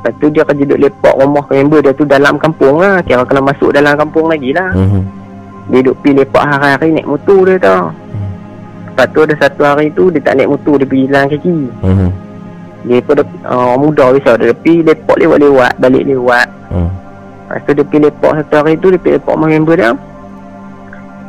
[0.00, 3.42] lepas tu dia kerja duduk lepak rumah member dia tu dalam kampung lah kira kena
[3.42, 5.04] masuk dalam kampung lagi lah Hmm.
[5.68, 7.92] dia duduk pergi lepak hari-hari naik motor dia tau
[8.90, 12.10] lepas tu ada satu hari tu dia tak naik motor dia pergi jalan kaki Hmm.
[12.80, 16.90] dia pun uh, orang muda bisa dia pergi lepak lewat-lewat balik lewat Hmm.
[17.46, 19.90] lepas tu dia pergi lepak satu hari tu dia pergi lepak rumah member dia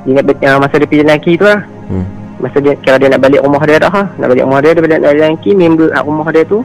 [0.05, 1.61] dia nak uh, masa dia pergi kaki tu lah
[1.91, 2.05] Hmm.
[2.39, 4.03] masa dia kira dia nak balik rumah dia dah ha.
[4.15, 6.59] nak balik rumah dia dia balik kaki member kat rumah dia tu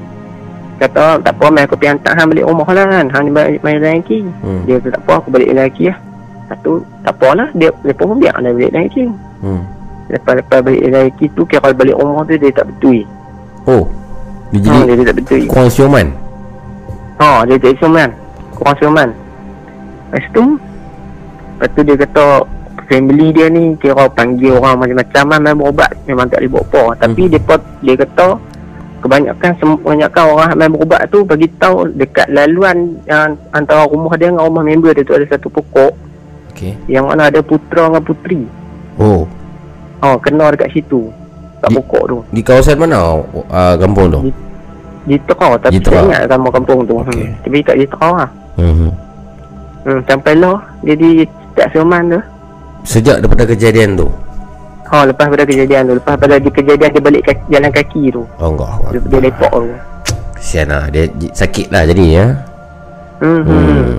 [0.76, 3.60] kata tak apa mai aku pergi hantar hang balik rumah lah kan hang ni balik
[3.66, 4.60] main kaki Hmm.
[4.64, 5.98] dia kata tak apa aku balik kaki lah
[6.46, 6.72] lepas tu
[7.02, 9.02] tak apa lah dia lepas pun biar dia balik kaki
[9.42, 9.62] Hmm.
[10.06, 13.02] lepas-lepas balik kaki tu kira balik rumah tu dia tak betul
[13.66, 13.82] Oh.
[14.54, 16.06] Dia ha, jadi dia tak betul kurang siuman.
[17.18, 18.10] Ha, dia jadi siuman.
[18.54, 19.08] Kurang siuman.
[20.14, 20.44] Lepas tu,
[21.58, 22.24] lepas tu dia kata
[22.86, 26.82] family dia ni kira panggil orang macam-macam lah main berubat memang tak boleh buat apa.
[27.02, 27.30] Tapi Mhm.
[27.30, 27.40] dia
[27.82, 28.26] dia kata
[28.96, 34.46] kebanyakan kebanyakan orang main berubat tu bagi tahu dekat laluan yang antara rumah dia dengan
[34.46, 35.92] rumah member dia tu ada satu pokok
[36.50, 36.72] Okey.
[36.88, 38.42] yang mana ada putra dengan puteri.
[38.96, 39.28] Oh.
[40.00, 41.08] Ha, kena dekat situ.
[41.58, 42.18] Kat Di- pokok tu.
[42.30, 44.20] Di kawasan mana uh, kampung tu?
[44.24, 44.44] Di-
[45.06, 45.92] Jitra tapi Jitra.
[45.92, 46.98] saya ingat nama kampung tu.
[46.98, 47.22] Okey.
[47.22, 47.34] Hmm.
[47.46, 48.30] Tapi tak Jitra lah.
[48.58, 48.90] Hmm.
[49.86, 51.22] Hmm, sampai lah jadi
[51.54, 52.20] tak siuman tu.
[52.86, 54.06] Sejak daripada kejadian tu.
[54.86, 58.22] Ha lepas pada kejadian tu, lepas pada di kejadian dia balik kaki, jalan kaki tu.
[58.38, 58.70] Oh enggak.
[58.94, 59.66] Dia, dia lepak tu.
[60.36, 62.26] Kesian lah Dia sakit lah jadi ya
[63.16, 63.40] Hmm.
[63.42, 63.48] hmm.
[63.48, 63.92] Hmm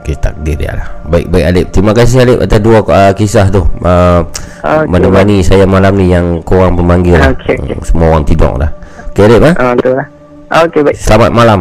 [0.00, 3.60] Okay takdir dia lah Baik baik Alip Terima kasih Alip atas dua uh, kisah tu
[3.84, 4.24] uh,
[4.64, 4.88] Okey.
[4.88, 7.76] Menemani saya malam ni yang korang pemanggil lah Okey, okey.
[7.76, 8.72] Hmm, Semua orang tidur dah
[9.12, 9.54] Okay Alip eh?
[9.60, 10.06] Ha betul lah.
[10.48, 10.96] Ah, Okey baik.
[10.96, 11.60] Selamat malam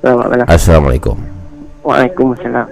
[0.00, 0.46] Selamat malam.
[0.48, 1.16] Assalamualaikum
[1.84, 2.66] Waalaikumsalam.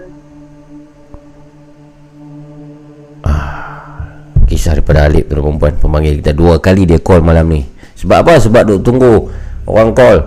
[4.45, 7.65] Kisah daripada Alip tu perempuan Pemanggil kita dua kali dia call malam ni.
[7.97, 8.35] Sebab apa?
[8.39, 9.33] Sebab duk tunggu
[9.65, 10.21] Orang call.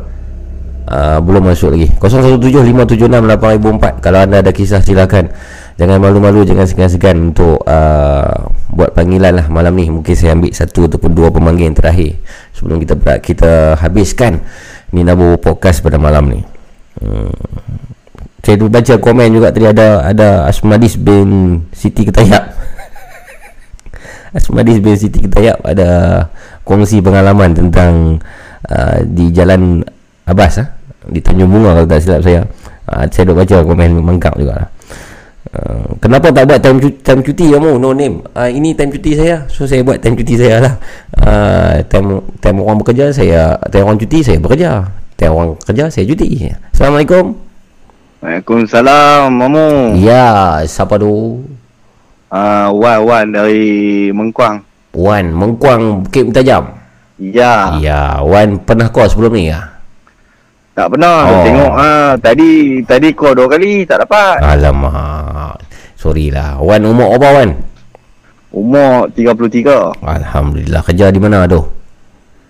[0.87, 1.93] Uh, Belum masuk lagi.
[2.01, 5.29] 0175768004 Kalau anda ada kisah silakan.
[5.77, 9.93] Jangan malu-malu Jangan segan-segan Untuk uh, Buat panggilan lah malam ni.
[9.93, 12.17] Mungkin saya ambil satu Ataupun dua pemanggil yang terakhir
[12.57, 14.41] Sebelum kita berat, kita habiskan
[14.91, 16.41] Ni Nabu Podcast pada malam ni.
[16.97, 17.29] Hmm.
[18.41, 22.55] Saya baca komen juga tadi ada Ada Asmadis bin Siti Ketayak
[24.35, 26.25] Asmadis bin Siti Ketayak ada
[26.67, 28.19] kongsi pengalaman tentang
[28.67, 29.83] uh, di Jalan
[30.27, 30.67] Abbas ah.
[31.07, 32.43] Di Tanjung Bunga kalau tak silap saya.
[32.87, 34.69] Uh, saya duk baca komen mengkap juga lah.
[35.47, 38.19] Uh, kenapa tak buat time cuti, time cuti kamu no name.
[38.35, 39.47] Uh, ini time cuti saya.
[39.47, 40.73] So saya buat time cuti saya lah.
[41.15, 44.91] Uh, time time orang bekerja saya time orang cuti saya bekerja.
[45.15, 46.51] Time orang kerja saya cuti.
[46.75, 47.47] Assalamualaikum.
[48.17, 49.93] Waalaikumsalam, Mamu.
[50.01, 51.45] ya siapa tu
[52.27, 53.67] Ah, Wan Wan dari
[54.11, 54.59] Mengkuang.
[54.91, 56.67] Wan Mengkuang Bukit Tajam
[57.17, 59.73] Ya, ya Wan pernah kau sebelum ni ya
[60.77, 61.41] tak pernah Oh.
[61.41, 64.37] tengok ah tadi tadi call dua kali tak dapat.
[64.45, 65.57] Alamak
[65.97, 67.49] Sorry lah Wan umur apa Wan?
[68.47, 69.97] Umur 33.
[69.99, 71.65] Alhamdulillah Kerja di mana tu?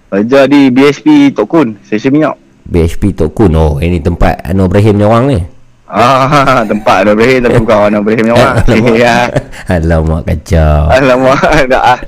[0.07, 2.35] Kerja di BSP Tok Kun, stesen minyak.
[2.67, 5.39] BHP Tok Kun Oh ini tempat Anu Ibrahim ni orang ni
[5.87, 8.55] Ah, tempat Anak Ibrahim tapi bukan Anak Ibrahim ni orang.
[9.73, 11.99] Alamak kacau Alamak, dah ah.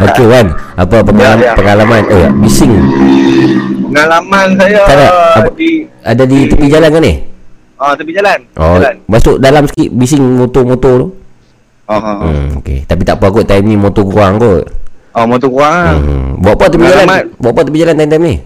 [0.00, 1.54] Okey Wan Apa pengalaman, Ya, ya.
[1.54, 2.72] pengalaman Oh bising
[3.84, 5.06] Pengalaman saya Tak ada.
[5.36, 5.70] Apa- di
[6.00, 7.14] Ada di tepi jalan kan ni?
[7.74, 8.38] ah tepi jalan.
[8.54, 8.94] Oh Jalan.
[9.04, 11.08] Masuk dalam sikit Bising motor-motor tu
[11.86, 12.22] ah.
[12.22, 14.62] hmm, Okey Tapi tak apa kot Time ni motor kurang kot
[15.10, 15.94] Ah, motor kurang.
[15.96, 16.28] hmm.
[16.38, 17.06] Buat apa tepi jalan?
[17.34, 18.36] Buat apa tepi jalan time-time ni?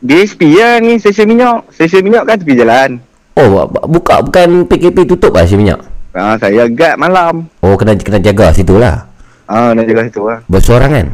[0.00, 1.68] BSP ya ni stesen minyak.
[1.70, 2.96] Stesen minyak kan tepi jalan.
[3.40, 5.80] Oh bu- buka Bukan PKP tutup lah si minyak
[6.10, 7.46] Ah, saya guard malam.
[7.60, 9.06] Oh kena kena jaga situ lah
[9.46, 10.38] Ah, nak jaga situ lah.
[10.44, 11.06] Bersorangan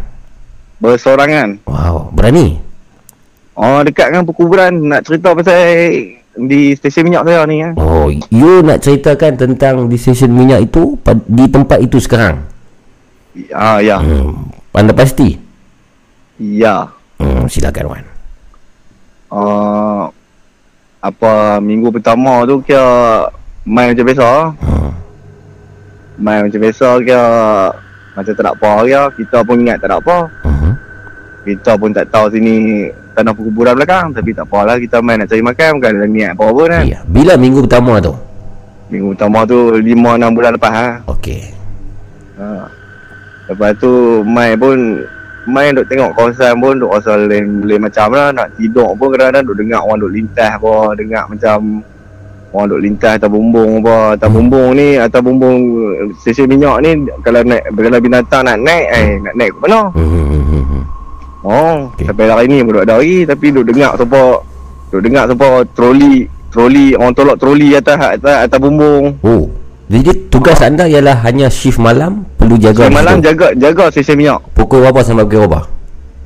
[0.77, 1.63] Bersorangan.
[1.65, 2.59] Wow Berani
[3.55, 5.57] Oh, dekat dengan perkuburan nak cerita pasal
[6.37, 7.73] di stesen minyak saya ni kan.
[7.75, 12.45] Oh, you nak ceritakan tentang di stesen minyak itu di tempat itu sekarang?
[13.49, 13.97] Ah ya.
[13.97, 15.41] Hmm, anda pasti?
[16.37, 16.93] Ya.
[17.17, 18.05] Hmm, silakan Wan.
[19.27, 20.13] Uh,
[21.07, 23.27] apa minggu pertama tu kira
[23.63, 24.31] main macam biasa.
[24.59, 24.91] Hmm.
[26.19, 27.25] Main macam biasa kira
[28.17, 29.03] macam tak ada apa kira.
[29.15, 30.17] Kita pun ingat tak ada apa.
[30.43, 30.75] Hmm.
[31.47, 34.11] Kita pun tak tahu sini tanah perkuburan belakang.
[34.11, 35.71] Tapi tak apalah kita main nak cari makan.
[35.79, 36.83] Bukan ada niat apa pun kan.
[36.83, 37.01] Ya.
[37.07, 38.15] Bila minggu pertama tu?
[38.91, 40.89] Minggu pertama tu 5-6 bulan lepas ha.
[41.11, 41.43] Okey.
[42.39, 42.67] ha.
[43.47, 45.07] Lepas tu main pun
[45.47, 49.47] Main duk tengok kawasan pun Duk rasa lain, lain macam lah Nak tidur pun kadang-kadang
[49.47, 51.59] duk dengar orang duk lintas apa Dengar macam
[52.51, 55.57] Orang duk lintas atas bumbung apa Atas bumbung ni Atas bumbung
[56.19, 56.91] stesen minyak ni
[57.23, 59.81] Kalau naik Kalau binatang nak naik eh, Nak naik ke mana.
[61.47, 62.11] Oh Okey.
[62.11, 64.23] Sampai hari ni pun duk ada lagi Tapi duk dengar siapa
[64.91, 65.49] Duk dengar siapa
[65.79, 69.47] Troli Troli Orang tolak troli atas Atas, atas bumbung Oh.
[69.87, 73.27] Jadi tugas anda ialah hanya shift malam perlu jaga Siang malam situ.
[73.27, 75.61] jaga Jaga stesen minyak pukul berapa sampai pukul berapa?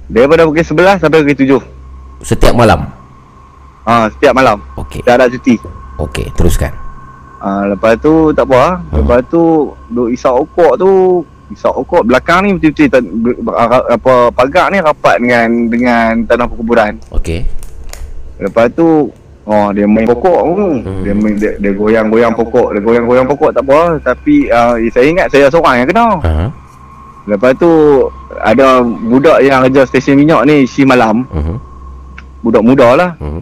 [0.07, 1.81] Daripada pukul 11 sampai pukul 7
[2.23, 2.81] Setiap malam.
[3.83, 4.61] Ah, setiap malam.
[4.77, 5.01] Okey.
[5.01, 5.57] Tak ada cuti.
[5.97, 6.69] Okey, teruskan.
[7.41, 8.75] Ah, lepas tu tak apa ah.
[8.93, 9.41] Lepas tu
[9.89, 13.01] duk isap okok tu, isap okok belakang ni betul-betul
[13.41, 13.41] ber-
[13.89, 17.01] apa pagar ni rapat dengan dengan tanah perkuburan.
[17.11, 17.49] Okey.
[18.39, 19.09] Lepas tu
[19.49, 20.67] Oh dia main pokok tu.
[20.85, 21.03] Hmm.
[21.03, 25.27] Dia main dia, dia goyang-goyang pokok, dia goyang-goyang pokok tak apa tapi uh, saya ingat
[25.33, 26.07] saya seorang yang kena.
[26.21, 26.47] Ha.
[27.27, 27.71] Lepas tu
[28.41, 31.57] ada budak yang kerja stesen minyak ni si malam, Mhm.
[32.41, 33.11] budak muda lah.
[33.19, 33.41] Mhm.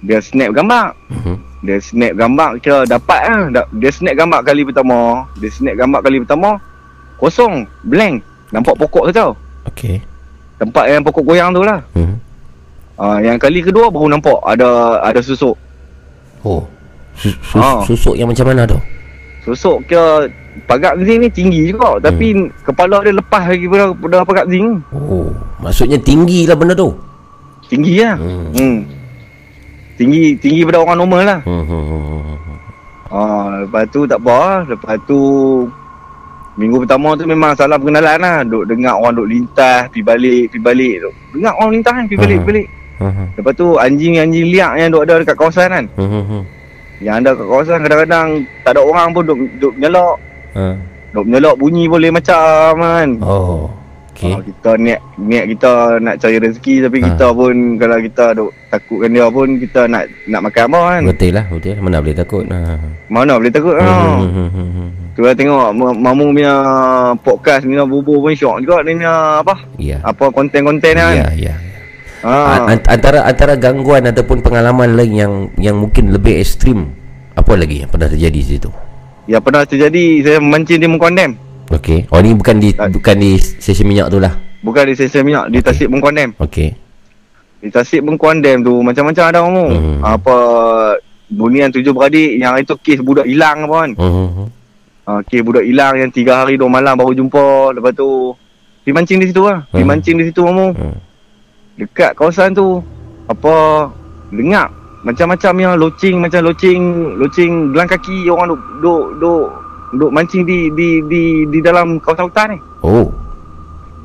[0.00, 0.96] Dia snap gambar.
[1.12, 1.34] Mhm.
[1.60, 3.68] Dia snap gambar kira dapat lah.
[3.76, 5.28] Dia snap gambar kali pertama.
[5.36, 6.56] Dia snap gambar kali pertama.
[7.20, 7.68] Kosong.
[7.84, 8.24] Blank.
[8.48, 9.28] Nampak pokok saja.
[9.68, 10.00] Okey.
[10.56, 11.84] Tempat yang pokok goyang tu lah.
[11.92, 12.16] Mhm.
[13.00, 15.56] Uh, yang kali kedua baru nampak ada ada susuk.
[16.42, 16.68] Oh.
[17.16, 17.80] Sus- sus- Ah.
[17.82, 18.76] Susuk yang macam mana tu?
[19.40, 20.28] Susuk kira
[20.64, 21.96] pagar zinc ni tinggi juga.
[21.98, 24.84] Tapi kepala dia lepas lagi pada, pada pagar zinc.
[24.90, 26.92] Oh, maksudnya tinggi lah benda tu.
[27.66, 28.16] Tinggi lah.
[28.16, 28.52] Hmm.
[28.52, 28.78] Hmm.
[29.96, 31.40] Tinggi tinggi pada orang normal lah.
[31.42, 31.60] Hmm.
[31.62, 32.38] hmm, hmm, hmm.
[33.08, 34.58] Ah, lepas tu tak apa lah.
[34.68, 35.20] Lepas tu
[36.54, 40.60] Minggu pertama tu memang salah pengenalan lah Duk dengar orang duk lintas Pergi balik Pergi
[40.60, 41.14] balik duk.
[41.32, 42.44] Dengar orang lintas kan Pergi balik Hmm.
[42.44, 42.66] pergi balik
[43.00, 43.32] Hmm.
[43.32, 46.44] Lepas tu anjing-anjing liak yang duk ada dekat kawasan kan hmm.
[47.00, 48.28] Yang ada kat kawasan kadang-kadang
[48.60, 50.16] Tak ada orang pun duk, duk menyelok
[50.50, 50.74] Ha.
[51.10, 53.72] Duk menyelok bunyi boleh macam kan Oh.
[54.10, 54.36] Okey.
[54.36, 57.04] Ah, kita niat niat kita nak cari rezeki tapi Ha.
[57.08, 61.00] kita pun kalau kita duk takutkan dia pun kita nak nak makan apa kan.
[61.06, 61.74] Betul lah, betul.
[61.78, 62.44] Mana boleh takut.
[62.44, 62.58] Ha.
[63.08, 63.80] Mana boleh takut Hmm.
[63.80, 63.96] kan.
[64.20, 64.88] hmm, hmm, hmm, hmm.
[65.10, 66.54] Tu lah tengok Ma- Mamu punya
[67.16, 69.54] podcast punya bubur pun syok juga dia punya apa?
[69.80, 69.98] Ya.
[70.02, 71.14] Apa konten-konten kan.
[71.16, 71.54] Ya, ya.
[71.56, 71.79] Ha.
[72.22, 76.92] An- antara antara gangguan ataupun pengalaman lain yang yang mungkin lebih ekstrim
[77.32, 78.68] apa lagi yang pernah terjadi di situ?
[79.24, 81.38] Ya pernah terjadi saya memancing di Mengkondem.
[81.70, 82.10] Okey.
[82.10, 82.92] Oh ni bukan di Tak.
[82.92, 84.34] bukan di stesen minyak tu lah.
[84.60, 86.34] Bukan di stesen minyak di Tasik Mengkondem.
[86.36, 86.74] Okey.
[87.62, 89.64] Di Tasik Mengkondem tu macam-macam ada kamu.
[89.70, 89.98] Hmm.
[90.02, 90.36] Apa
[91.30, 93.90] bunian tujuh beradik yang itu kes budak hilang apa kan.
[93.96, 94.50] Hmm.
[95.06, 97.72] Ha, kes budak hilang yang tiga hari dua malam baru jumpa.
[97.72, 98.34] Lepas tu
[98.82, 99.62] pergi mancing di situ lah.
[99.70, 99.88] Pergi Hmm.
[99.88, 100.66] mancing di situ kamu.
[100.74, 100.96] Hmm.
[101.80, 102.84] Dekat kawasan tu
[103.24, 103.88] apa
[104.28, 104.68] dengar
[105.00, 109.46] macam-macam yang loceng macam loceng loceng gelang kaki orang duk duk duk
[109.96, 112.58] duk mancing di di di di dalam kawasan hutan ni.
[112.84, 113.08] Oh.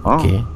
[0.08, 0.16] Ha.
[0.24, 0.55] Okey.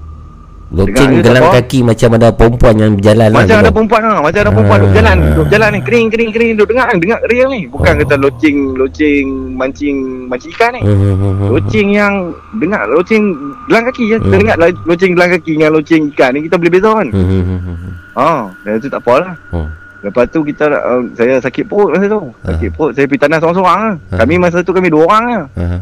[0.70, 1.56] Loceng dia gelang apa?
[1.58, 3.58] kaki macam ada perempuan yang berjalan Macam lah.
[3.60, 4.96] ada perempuan ha, macam ada perempuan duk Ah.
[4.96, 7.62] jalan, duk jalan ni kering kering kering duk dengar dengar real ni.
[7.66, 8.00] Bukan Oh.
[8.00, 9.26] kata loceng loceng
[9.58, 9.98] mancing
[10.30, 10.82] mancing ikan ni.
[10.86, 11.50] Hmm, hmm, hmm.
[11.50, 12.14] Loceng yang
[12.56, 13.24] dengar loceng
[13.66, 14.18] gelang kaki ya.
[14.22, 17.08] Kita dengar lo- loceng gelang kaki dengan loceng ikan ni kita boleh beza kan.
[17.10, 17.94] Hmm.
[18.14, 18.30] Ha,
[18.62, 19.34] dan itu tak apalah.
[19.50, 19.70] Hmm.
[20.00, 22.30] Lepas tu kita uh, saya sakit perut masa tu.
[22.46, 23.96] Sakit perut saya pergi tandas seorang-seorang lah.
[24.14, 24.18] Ah.
[24.22, 25.44] Kami masa tu kami dua orang lah.
[25.58, 25.78] Ha.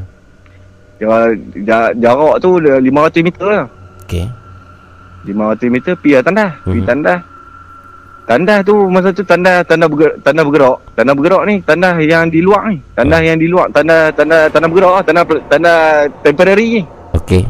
[0.98, 1.94] Jarak,
[2.40, 3.66] tu dia 500 meter lah.
[4.02, 4.26] Okey.
[5.28, 6.52] 500 meter pergi lah tandas.
[6.64, 6.88] Pergi Mhm.
[6.88, 7.20] tandas.
[8.28, 10.78] Tandas tu masa tu tandas tandas bergerak, tandas bergerak.
[10.96, 12.78] Tandas bergerak ni tandas yang di luar ni.
[12.92, 15.04] Tandas yang di luar, tandas tandas tandas bergerak lah.
[15.04, 15.80] Tandas tandas
[16.20, 16.82] temporary ni.
[17.16, 17.44] Okey.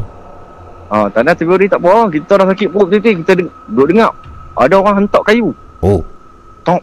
[0.88, 2.06] Ha, tandas temporary tak apa.
[2.08, 4.12] Kita dah sakit perut tu kita deng- duduk dengar.
[4.54, 5.50] Ada orang hentak kayu.
[5.82, 5.98] Oh.
[6.62, 6.82] Tok.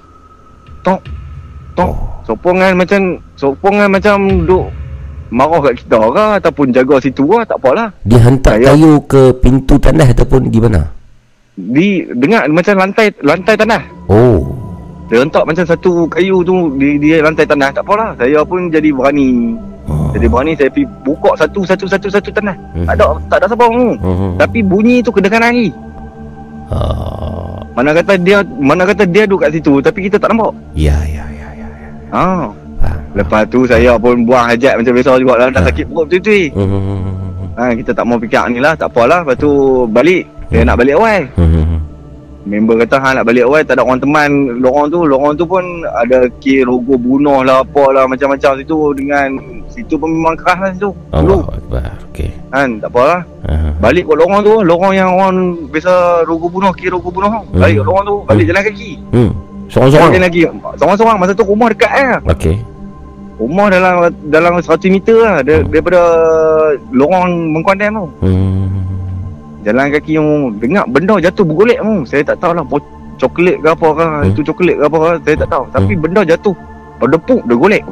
[0.84, 0.99] Tok.
[1.72, 1.88] Tok.
[1.88, 1.95] Oh.
[2.26, 2.99] Sopongan macam
[3.38, 4.65] sopongan macam duk
[5.34, 7.88] marah kat kita ke ataupun jaga situ ke tak apalah.
[8.06, 10.81] Dia hantar Saya- kayu ke pintu tandas ataupun di mana?
[11.56, 13.81] Di dengar macam lantai lantai tanah.
[14.11, 14.43] Oh.
[15.07, 18.11] Dia hentak macam satu kayu tu di di lantai tanah tak apalah.
[18.18, 19.53] Saya pun jadi berani.
[19.85, 20.10] Oh.
[20.11, 22.56] Jadi berani saya pergi buka satu satu satu satu tanah.
[22.73, 22.85] Mhm.
[22.89, 23.93] Tak ada tak ada siapa hmm.
[24.02, 24.34] Hmm.
[24.41, 25.69] Tapi bunyi tu kedengaran lagi.
[26.65, 30.49] Ah, Mana kata dia mana kata dia duduk kat situ tapi kita tak nampak.
[30.73, 31.68] Ya, ya, ya, ya.
[31.69, 31.89] ya.
[32.10, 32.26] Ha.
[33.15, 35.47] Lepas tu saya pun buang hajat macam biasa juga lah.
[35.49, 35.67] Dah Ha.
[35.71, 36.43] sakit perut betul-betul.
[36.51, 37.13] Hmm, hmm, hmm, hmm,
[37.55, 38.75] Ha, kita tak mau fikir ni lah.
[38.75, 39.23] Tak apalah.
[39.23, 39.51] Lepas tu
[39.87, 40.27] balik.
[40.45, 41.23] Saya nak balik awal.
[41.33, 41.63] hmm.
[42.45, 44.29] Member kata ha nak balik awal tak ada orang teman
[44.59, 45.01] lorong tu.
[45.01, 49.33] Lorong tu pun ada kes rogo bunuh lah apa lah macam-macam situ dengan
[49.65, 50.91] situ pun memang keras lah situ.
[51.09, 51.89] Allah Akbar.
[52.11, 52.29] Okey.
[52.51, 53.25] Kan tak apalah.
[53.41, 53.73] Ha.
[53.81, 55.35] Balik kat lorong tu, lorong yang orang
[55.73, 55.89] biasa
[56.21, 57.57] rogo bunuh, kira rogo bunuh tu.
[57.57, 58.49] Balik kat lorong tu, balik Hmm.
[58.51, 58.91] jalan kaki.
[59.09, 59.31] Hmm.
[59.65, 60.09] Seorang-seorang.
[60.11, 60.41] Jalan lagi.
[60.77, 62.09] Seorang-seorang masa tu rumah dekat eh.
[62.29, 62.55] Okey.
[63.35, 63.93] Rumah dalam
[64.31, 66.01] dalam 100 meter lah Dar- daripada
[66.89, 68.05] lorong mengkondem tu.
[68.23, 68.71] Hmm.
[69.67, 71.93] Jalan kaki yang dengar benda jatuh bergolek tu.
[72.07, 72.63] Saya tak tahu lah
[73.15, 74.05] coklat ke apa ke.
[74.05, 74.29] Hmm.
[74.31, 75.09] Itu coklat ke apa ke.
[75.25, 75.63] Saya tak tahu.
[75.69, 76.55] Tapi benda jatuh.
[76.95, 77.83] Berdepuk, dia golek.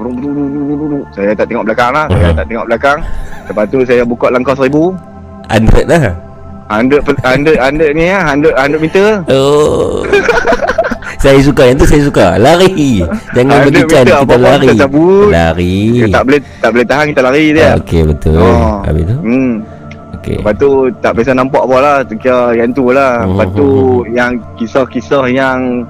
[1.12, 2.08] Saya tak tengok belakang lah.
[2.08, 2.38] Saya Hmm.
[2.40, 2.98] tak tengok belakang.
[3.52, 4.96] Lepas tu saya buka langkah seribu.
[5.52, 6.16] Android dah.
[6.72, 9.08] 100 per- 100 100 ni ya, 100 100 meter.
[9.28, 10.08] Oh.
[11.24, 12.26] saya suka yang tu saya suka.
[12.36, 13.00] Lari.
[13.32, 14.68] Jangan Ada berkecan kita apa-apa lari.
[14.68, 15.28] kita cabut.
[15.30, 15.78] Lari.
[15.96, 17.70] Kita tak boleh tak boleh tahan kita lari dia.
[17.80, 18.38] Okey betul.
[18.38, 18.84] Oh.
[18.84, 19.16] Habis tu.
[19.18, 19.54] Hmm.
[20.14, 20.38] Okey.
[20.38, 20.70] Lepas tu
[21.00, 23.68] tak biasa nampak apa lah Kira yang tu lah Lepas tu
[24.00, 24.08] Hmm.
[24.10, 25.84] yang kisah-kisah yang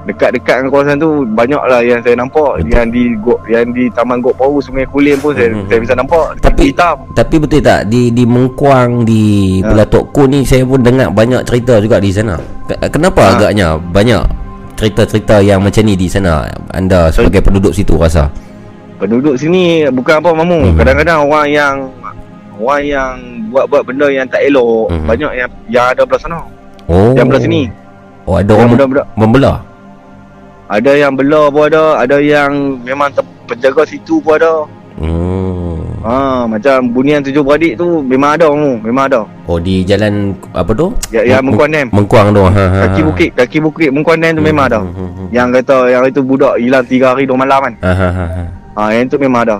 [0.00, 2.70] Dekat-dekat dengan kawasan tu Banyak lah yang saya nampak Betul.
[2.70, 3.04] Yang di
[3.48, 5.66] yang di Taman Gok Paru Sungai Kulim pun saya, Hmm.
[5.66, 9.22] saya bisa nampak Tapi- hitam Tapi betul tak di di Mengkuang di
[9.58, 9.68] Ha.
[9.68, 12.38] Pulau Tok Kun ni saya pun dengar banyak cerita juga di sana.
[12.64, 13.30] Ke- Kenapa Ha.
[13.34, 14.22] agaknya banyak
[14.80, 16.40] cerita-cerita yang macam ni di sana
[16.70, 18.32] anda sebagai penduduk situ rasa?
[18.96, 20.76] Penduduk sini bukan apa mamu Hmm.
[20.76, 21.74] Kadang-kadang orang yang
[22.56, 23.12] Orang yang
[23.48, 25.04] buat-buat benda yang tak elok Hmm.
[25.04, 26.40] Banyak yang yang ada belah sana
[26.84, 27.12] Oh.
[27.12, 27.62] Yang belah sini
[28.24, 29.58] Oh ada orang mem- budak-budak membelah.
[30.66, 32.50] Ada yang belah pun ada Ada yang
[32.80, 34.64] memang ter- penjaga situ pun ada
[34.96, 35.69] Hmm.
[36.00, 39.20] Ha, macam bunian tujuh beradik tu memang ada mu, memang ada.
[39.44, 40.96] Oh di jalan apa tu?
[41.12, 41.86] Ya, yang Meng- Mengkuandem.
[41.92, 42.40] Mengkuang tu.
[42.40, 42.78] Ha ha.
[42.88, 44.80] Kaki bukit, kaki bukit Mengkuandem tu memang ada.
[44.80, 45.28] Hmm, hmm, hmm.
[45.28, 47.74] Yang kata yang itu budak hilang tiga hari dua malam kan.
[47.84, 48.26] Ha ha ha.
[48.26, 48.44] ha.
[48.70, 49.58] Ha, yang tu memang ada.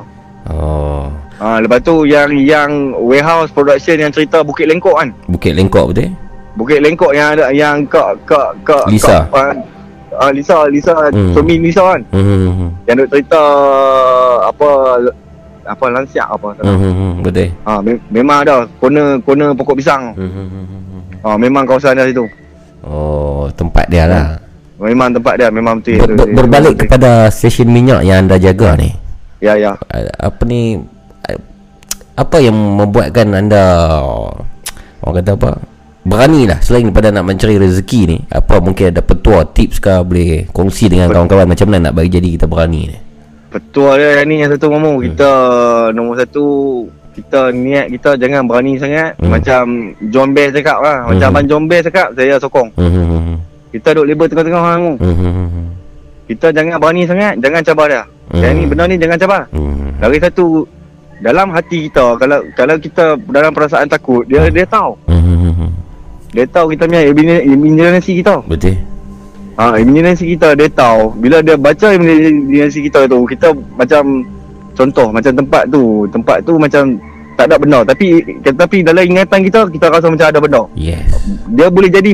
[0.49, 1.13] Oh.
[1.37, 5.13] Ha, lepas tu yang yang warehouse production yang cerita Bukit Lengkok kan.
[5.25, 6.09] Bukit Lengkok betul?
[6.53, 9.25] Bukit Lengkok yang ada yang kak kak kak Lisa.
[9.25, 9.53] Kak, uh,
[10.17, 11.33] uh, Lisa Lisa Hmm.
[11.33, 12.01] suami Lisa kan.
[12.13, 12.53] Hmm, hmm.
[12.57, 12.71] hmm.
[12.85, 13.43] Yang duk cerita
[14.41, 14.69] apa
[15.71, 17.23] apa lansiak apa tak Hmm.
[17.23, 17.49] Betul.
[17.65, 20.13] Ha, me- memang ada kona kona pokok pisang.
[20.19, 21.07] Hmm.
[21.21, 22.25] Ha, memang kawasan dia situ.
[22.81, 24.41] Oh, tempat dia lah.
[24.81, 26.01] Memang tempat dia memang betul.
[26.01, 26.17] Ber, tu.
[26.17, 26.89] ber, berbalik Betul.
[26.89, 28.89] kepada stesen minyak yang anda jaga ni.
[29.45, 29.77] Ya ya.
[30.17, 30.81] Apa ni
[32.17, 34.01] apa yang membuatkan anda
[35.05, 35.51] orang kata apa?
[36.01, 38.19] Berani lah selain daripada nak mencari rezeki ni.
[38.33, 42.41] Apa mungkin ada petua, tips ke boleh kongsi dengan kawan-kawan macam mana nak bagi jadi
[42.41, 42.99] kita berani ni.
[43.51, 45.03] Betul dia yang ni yang satu mamu.
[45.03, 45.31] Kita
[45.91, 46.47] nombor satu
[47.11, 49.35] kita niat kita jangan berani sangat Hmm.
[49.35, 49.63] macam
[50.15, 51.11] John Bear cakap lah.
[51.11, 51.35] Macam Hmm.
[51.35, 52.71] Abang John Bear cakap saya sokong.
[52.79, 53.39] Hmm, hmm, hmm, hmm.
[53.71, 54.93] Kita duduk label tengah-tengah mamu.
[54.99, 55.67] Hmm, hmm, hmm, hmm.
[56.31, 58.03] Kita jangan berani sangat, jangan cabar dia.
[58.31, 58.43] Hmm.
[58.47, 59.43] Yang ni benda ni jangan cabar.
[59.51, 59.91] Hmm.
[59.99, 60.47] Lagi satu
[61.21, 64.95] dalam hati kita kalau kalau kita dalam perasaan takut dia dia tahu.
[65.11, 65.71] Hmm, hmm, hmm, hmm.
[66.31, 67.03] Dia tahu kita punya
[67.43, 68.47] imajinasi kita.
[68.47, 68.79] Betul.
[69.61, 71.13] Ha, imajinasi kita dia tahu.
[71.21, 74.25] Bila dia baca imajinasi kita tu, kita macam
[74.73, 76.97] contoh macam tempat tu, tempat tu macam
[77.37, 80.63] tak ada benda tapi tapi dalam ingatan kita kita rasa macam ada benda.
[80.73, 81.09] Yes.
[81.53, 82.13] Dia boleh jadi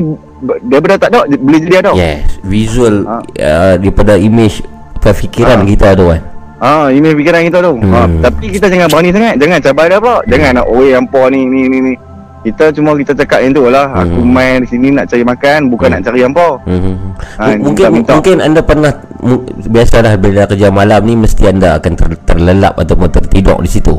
[0.63, 1.91] daripada tak ada dia boleh jadi ada.
[1.95, 2.19] Yes.
[2.43, 3.15] Visual Ha.
[3.23, 4.63] uh, daripada image
[5.07, 5.67] fikiran Ha.
[5.67, 6.19] kita tu kan.
[6.57, 7.73] Ha, imej fikiran kita tu.
[7.79, 8.19] Ha, Hmm.
[8.19, 10.17] tapi kita jangan berani sangat, jangan cabar dia pula.
[10.25, 11.93] Jangan nak oi hampa ni ni ni ni.
[12.37, 13.91] Kita cuma kita cakap yang tu lah.
[13.97, 14.29] Aku Hmm.
[14.29, 15.93] main di sini nak cari makan, bukan Hmm.
[15.93, 16.47] nak cari hampa.
[16.63, 16.95] Hmm.
[17.35, 18.11] Ha, M- mungkin minta-minta.
[18.13, 23.09] mungkin anda pernah mu- biasalah bila kerja malam ni mesti anda akan ter, terlelap ataupun
[23.09, 23.95] tertidur di situ.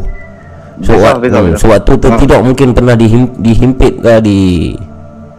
[0.78, 1.60] So, Biasa, wa- biasa, hmm, biasa.
[1.60, 4.39] sewaktu tertidur mungkin pernah dihim, dihimpit ke di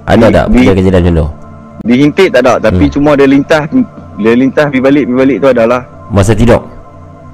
[0.03, 1.27] ada Di- tak di- kejadian macam tu?
[1.81, 2.91] Dihimpit tak ada, tapi Hmm.
[2.91, 3.63] cuma dia lintas
[4.19, 6.59] dia lintas pergi balik pergi balik tu adalah Masa tidur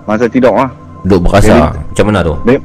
[0.06, 0.70] masa tidur ah.
[1.02, 2.36] duk berasa Dia- macam mana tu?
[2.46, 2.62] De-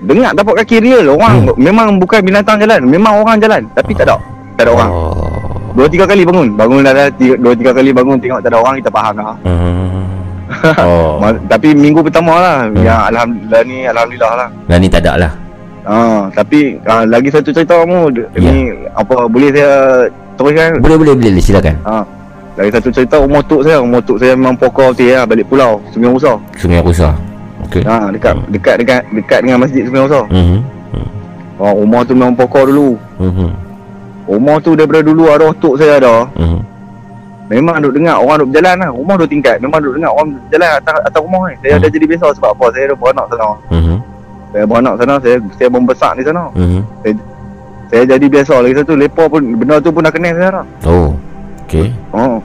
[0.00, 1.54] dengar tapak kaki real orang Hmm.
[1.58, 4.16] memang bukan binatang jalan, memang orang jalan, tapi tak ada.
[4.54, 4.90] Tak ada orang.
[4.90, 5.14] Oh.
[5.74, 8.58] Dua tiga kali bangun, bangun dah, dah tiga, dua tiga kali bangun tengok tak ada
[8.58, 9.36] orang kita faham dah.
[9.46, 10.06] Hmm.
[10.88, 11.20] oh.
[11.46, 12.80] Tapi minggu pertama lah Hmm.
[12.80, 14.48] yang alhamdulillah ni alhamdulillah lah.
[14.66, 15.32] Dan ni tak ada lah.
[15.88, 18.44] Ha, tapi ha, lagi satu cerita kamu Ya.
[18.44, 20.04] ni apa boleh saya
[20.36, 20.84] teruskan?
[20.84, 21.80] Boleh boleh boleh silakan.
[21.80, 22.04] Ha.
[22.60, 26.10] Lagi satu cerita rumah tok saya, rumah tok saya memang pokok ya, balik pulau Sungai
[26.10, 26.36] Rusa.
[26.58, 27.14] Sungai Rusa.
[27.68, 27.82] Okey.
[27.84, 28.48] Ha, dekat Hmm.
[28.48, 30.22] dekat dekat dekat dengan masjid Sungai Rusa.
[30.32, 30.58] Mhm.
[31.58, 32.90] Ha, rumah tu memang pokok dulu.
[33.20, 33.48] Mhm.
[34.28, 36.24] Rumah tu daripada dulu arwah tok saya ada.
[36.32, 36.60] Mhm.
[37.48, 38.90] Memang duk dengar orang duk berjalan lah.
[38.92, 39.56] Rumah dua tingkat.
[39.58, 41.54] Memang duk dengar orang berjalan atas atas rumah ni.
[41.60, 41.82] Saya Hmm.
[41.82, 42.64] dah jadi biasa sebab apa?
[42.72, 43.48] Saya ada beranak sana.
[43.72, 43.96] Mhm.
[44.48, 46.44] Saya beranak sana, saya saya membesar di sana.
[46.52, 46.80] Mhm.
[47.88, 50.64] Saya jadi biasa lagi satu lepa pun benda tu pun dah kenal saya dah.
[50.84, 51.16] Oh.
[51.64, 51.88] Okey.
[52.12, 52.36] Oh.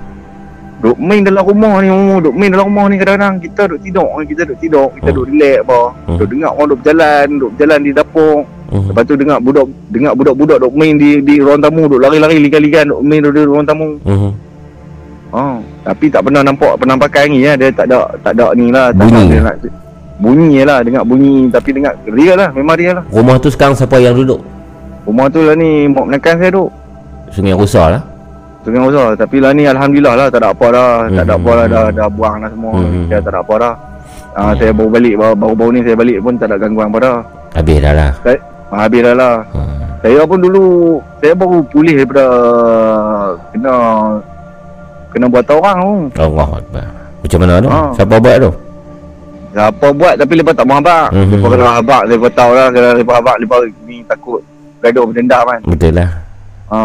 [0.83, 4.07] Duk main dalam rumah ni, oh, duk main dalam rumah ni kadang-kadang kita duk tidur,
[4.27, 5.15] kita duk tidur, kita Hmm.
[5.15, 5.79] duk relax apa.
[6.03, 6.17] Hmm.
[6.19, 8.35] Duk dengar orang duk berjalan, duk berjalan di dapur.
[8.73, 8.87] Mhm.
[8.89, 12.91] Lepas tu dengar budak dengar budak-budak duk main di di ruang tamu, duk lari-lari ligan-ligan
[12.91, 13.95] duk main di ruang tamu.
[14.03, 14.31] Mhm.
[15.33, 17.55] Oh, tapi tak pernah nampak penampakan ni ya.
[17.55, 18.91] Dia tak ada tak ada ni lah.
[18.91, 19.17] Tak Bunyi.
[19.17, 19.55] ada dia nak,
[20.21, 23.05] bunyi lah, dengar bunyi tapi dengar real lah, memang real lah.
[23.09, 24.43] Rumah tu sekarang siapa yang duduk?
[25.07, 26.69] Rumah tu lah ni mak menekan saya duk.
[27.33, 28.01] Sungai Rosa lah.
[28.63, 31.51] Sungai Rosa Tapi lah ni Alhamdulillah lah Tak ada apa dah Tak ada Hmm, apa
[31.51, 31.95] dah hmm, Dah, hmm.
[31.95, 33.05] dah buang dah semua Hmm.
[33.05, 33.73] Dah tak ada apa dah
[34.33, 34.55] Ah, Hmm.
[34.57, 37.17] Saya baru balik baru- Baru-baru ni saya balik pun Tak ada gangguan apa dah
[37.53, 38.11] Habis dah lah.
[38.19, 38.37] saya,
[38.69, 39.77] ah, Habis dah lah Hmm.
[39.99, 40.65] Saya pun dulu
[41.17, 42.25] Saya baru pulih daripada
[43.49, 43.75] Kena
[45.09, 45.77] Kena buat orang
[46.09, 46.85] tu Allah Akbar.
[47.21, 47.69] Macam mana tu?
[47.69, 47.89] Ah.
[47.93, 48.51] Siapa buat tu?
[49.53, 51.29] Siapa buat tapi lepas tak mau habak Hmm.
[51.29, 54.41] Lepas kena habak Lepas tahu lah Kalau lepas habak Lepas ni takut
[54.79, 56.09] Gaduh berdendam kan Betul lah.
[56.67, 56.79] ha.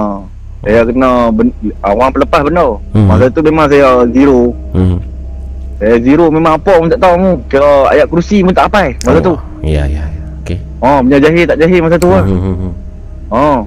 [0.58, 1.48] Saya kena ben,
[1.82, 3.06] Orang pelepas benda Hmm.
[3.06, 4.98] Masa tu memang saya zero Hmm.
[5.78, 7.32] Saya zero memang apa pun tak tahu mu.
[7.46, 9.34] Kira ayat kursi pun tak apa masa tu.
[9.62, 10.24] Ya, ya, ya.
[10.42, 10.58] Okey.
[10.82, 12.22] Oh, punya jahil tak jahil masa tu lah.
[12.26, 12.72] Hmm, hmm, hmm.
[13.30, 13.58] Oh.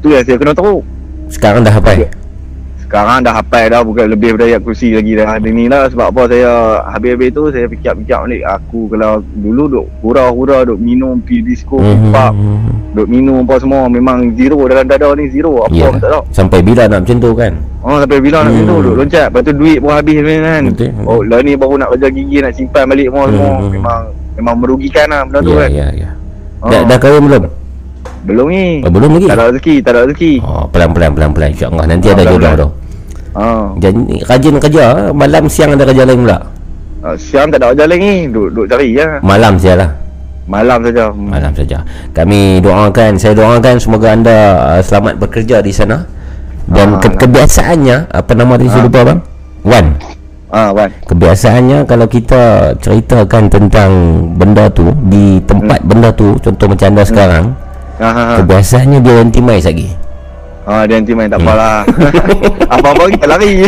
[0.00, 0.80] Tu yang saya kena tahu.
[1.28, 2.08] Sekarang dah hafal.
[2.90, 5.38] Sekarang dah hafal dah bukan lebih daripada ayat kursi lagi dah.
[5.38, 6.50] Ada ni lah sebab apa saya
[6.90, 12.10] habis-habis tu saya fikir-fikir balik aku kalau dulu duk hura-hura duk minum pi disco Hmm,
[12.10, 12.74] pub, hmm, hmm.
[12.92, 15.86] duk minum apa semua memang zero dalam dada ni zero apa Ya.
[15.86, 16.22] pun tak tahu.
[16.34, 17.52] Sampai bila nak macam tu kan?
[17.80, 18.58] Oh sampai bila nak Hmm.
[18.58, 20.62] minum duk loncat lepas tu duit pun habis kan.
[20.66, 20.90] Betul.
[21.06, 23.70] Oh lah ni baru nak belajar gigi nak simpan balik semua Hmm, semua hmm.
[23.70, 24.00] memang
[24.34, 25.70] memang merugikan lah benda tu Ya, kan.
[25.70, 26.08] ya, ya.
[26.58, 26.68] Oh.
[26.68, 27.42] Dah, dah kahwin belum?
[28.20, 28.82] Belum ni.
[28.82, 29.26] Oh, belum lagi?
[29.26, 30.32] Tak ada rezeki, tak ada rezeki.
[30.42, 31.48] Oh, pelan-pelan, pelan-pelan.
[31.54, 31.84] InsyaAllah.
[31.86, 32.68] Nanti Ah, ada jodoh tu.
[33.30, 33.74] Ha.
[33.78, 34.84] Jadi, rajin kerja.
[35.10, 36.38] Malam, siang ada kerja lain pula.
[37.00, 39.16] Uh, siang tak ada jalan ni, duk duk cari ya.
[39.20, 39.90] Malam saja lah.
[40.44, 41.04] Malam saja.
[41.10, 41.78] Malam saja.
[42.10, 44.36] Kami doakan, saya doakan semoga anda
[44.76, 46.04] uh, selamat bekerja di sana.
[46.66, 48.86] Dan Ah, ke- kebiasaannya, apa nama tadi saya Ah.
[48.86, 49.18] lupa bang?
[49.62, 49.86] Wan.
[50.50, 50.90] Ah, Wan.
[51.02, 52.42] Kebiasaannya kalau kita
[52.78, 53.90] ceritakan tentang
[54.34, 57.44] benda tu di tempat benda tu, contoh macam anda sekarang,
[57.96, 58.34] Ha ha ha.
[58.38, 59.88] kebiasaannya dia anti mais lagi.
[60.70, 61.82] Ah, dia nanti main tak apalah.
[62.74, 63.66] Apa-apa kita lari.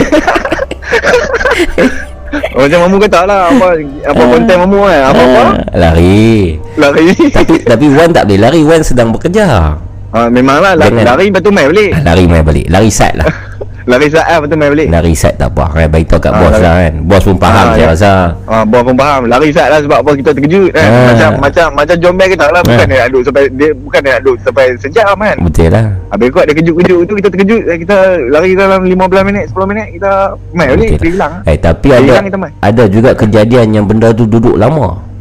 [2.55, 3.77] Oh, macam mamu kata lah apa
[4.07, 6.57] apa konten mamu kan apa-apa Ah, lari.
[6.79, 7.11] lari.
[7.29, 9.75] tapi tapi Wan tak boleh lari, Wan sedang bekerja.
[10.13, 11.91] Ah, memanglah lari, lari lepas tu main balik.
[11.91, 12.67] Ah, lari mai balik.
[12.71, 13.27] Lari sat lah.
[13.83, 14.89] Lari saat lepas tu main balik.
[14.89, 15.65] Lari sat tak apa.
[15.73, 16.63] Kan tahu kat Ah, bos lari.
[16.63, 16.95] lah kan.
[17.03, 17.89] Bos pun faham Ah, saya ya.
[17.91, 18.13] rasa.
[18.45, 19.21] Ah, bos pun faham.
[19.27, 20.85] Lari saat lah sebab apa kita terkejut kan.
[20.85, 21.05] Ah.
[21.09, 22.87] Macam macam macam jombel kita lah bukan Ah.
[22.87, 25.37] dia nak duduk sampai dia bukan dia nak duduk sampai sejam kan.
[25.39, 25.87] Betul lah.
[26.09, 27.97] Habis kuat dia kejut-kejut tu kita terkejut eh, kita
[28.29, 30.11] lari dalam 15 minit 10 minit kita
[30.53, 31.11] main balik Okey dia lah.
[31.11, 31.33] hilang.
[31.45, 35.12] Eh tapi Dia ada hilang ada juga kejadian yang benda tu duduk lama.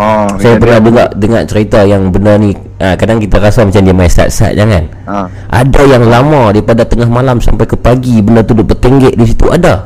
[0.00, 3.84] Oh, Saya pernah dia- dengar dengar cerita yang benda ni ah, kadang kita rasa macam
[3.84, 4.88] dia main sat-sat jangan.
[5.04, 5.28] Ah.
[5.52, 9.52] Ada yang lama daripada tengah malam sampai ke pagi benda tu duduk bertenggek di situ
[9.52, 9.84] ada.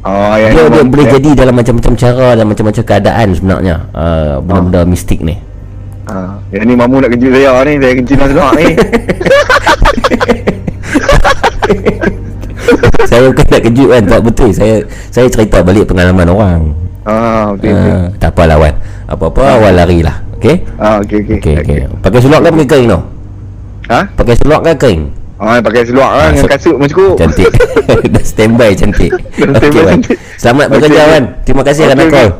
[0.00, 3.76] Oh, yang Dia, dia memang- boleh eh, jadi dalam macam-macam cara dan macam-macam keadaan sebenarnya.
[3.92, 5.36] Uh, benda-benda mistik ni.
[6.08, 8.66] Ah, yang ni mamu nak kejut saya ni, saya kencing nak ni.
[13.12, 16.60] saya bukan nak kejut kan tak betul saya saya cerita balik pengalaman orang.
[17.02, 17.92] Ah, okey okey.
[17.92, 18.74] Uh, tak apalah Wan.
[19.06, 20.20] Apa-apa awal lari lah.
[20.36, 20.56] Okey?
[20.76, 21.36] Ah, okey okey.
[21.40, 21.76] Okey okey.
[21.98, 23.00] Pakai seluar kan pakai kering tu?
[23.90, 24.00] Ha?
[24.14, 25.02] Pakai seluar kan kering?
[25.40, 27.14] Ah, pakai seluar kan Ah, dengan so- kasut pun cukup.
[27.16, 27.48] Cantik.
[28.14, 29.10] Dah standby cantik.
[29.10, 29.20] Dah
[29.56, 29.92] Okey standby Wan.
[29.96, 30.16] cantik.
[30.36, 31.02] Selamat Okey, bekerja.
[31.08, 31.24] Wan.
[31.42, 32.12] Terima kasih Okey, kerana okey.
[32.12, 32.30] call.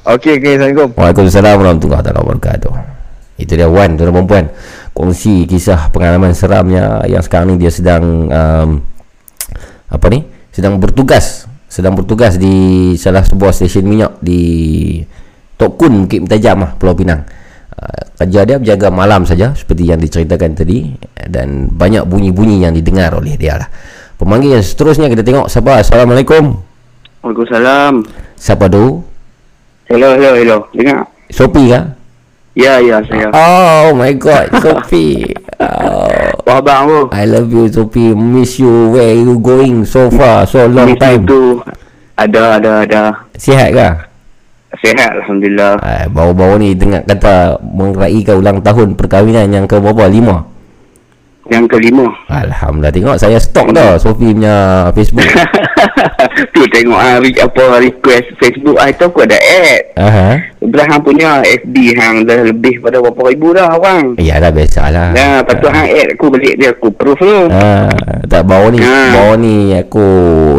[0.00, 0.88] Okey okey, Assalamualaikum.
[0.96, 2.72] Waalaikumsalam warahmatullahi wabarakatuh.
[3.38, 4.46] Itu dia Wan tuan dan puan.
[4.90, 8.68] Kongsi kisah pengalaman seramnya yang sekarang ni dia sedang um,
[9.86, 10.26] apa ni?
[10.50, 14.42] Sedang bertugas, sedang bertugas di salah sebuah stesen minyak di
[15.54, 17.22] Tok Kun Bukit Mentajam lah Pulau Pinang.
[17.70, 20.90] Uh, kerja dia berjaga malam saja seperti yang diceritakan tadi
[21.30, 23.70] dan banyak bunyi-bunyi yang didengar oleh dia lah.
[24.18, 25.80] Pemanggil yang seterusnya kita tengok siapa?
[25.80, 26.58] Assalamualaikum.
[27.22, 28.02] Waalaikumsalam.
[28.34, 29.06] Siapa tu?
[29.86, 30.58] Hello, hello, hello.
[30.74, 31.06] Dengar?
[31.30, 31.99] Sophie kah?
[32.58, 33.30] Ya, ya, saya.
[33.30, 35.30] Oh my god, Sophie.
[35.60, 36.08] Oh,
[36.40, 37.00] Apa abang tu?
[37.12, 38.16] I love you, Sophie.
[38.16, 38.96] Miss you.
[38.96, 40.48] Where you going so far?
[40.48, 41.28] So long Miss time.
[41.28, 41.42] you tu.
[42.16, 43.02] Ada, ada, ada.
[43.36, 44.08] Sihat kah?
[44.80, 45.76] Sehat, Alhamdulillah.
[45.84, 50.08] Ah, baru-baru ni dengar kata meraihkan ulang tahun perkahwinan yang ke berapa?
[50.08, 50.48] Lima?
[51.50, 52.06] Yang kelima.
[52.30, 52.94] Alhamdulillah.
[52.94, 55.26] Tengok saya stok dah Sophie punya Facebook.
[56.54, 59.82] tu tengok ah, re- apa request Facebook ah, itu aku ada ad.
[59.98, 60.28] Aha.
[60.62, 64.14] Sebelah hang punya FB hang dah lebih pada berapa ribu dah orang.
[64.16, 65.10] Ya dah biasalah.
[65.10, 67.34] Nah, lepas tu hang add aku balik dia aku proof tu.
[67.50, 67.90] Ah,
[68.30, 69.10] tak baru ni Ah.
[69.10, 70.06] baru ni aku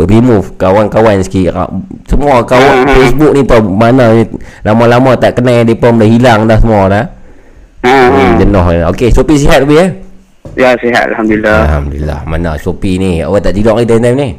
[0.03, 1.55] remove kawan-kawan sikit
[2.03, 2.91] semua kawan Ah.
[2.91, 4.27] Facebook ni pun mana ni,
[4.61, 7.05] lama-lama tak kenal dia pun dah hilang dah semua dah
[7.81, 8.13] Ha, ha.
[8.13, 9.89] hmm, jenuh okey Sophie sihat lebih eh
[10.53, 11.57] Ya, sihat Alhamdulillah.
[11.65, 14.29] Alhamdulillah mana Sophie ni awak tak tidur lagi time-time ni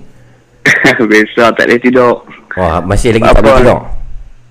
[1.11, 2.15] Besar tak boleh tidur.
[2.55, 3.43] Wah, masih lagi tak Apa?
[3.43, 3.81] boleh tidur.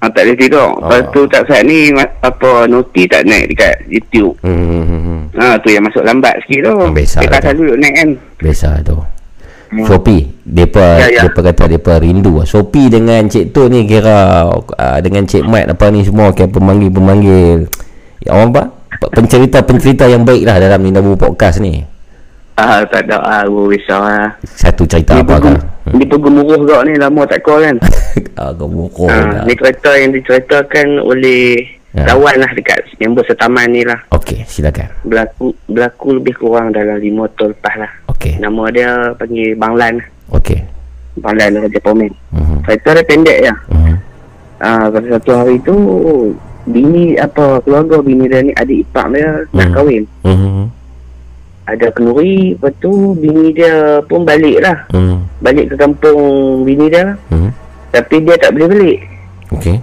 [0.02, 0.70] Ah, tak boleh tidur.
[0.76, 1.10] Lepas Ah.
[1.10, 4.34] tu tak saat ni apa noti tak naik dekat YouTube.
[4.42, 5.22] Hmm, hmm, hmm, hmm.
[5.38, 6.76] Ha tu yang masuk lambat sikit tu.
[6.90, 7.62] Biasa lah tak tu.
[7.62, 8.10] selalu naik kan.
[8.38, 8.98] Biasa tu.
[9.72, 11.00] Shopee Depa Hmm.
[11.00, 11.22] Ya, ya.
[11.24, 12.42] depa kata depa rindu.
[12.44, 17.70] Shopee dengan Cik Tu ni kira uh, dengan Cik Mat apa ni semua kira pemanggil-pemanggil
[18.20, 18.64] ya orang apa?
[19.00, 21.80] Pe- Pencerita-pencerita yang baik lah dalam Nina Bu Podcast ni.
[22.54, 24.36] Ah tak ada ah gua risau lah.
[24.44, 25.56] Satu cerita Ni apa kan?
[25.92, 27.76] ni pegemuruh gak ni lama tak call kan.
[28.36, 29.44] Agak buku ha, lah.
[29.44, 31.44] ni cerita yang diceritakan oleh
[31.92, 32.08] Ya.
[32.08, 34.00] kawan lah dekat member setaman ni lah.
[34.16, 34.88] Okey, silakan.
[35.04, 37.92] Berlaku berlaku lebih kurang dalam lima tahun lepas lah.
[38.16, 38.40] Okey.
[38.40, 38.90] Nama dia
[39.20, 40.00] panggil Bang Lan.
[40.32, 40.64] Okey.
[41.20, 42.08] Bang Lan Raja Pomen.
[42.32, 42.64] Mhm.
[42.64, 43.54] Cerita dia pendek ya.
[43.68, 43.96] Mhm.
[44.64, 45.76] Ah, pada satu hari tu
[46.66, 49.76] bini apa keluarga bini dia ni adik ipar dia nak Hmm.
[49.76, 50.04] kahwin.
[50.24, 50.64] Mhm.
[51.62, 54.78] Ada kenduri, lepas tu bini dia pun balik lah.
[54.92, 55.18] Mhm.
[55.40, 56.22] Balik ke kampung
[56.68, 57.16] bini dia.
[57.32, 57.50] Mhm.
[57.92, 59.00] Tapi dia tak boleh balik.
[59.56, 59.78] Okey.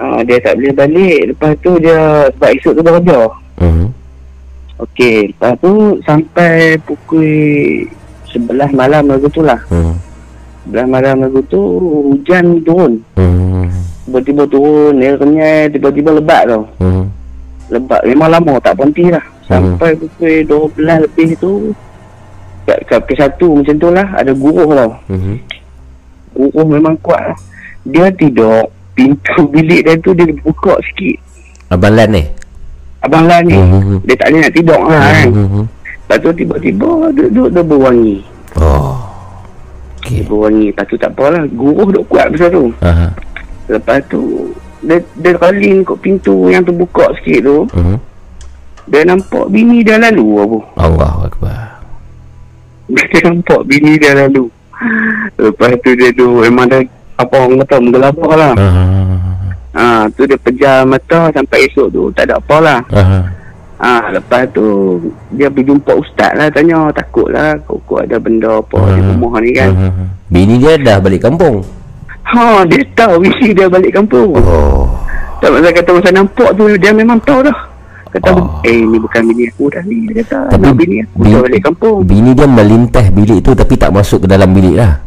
[0.00, 1.18] Ah, dia tak boleh balik.
[1.34, 1.98] Lepas tu dia
[2.32, 3.20] sebab esok tu bekerja.
[3.60, 3.86] Mhm.
[4.80, 7.28] Okey, lepas tu sampai pukul
[8.32, 9.60] 11 malam lagu tu lah.
[9.68, 9.94] Mhm.
[10.72, 11.60] 11 malam lagu tu
[12.08, 12.92] hujan turun.
[13.20, 13.68] Mhm.
[14.10, 16.66] Tiba-tiba turun, dia kenyai, tiba-tiba lebat tau.
[16.82, 17.06] Mhm.
[17.70, 19.22] Lebat memang lama tak berhenti lah.
[19.46, 21.70] Sampai pukul 12 lebih tu
[22.66, 24.90] kat, kat pukul 1 macam tu lah ada guruh tau.
[25.14, 25.34] Mhm.
[26.34, 27.38] Guruh memang kuat lah.
[27.86, 28.66] Dia tidur
[28.98, 31.14] pintu bilik dia tu dia buka sikit.
[31.70, 32.26] Abang Lan ni.
[33.06, 34.10] Abang Lan ni Mhm.
[34.10, 35.28] dia tak boleh nak tidur lah kan.
[35.30, 35.62] Mhm.
[35.70, 38.16] Lepas tu tiba-tiba duduk dia berwangi.
[38.58, 38.98] Oh.
[40.02, 40.74] Dia berwangi.
[40.74, 41.46] Lepas tu tak apalah.
[41.54, 42.74] Guruh duk kuat pasal tu.
[42.82, 43.29] Aha.
[43.70, 44.50] Lepas tu
[44.82, 47.58] dia, dia calling kat pintu yang terbuka sikit tu.
[47.76, 47.96] Mhm.
[48.90, 50.58] Dia nampak bini dia lalu apa.
[50.82, 51.60] Allahu akbar.
[52.90, 54.50] Dia nampak bini dia lalu.
[55.38, 56.82] Lepas tu dia tu memang dah
[57.20, 58.52] apa orang kata menggelabah lah.
[58.56, 58.84] Aha.
[59.70, 59.84] Ha,
[60.18, 62.80] tu dia pejam mata sampai esok tu tak ada apa lah.
[62.90, 63.18] Aha.
[63.80, 64.98] Ha, lepas tu
[65.32, 69.08] dia pergi jumpa ustaz lah tanya takut lah kok ada benda apa di Aha.
[69.14, 69.70] rumah ni kan.
[69.70, 70.04] Aha.
[70.26, 71.62] Bini dia dah balik kampung.
[72.30, 74.38] Ha, dia tahu bini dia balik kampung.
[74.38, 74.86] Oh.
[75.42, 77.58] Tak masa kata masa nampak tu dia memang tahu dah.
[78.10, 78.30] Kata
[78.66, 81.40] eh ni bukan bini aku dah ni dia kata Tapi nak bini aku bi- dah
[81.46, 81.98] balik kampung.
[82.06, 84.98] Bini dia melintas bilik tu tapi tak masuk ke dalam bilik lah.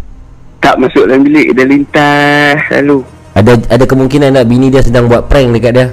[0.63, 3.03] Tak masuk dalam bilik dia lintas lalu.
[3.35, 5.87] Ada ada kemungkinan tak bini dia sedang buat prank dekat dia?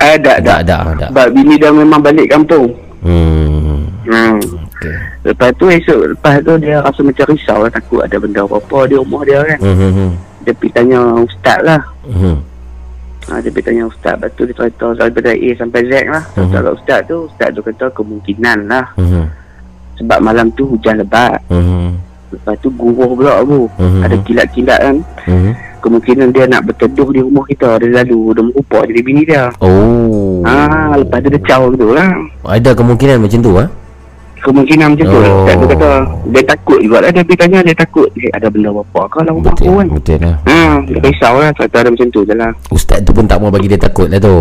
[0.00, 0.52] Ada ada.
[0.64, 1.06] ada ada.
[1.12, 2.70] Sebab bini dia memang balik kampung.
[3.02, 3.86] Hmm.
[4.06, 4.38] Hmm.
[4.80, 4.96] Okey.
[5.22, 8.96] Lepas tu esok lepas tu dia rasa macam risau lah takut ada benda apa-apa di
[8.96, 9.58] rumah dia kan.
[9.60, 9.76] Hmm.
[9.76, 11.80] hmm, Dia pergi tanya ustaz lah.
[12.08, 12.40] Hmm.
[13.28, 16.40] Ha, dia pergi tanya ustaz Lepas tu dia cerita daripada A sampai Z lah Mhm.
[16.40, 19.28] Ustaz kat ustaz tu Ustaz tu kata kemungkinan lah Hmm.
[20.00, 22.00] Sebab malam tu hujan lebat Hmm.
[22.32, 24.00] Lepas tu guruh pula tu Mhm.
[24.02, 24.96] Ada kilat-kilat kan
[25.28, 25.52] Hmm.
[25.80, 30.40] Kemungkinan dia nak berteduh di rumah kita Dia lalu Dia merupa jadi bini dia Oh.
[30.42, 32.10] Ah, Lepas tu dia caw gitu lah
[32.48, 33.68] Ada kemungkinan macam tu ah?
[34.40, 35.20] Kemungkinan macam tu Oh.
[35.20, 35.90] lah Ustaz tu kata
[36.26, 39.34] Dia takut juga lah Dia pergi tanya dia takut eh, Ada benda apa kau dalam
[39.36, 40.36] rumah aku kan Betul lah.
[40.42, 43.48] Ha, dia risau lah Kata ada macam tu je lah Ustaz tu pun tak mau
[43.48, 44.36] bagi dia takut lah tu.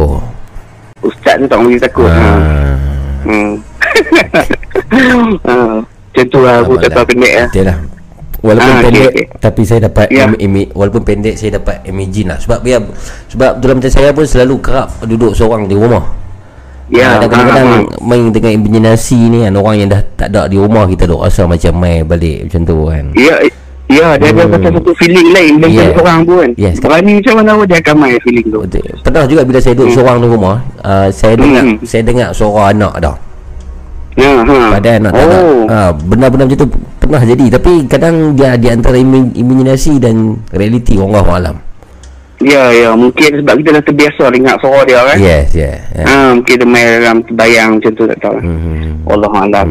[1.01, 2.15] Ustaz tu tak mahu dia takut ha.
[2.15, 2.75] Ah.
[3.21, 3.51] Hmm.
[5.43, 5.55] ha.
[5.83, 7.77] Macam tu lah aku tak tahu pendek lah Betul lah.
[8.39, 9.25] Walaupun Ah, pendek okey.
[9.37, 10.23] tapi saya dapat Ya.
[10.23, 12.79] im- imi- walaupun pendek saya dapat imagine lah sebab dia
[13.27, 16.07] sebab dalam macam saya pun selalu kerap duduk seorang di rumah.
[16.89, 20.57] Ya, Ada kadang-kadang ah, main dengan imajinasi ni kan orang yang dah tak ada di
[20.57, 23.05] rumah kita duk rasa macam main balik macam tu kan.
[23.13, 23.35] Ya,
[23.89, 24.53] ya dia ada Hmm.
[24.53, 25.89] pasal satu feeling lain Dia Yeah.
[25.89, 26.01] yeah.
[26.01, 26.77] orang pun Yes.
[26.77, 28.59] Berani macam mana dia akan main feeling tu
[29.01, 29.97] Pernah juga bila saya duduk Hmm.
[29.97, 31.77] seorang di rumah uh, saya dengar Hmm.
[31.81, 33.15] saya dengar suara anak dah.
[34.17, 34.55] Ya, ha.
[34.75, 35.25] Padahal anak tak.
[35.25, 35.61] Oh.
[35.69, 36.67] Ha, benda-benda macam tu
[36.99, 41.55] pernah jadi tapi kadang dia di antara imajinasi dan realiti Allah malam.
[42.39, 45.75] Ya, ya Mungkin sebab kita dah terbiasa dengar suara dia kan Yes, yeah.
[45.91, 46.05] yeah.
[46.07, 48.43] Ha, mungkin dia main dalam terbayang macam tu tak tahu lah.
[48.43, 48.91] Hmm.
[49.05, 49.69] Allah Alam.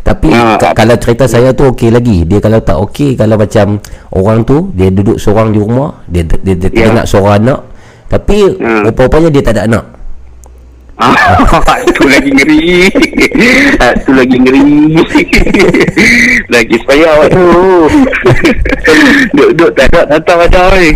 [0.00, 2.22] Tapi ka- kalau cerita saya tu okey lagi.
[2.22, 6.54] Dia kalau tak okey kalau macam orang tu dia duduk seorang di rumah, dia dia,
[6.54, 6.86] dia, dia Ya.
[6.88, 7.60] dengar suara anak
[8.06, 9.84] tapi rupa-rupanya dia tak ada anak.
[11.70, 12.92] Ah, tu lagi ngeri.
[13.80, 14.92] Ah, tu lagi ngeri.
[16.46, 17.48] lagi supaya awak tu.
[19.32, 20.90] Duk-duk tak ada tahu ada ni.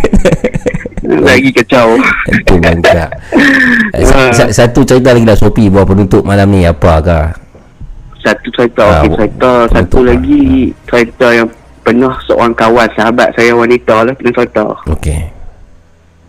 [1.04, 1.96] Lagi kacau.
[3.94, 7.32] Itu sa- satu cerita lagi dah Sopi buat penutup malam ni apakah?
[8.20, 11.48] Satu cerita Ah, okey cerita satu lagi cerita yang
[11.80, 14.64] pernah seorang kawan sahabat saya wanita lah pernah cerita.
[14.88, 15.20] Okey.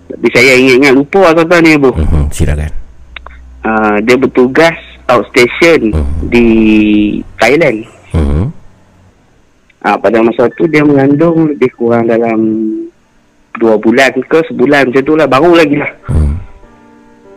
[0.06, 1.92] Tapi saya ingat-ingat lupa lah cerita ni bu.
[1.92, 2.72] Hmm, silakan.
[3.66, 4.78] Uh, dia bertugas
[5.10, 5.90] outstation
[6.30, 6.46] di
[7.42, 7.82] Thailand.
[8.14, 8.54] Hmm.
[9.82, 12.38] Ah, pada masa tu dia mengandung lebih kurang dalam
[13.58, 15.26] dua bulan ke sebulan macam tu lah.
[15.26, 15.90] Baru lagi lah.
[16.06, 16.38] Hmm.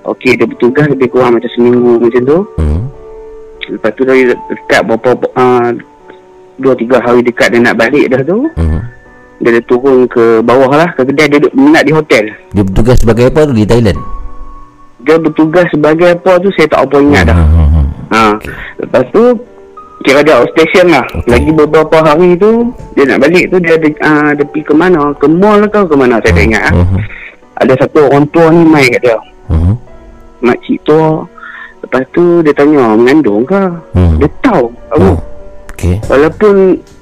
[0.05, 2.39] Okey, dia bertugas lebih kurang macam seminggu macam tu.
[2.61, 2.83] Hmm.
[3.73, 5.69] Lepas tu dari dekat berapa uh,
[6.61, 8.53] dua tiga hari dekat dia nak balik dah tu.
[8.53, 8.85] Hmm.
[9.41, 12.37] Dia dah turun ke bawah lah ke kedai dia duduk minat di hotel.
[12.53, 14.18] Dia bertugas sebagai apa tu di Thailand?
[14.99, 17.37] Dia bertugas sebagai apa tu saya tak apa ingat dah.
[17.39, 17.87] Hmm, hmm, hmm.
[18.09, 18.21] Ha.
[18.79, 19.23] Lepas tu
[20.01, 21.05] kira dia outstation lah.
[21.09, 21.29] Okey.
[21.29, 25.15] Lagi beberapa hari tu dia nak balik tu dia ada uh, dia pergi ke mana?
[25.15, 26.75] Ke mall ke ke mana saya tak ingat ah.
[26.75, 26.99] Hmm.
[27.59, 29.19] Ada satu orang tua ni mai kat dia.
[29.47, 29.75] Hmm.
[30.41, 31.23] Makcik tua.
[31.79, 33.63] Lepas tu dia tanya mengandung ke?
[33.95, 34.19] Hmm.
[34.19, 34.67] Dia tahu.
[34.93, 35.17] Aku Oh.
[35.75, 35.95] Okey.
[36.11, 36.55] Walaupun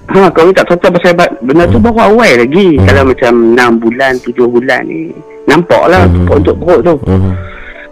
[0.07, 1.87] ha kau ni tak tahu pasal benda tu Hmm.
[1.89, 2.77] baru awal lagi.
[2.77, 2.85] Hmm.
[2.85, 5.09] Kalau macam 6 bulan, 7 bulan ni
[5.49, 6.29] nampak lah Hmm.
[6.29, 6.95] untuk perut tu.
[7.09, 7.33] Hmm.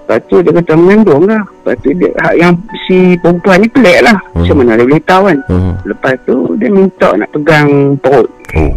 [0.04, 1.40] Lepas tu dia kata mengandung lah.
[1.40, 2.52] Lepas tu dia, hak yang
[2.84, 4.20] si perempuan ni pelik lah.
[4.36, 4.44] Hmm.
[4.44, 5.38] Macam mana dia boleh tahu kan?
[5.48, 5.74] Hmm.
[5.88, 7.68] Lepas tu dia minta nak pegang
[8.04, 8.28] perut.
[8.52, 8.72] Oh.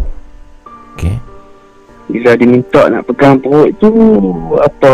[0.96, 1.16] Okey.
[2.08, 3.92] Bila dia minta nak pegang perut tu
[4.56, 4.92] apa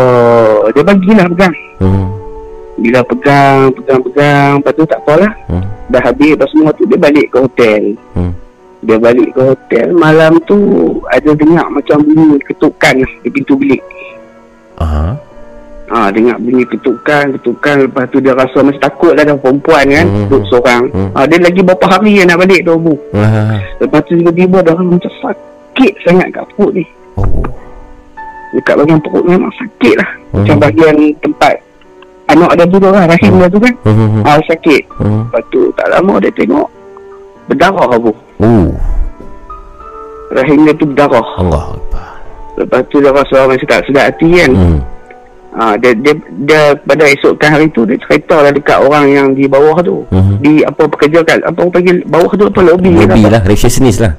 [0.75, 1.55] dia bagilah pegang.
[1.79, 2.07] Hmm.
[2.83, 5.33] Bila pegang, pegang, pegang, lepas tu tak apalah.
[5.47, 5.63] Hmm.
[5.87, 7.95] Dah habis lepas semua tu dia balik ke hotel.
[8.19, 8.35] Hmm.
[8.83, 10.59] Dia balik ke hotel malam tu
[11.15, 13.83] ada dengar macam bunyi ketukan lah di pintu bilik.
[14.83, 15.15] Aha.
[15.85, 20.07] Ha, dengar bunyi ketukan, ketukan lepas tu dia rasa macam takut lah dah perempuan kan,
[20.09, 20.27] Hmm.
[20.33, 20.83] duduk seorang.
[20.89, 21.11] Hmm.
[21.13, 22.97] Ha, dia lagi berapa hari yang nak balik tu bu.
[23.13, 23.61] Ah.
[23.85, 26.85] Lepas tu tiba-tiba dah macam sakit sangat kat perut ni.
[27.21, 27.29] Oh.
[28.57, 30.11] Dekat bahagian perut memang sakit lah.
[30.33, 30.41] Hmm.
[30.41, 31.55] Macam bahagian tempat
[32.33, 33.75] anak ada dulu lah, rahim dia tu kan.
[33.85, 34.23] Hmm.
[34.25, 34.83] Ha, sakit.
[34.97, 35.29] Hmm.
[35.29, 36.69] Lepas tu tak lama dia tengok
[37.45, 38.13] berdarah bu.
[38.41, 38.73] Oh.
[40.33, 41.29] Rahim dia tu berdarah.
[41.45, 41.77] Allah.
[42.57, 44.53] Lepas tu dia rasa macam tak sedap hati kan.
[44.57, 44.81] Hmm.
[45.55, 49.47] Ha, dia, dia, dia pada esokkan hari tu dia cerita lah dekat orang yang di
[49.47, 50.03] bawah tu.
[50.11, 50.43] Hmm.
[50.43, 53.39] Di apa pekerja kan, apa orang panggil bawah tu apa lobby Lobby apa?
[53.39, 54.13] lah, receptionist lah.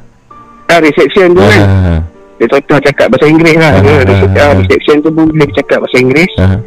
[0.65, 1.61] Ah, reception tu kan.
[1.61, 1.99] Ah.
[2.35, 3.67] Dia cerita cakap bahasa Inggeris lah.
[3.69, 4.55] Ah, Dia, ah, recep- ah, ah, ah.
[4.57, 6.33] reception tu pun boleh cakap bahasa Inggeris.
[6.35, 6.57] Ah.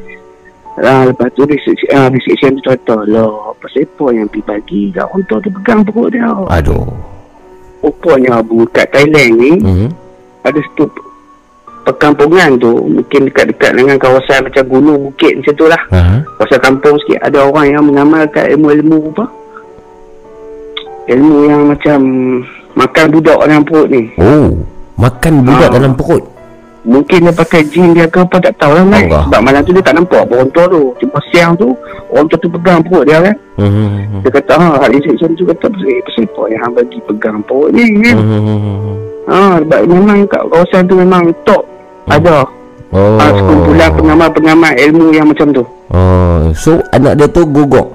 [0.78, 3.32] Ah, lepas tu reception, ah, reception tu cerita lah.
[3.50, 3.66] Apa
[4.12, 6.28] yang pergi bagi kat orang tu tu pegang perut dia.
[6.28, 6.86] Aduh.
[7.78, 9.88] Rupanya abu kat Thailand ni Hmm.
[10.42, 10.90] ada satu
[11.88, 15.82] perkampungan tu mungkin dekat-dekat dengan kawasan macam gunung bukit macam tu lah.
[15.88, 16.20] Ah.
[16.36, 19.24] Kawasan kampung sikit ada orang yang mengamalkan ilmu-ilmu apa?
[21.08, 21.98] Ilmu yang macam
[22.76, 24.12] makan budak dalam perut ni.
[24.20, 24.52] Oh.
[25.00, 25.74] Makan budak Ah.
[25.80, 26.24] dalam perut.
[26.88, 28.84] Mungkin dia pakai jin dia ke apa tak tahu lah.
[28.86, 29.24] Allah.
[29.28, 30.92] Sebab malam tu dia tak nampak orang tua tu.
[31.00, 31.74] Cuma siang tu
[32.12, 33.36] orang tua tu pegang perut dia kan.
[33.56, 34.22] Hmm.
[34.24, 37.84] Dia kata ha hal reception tu kata pasal pasal yang hang bagi pegang perut ni
[38.04, 38.16] kan.
[38.16, 38.96] Hmm.
[39.28, 41.60] Ha sebab memang kat kawasan tu memang top
[42.10, 42.48] ada
[42.88, 43.20] Oh.
[43.20, 45.64] ha, sekumpulan pengamal-pengamal ilmu yang macam tu.
[45.92, 46.48] Oh.
[46.56, 47.92] So anak dia tu guguk.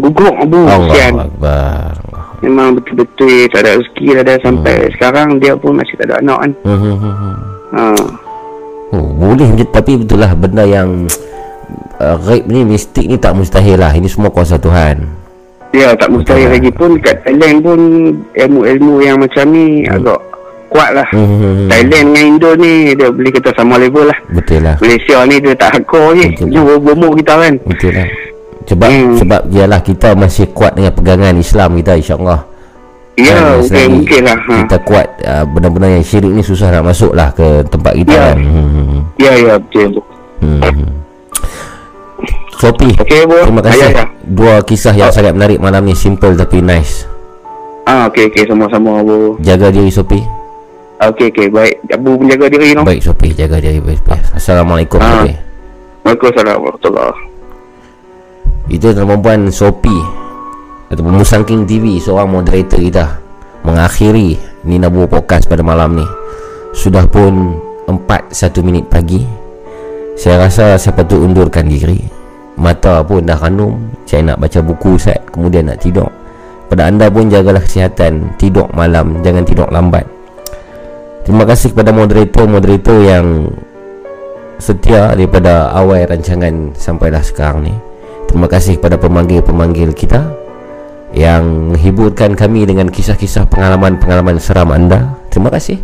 [0.00, 0.60] Guguk abu.
[0.64, 1.92] Allah Akbar.
[2.40, 6.38] Memang betul-betul tak ada rezeki dah, dah sampai sekarang dia pun masih tak ada anak
[6.48, 6.50] kan.
[6.64, 6.78] Hmm.
[6.80, 7.36] hmm, hmm, hmm.
[7.76, 7.82] Ha.
[8.96, 11.04] Oh, boleh je tapi betul lah benda yang
[12.00, 13.92] uh, raib ni mistik ni tak mustahil lah.
[13.92, 15.04] Ini semua kuasa Tuhan.
[15.76, 17.80] Ya tak mustahil lagi pun kat Thailand pun
[18.32, 20.16] ilmu-ilmu yang macam ni agak
[20.76, 21.08] kuat lah.
[21.08, 21.72] Hmm.
[21.72, 24.18] Thailand dengan Indo ni dia boleh kata sama level lah.
[24.28, 24.76] Betul lah.
[24.76, 26.26] Malaysia ni dia tak hardcore je.
[26.44, 27.54] Dia bomo kita kan.
[27.64, 28.08] Betul lah.
[28.66, 29.16] Sebab Hmm.
[29.16, 32.44] sebab ialah kita masih kuat dengan pegangan Islam kita insya-Allah.
[33.16, 34.36] Ya, Kan, selagi mungkin lah.
[34.36, 34.54] Ha.
[34.60, 38.20] Kita kuat uh, benda-benda yang syirik ni susah nak masuk lah ke tempat kita Ya.
[38.28, 38.36] kan.
[38.44, 39.00] Hmm.
[39.16, 40.04] Ya, ya, betul.
[40.44, 40.60] Hmm.
[40.60, 40.90] hmm.
[42.56, 43.36] Sopi, Okey, bu.
[43.40, 43.80] terima kasih.
[43.86, 44.04] Ya, ya.
[44.20, 45.14] Dua kisah yang Oh.
[45.14, 47.04] sangat menarik malam ni simple tapi nice.
[47.84, 48.44] Ah, okey, okey.
[48.44, 49.38] Sama-sama, Bu.
[49.40, 50.18] Jaga diri Sopi.
[50.96, 51.46] Okey, okey.
[51.52, 51.74] Baik.
[51.92, 52.82] Abu menjaga diri, no?
[52.82, 54.32] Baik Sopi, jaga diri baik-baik.
[54.32, 55.24] Assalamualaikum Ah.
[55.24, 55.32] Sopi.
[56.06, 57.18] Waalaikumsalam warahmatullahi
[58.70, 59.98] Itu adalah perempuan Sopi
[60.86, 63.18] Ataupun Musangking TV Seorang moderator kita
[63.66, 64.38] Mengakhiri
[64.70, 66.06] Nina Buo Podcast pada malam ni
[66.70, 67.58] Sudah pun
[67.90, 69.26] 4-1 minit pagi
[70.14, 71.98] Saya rasa saya patut undurkan diri
[72.54, 73.74] Mata pun dah ranum
[74.06, 76.06] Saya nak baca buku Ustaz Kemudian nak tidur
[76.70, 80.06] Pada anda pun jagalah kesihatan Tidur malam Jangan tidur lambat
[81.26, 83.50] Terima kasih kepada moderator-moderator yang
[84.62, 87.74] setia daripada awal rancangan sampailah sekarang ni.
[88.30, 90.22] Terima kasih kepada pemanggil-pemanggil kita
[91.18, 95.18] yang menghiburkan kami dengan kisah-kisah pengalaman-pengalaman seram anda.
[95.26, 95.82] Terima kasih.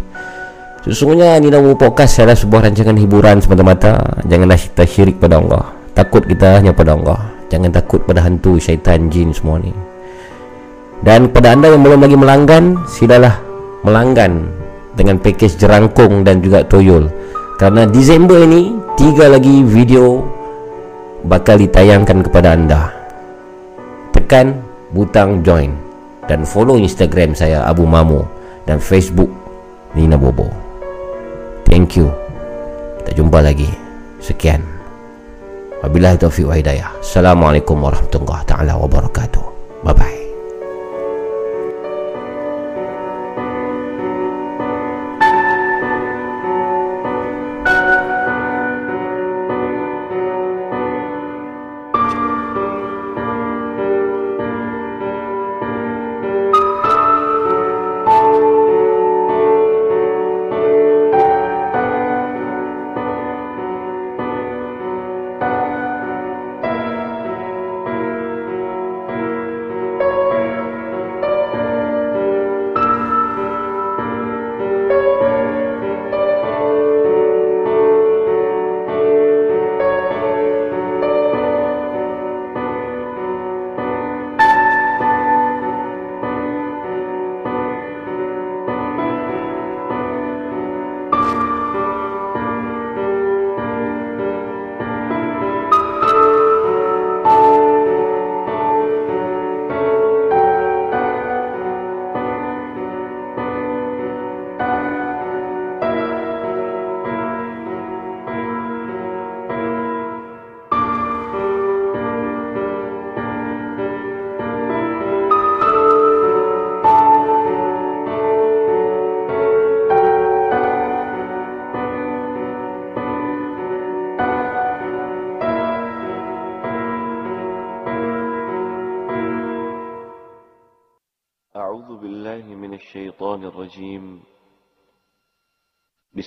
[0.86, 4.22] Sesungguhnya Nina Mu Podcast adalah sebuah rancangan hiburan semata-mata.
[4.30, 5.74] Janganlah kita syirik pada Allah.
[5.90, 7.18] Takut kita hanya pada Allah.
[7.50, 9.74] Jangan takut pada hantu, syaitan, jin semua ni.
[11.02, 13.42] Dan pada anda yang belum lagi melanggan, silalah
[13.82, 14.61] melanggan
[14.96, 17.08] dengan pakej jerangkung dan juga toyol.
[17.56, 20.24] Kerana Disember ini tiga lagi video
[21.22, 22.90] bakal ditayangkan kepada anda.
[24.12, 24.58] Tekan
[24.90, 25.92] butang join.
[26.30, 28.22] dan follow Instagram saya Abu Mamu
[28.66, 29.30] dan Facebook
[29.92, 30.46] Nina Bobo.
[31.66, 32.08] Thank you.
[33.02, 33.68] Kita jumpa lagi.
[34.22, 34.62] Sekian.
[35.82, 36.94] Wabillahi taufiq wa hidayah.
[37.02, 39.44] Assalamualaikum warahmatullahi taala wabarakatuh.
[39.82, 40.21] Bye bye.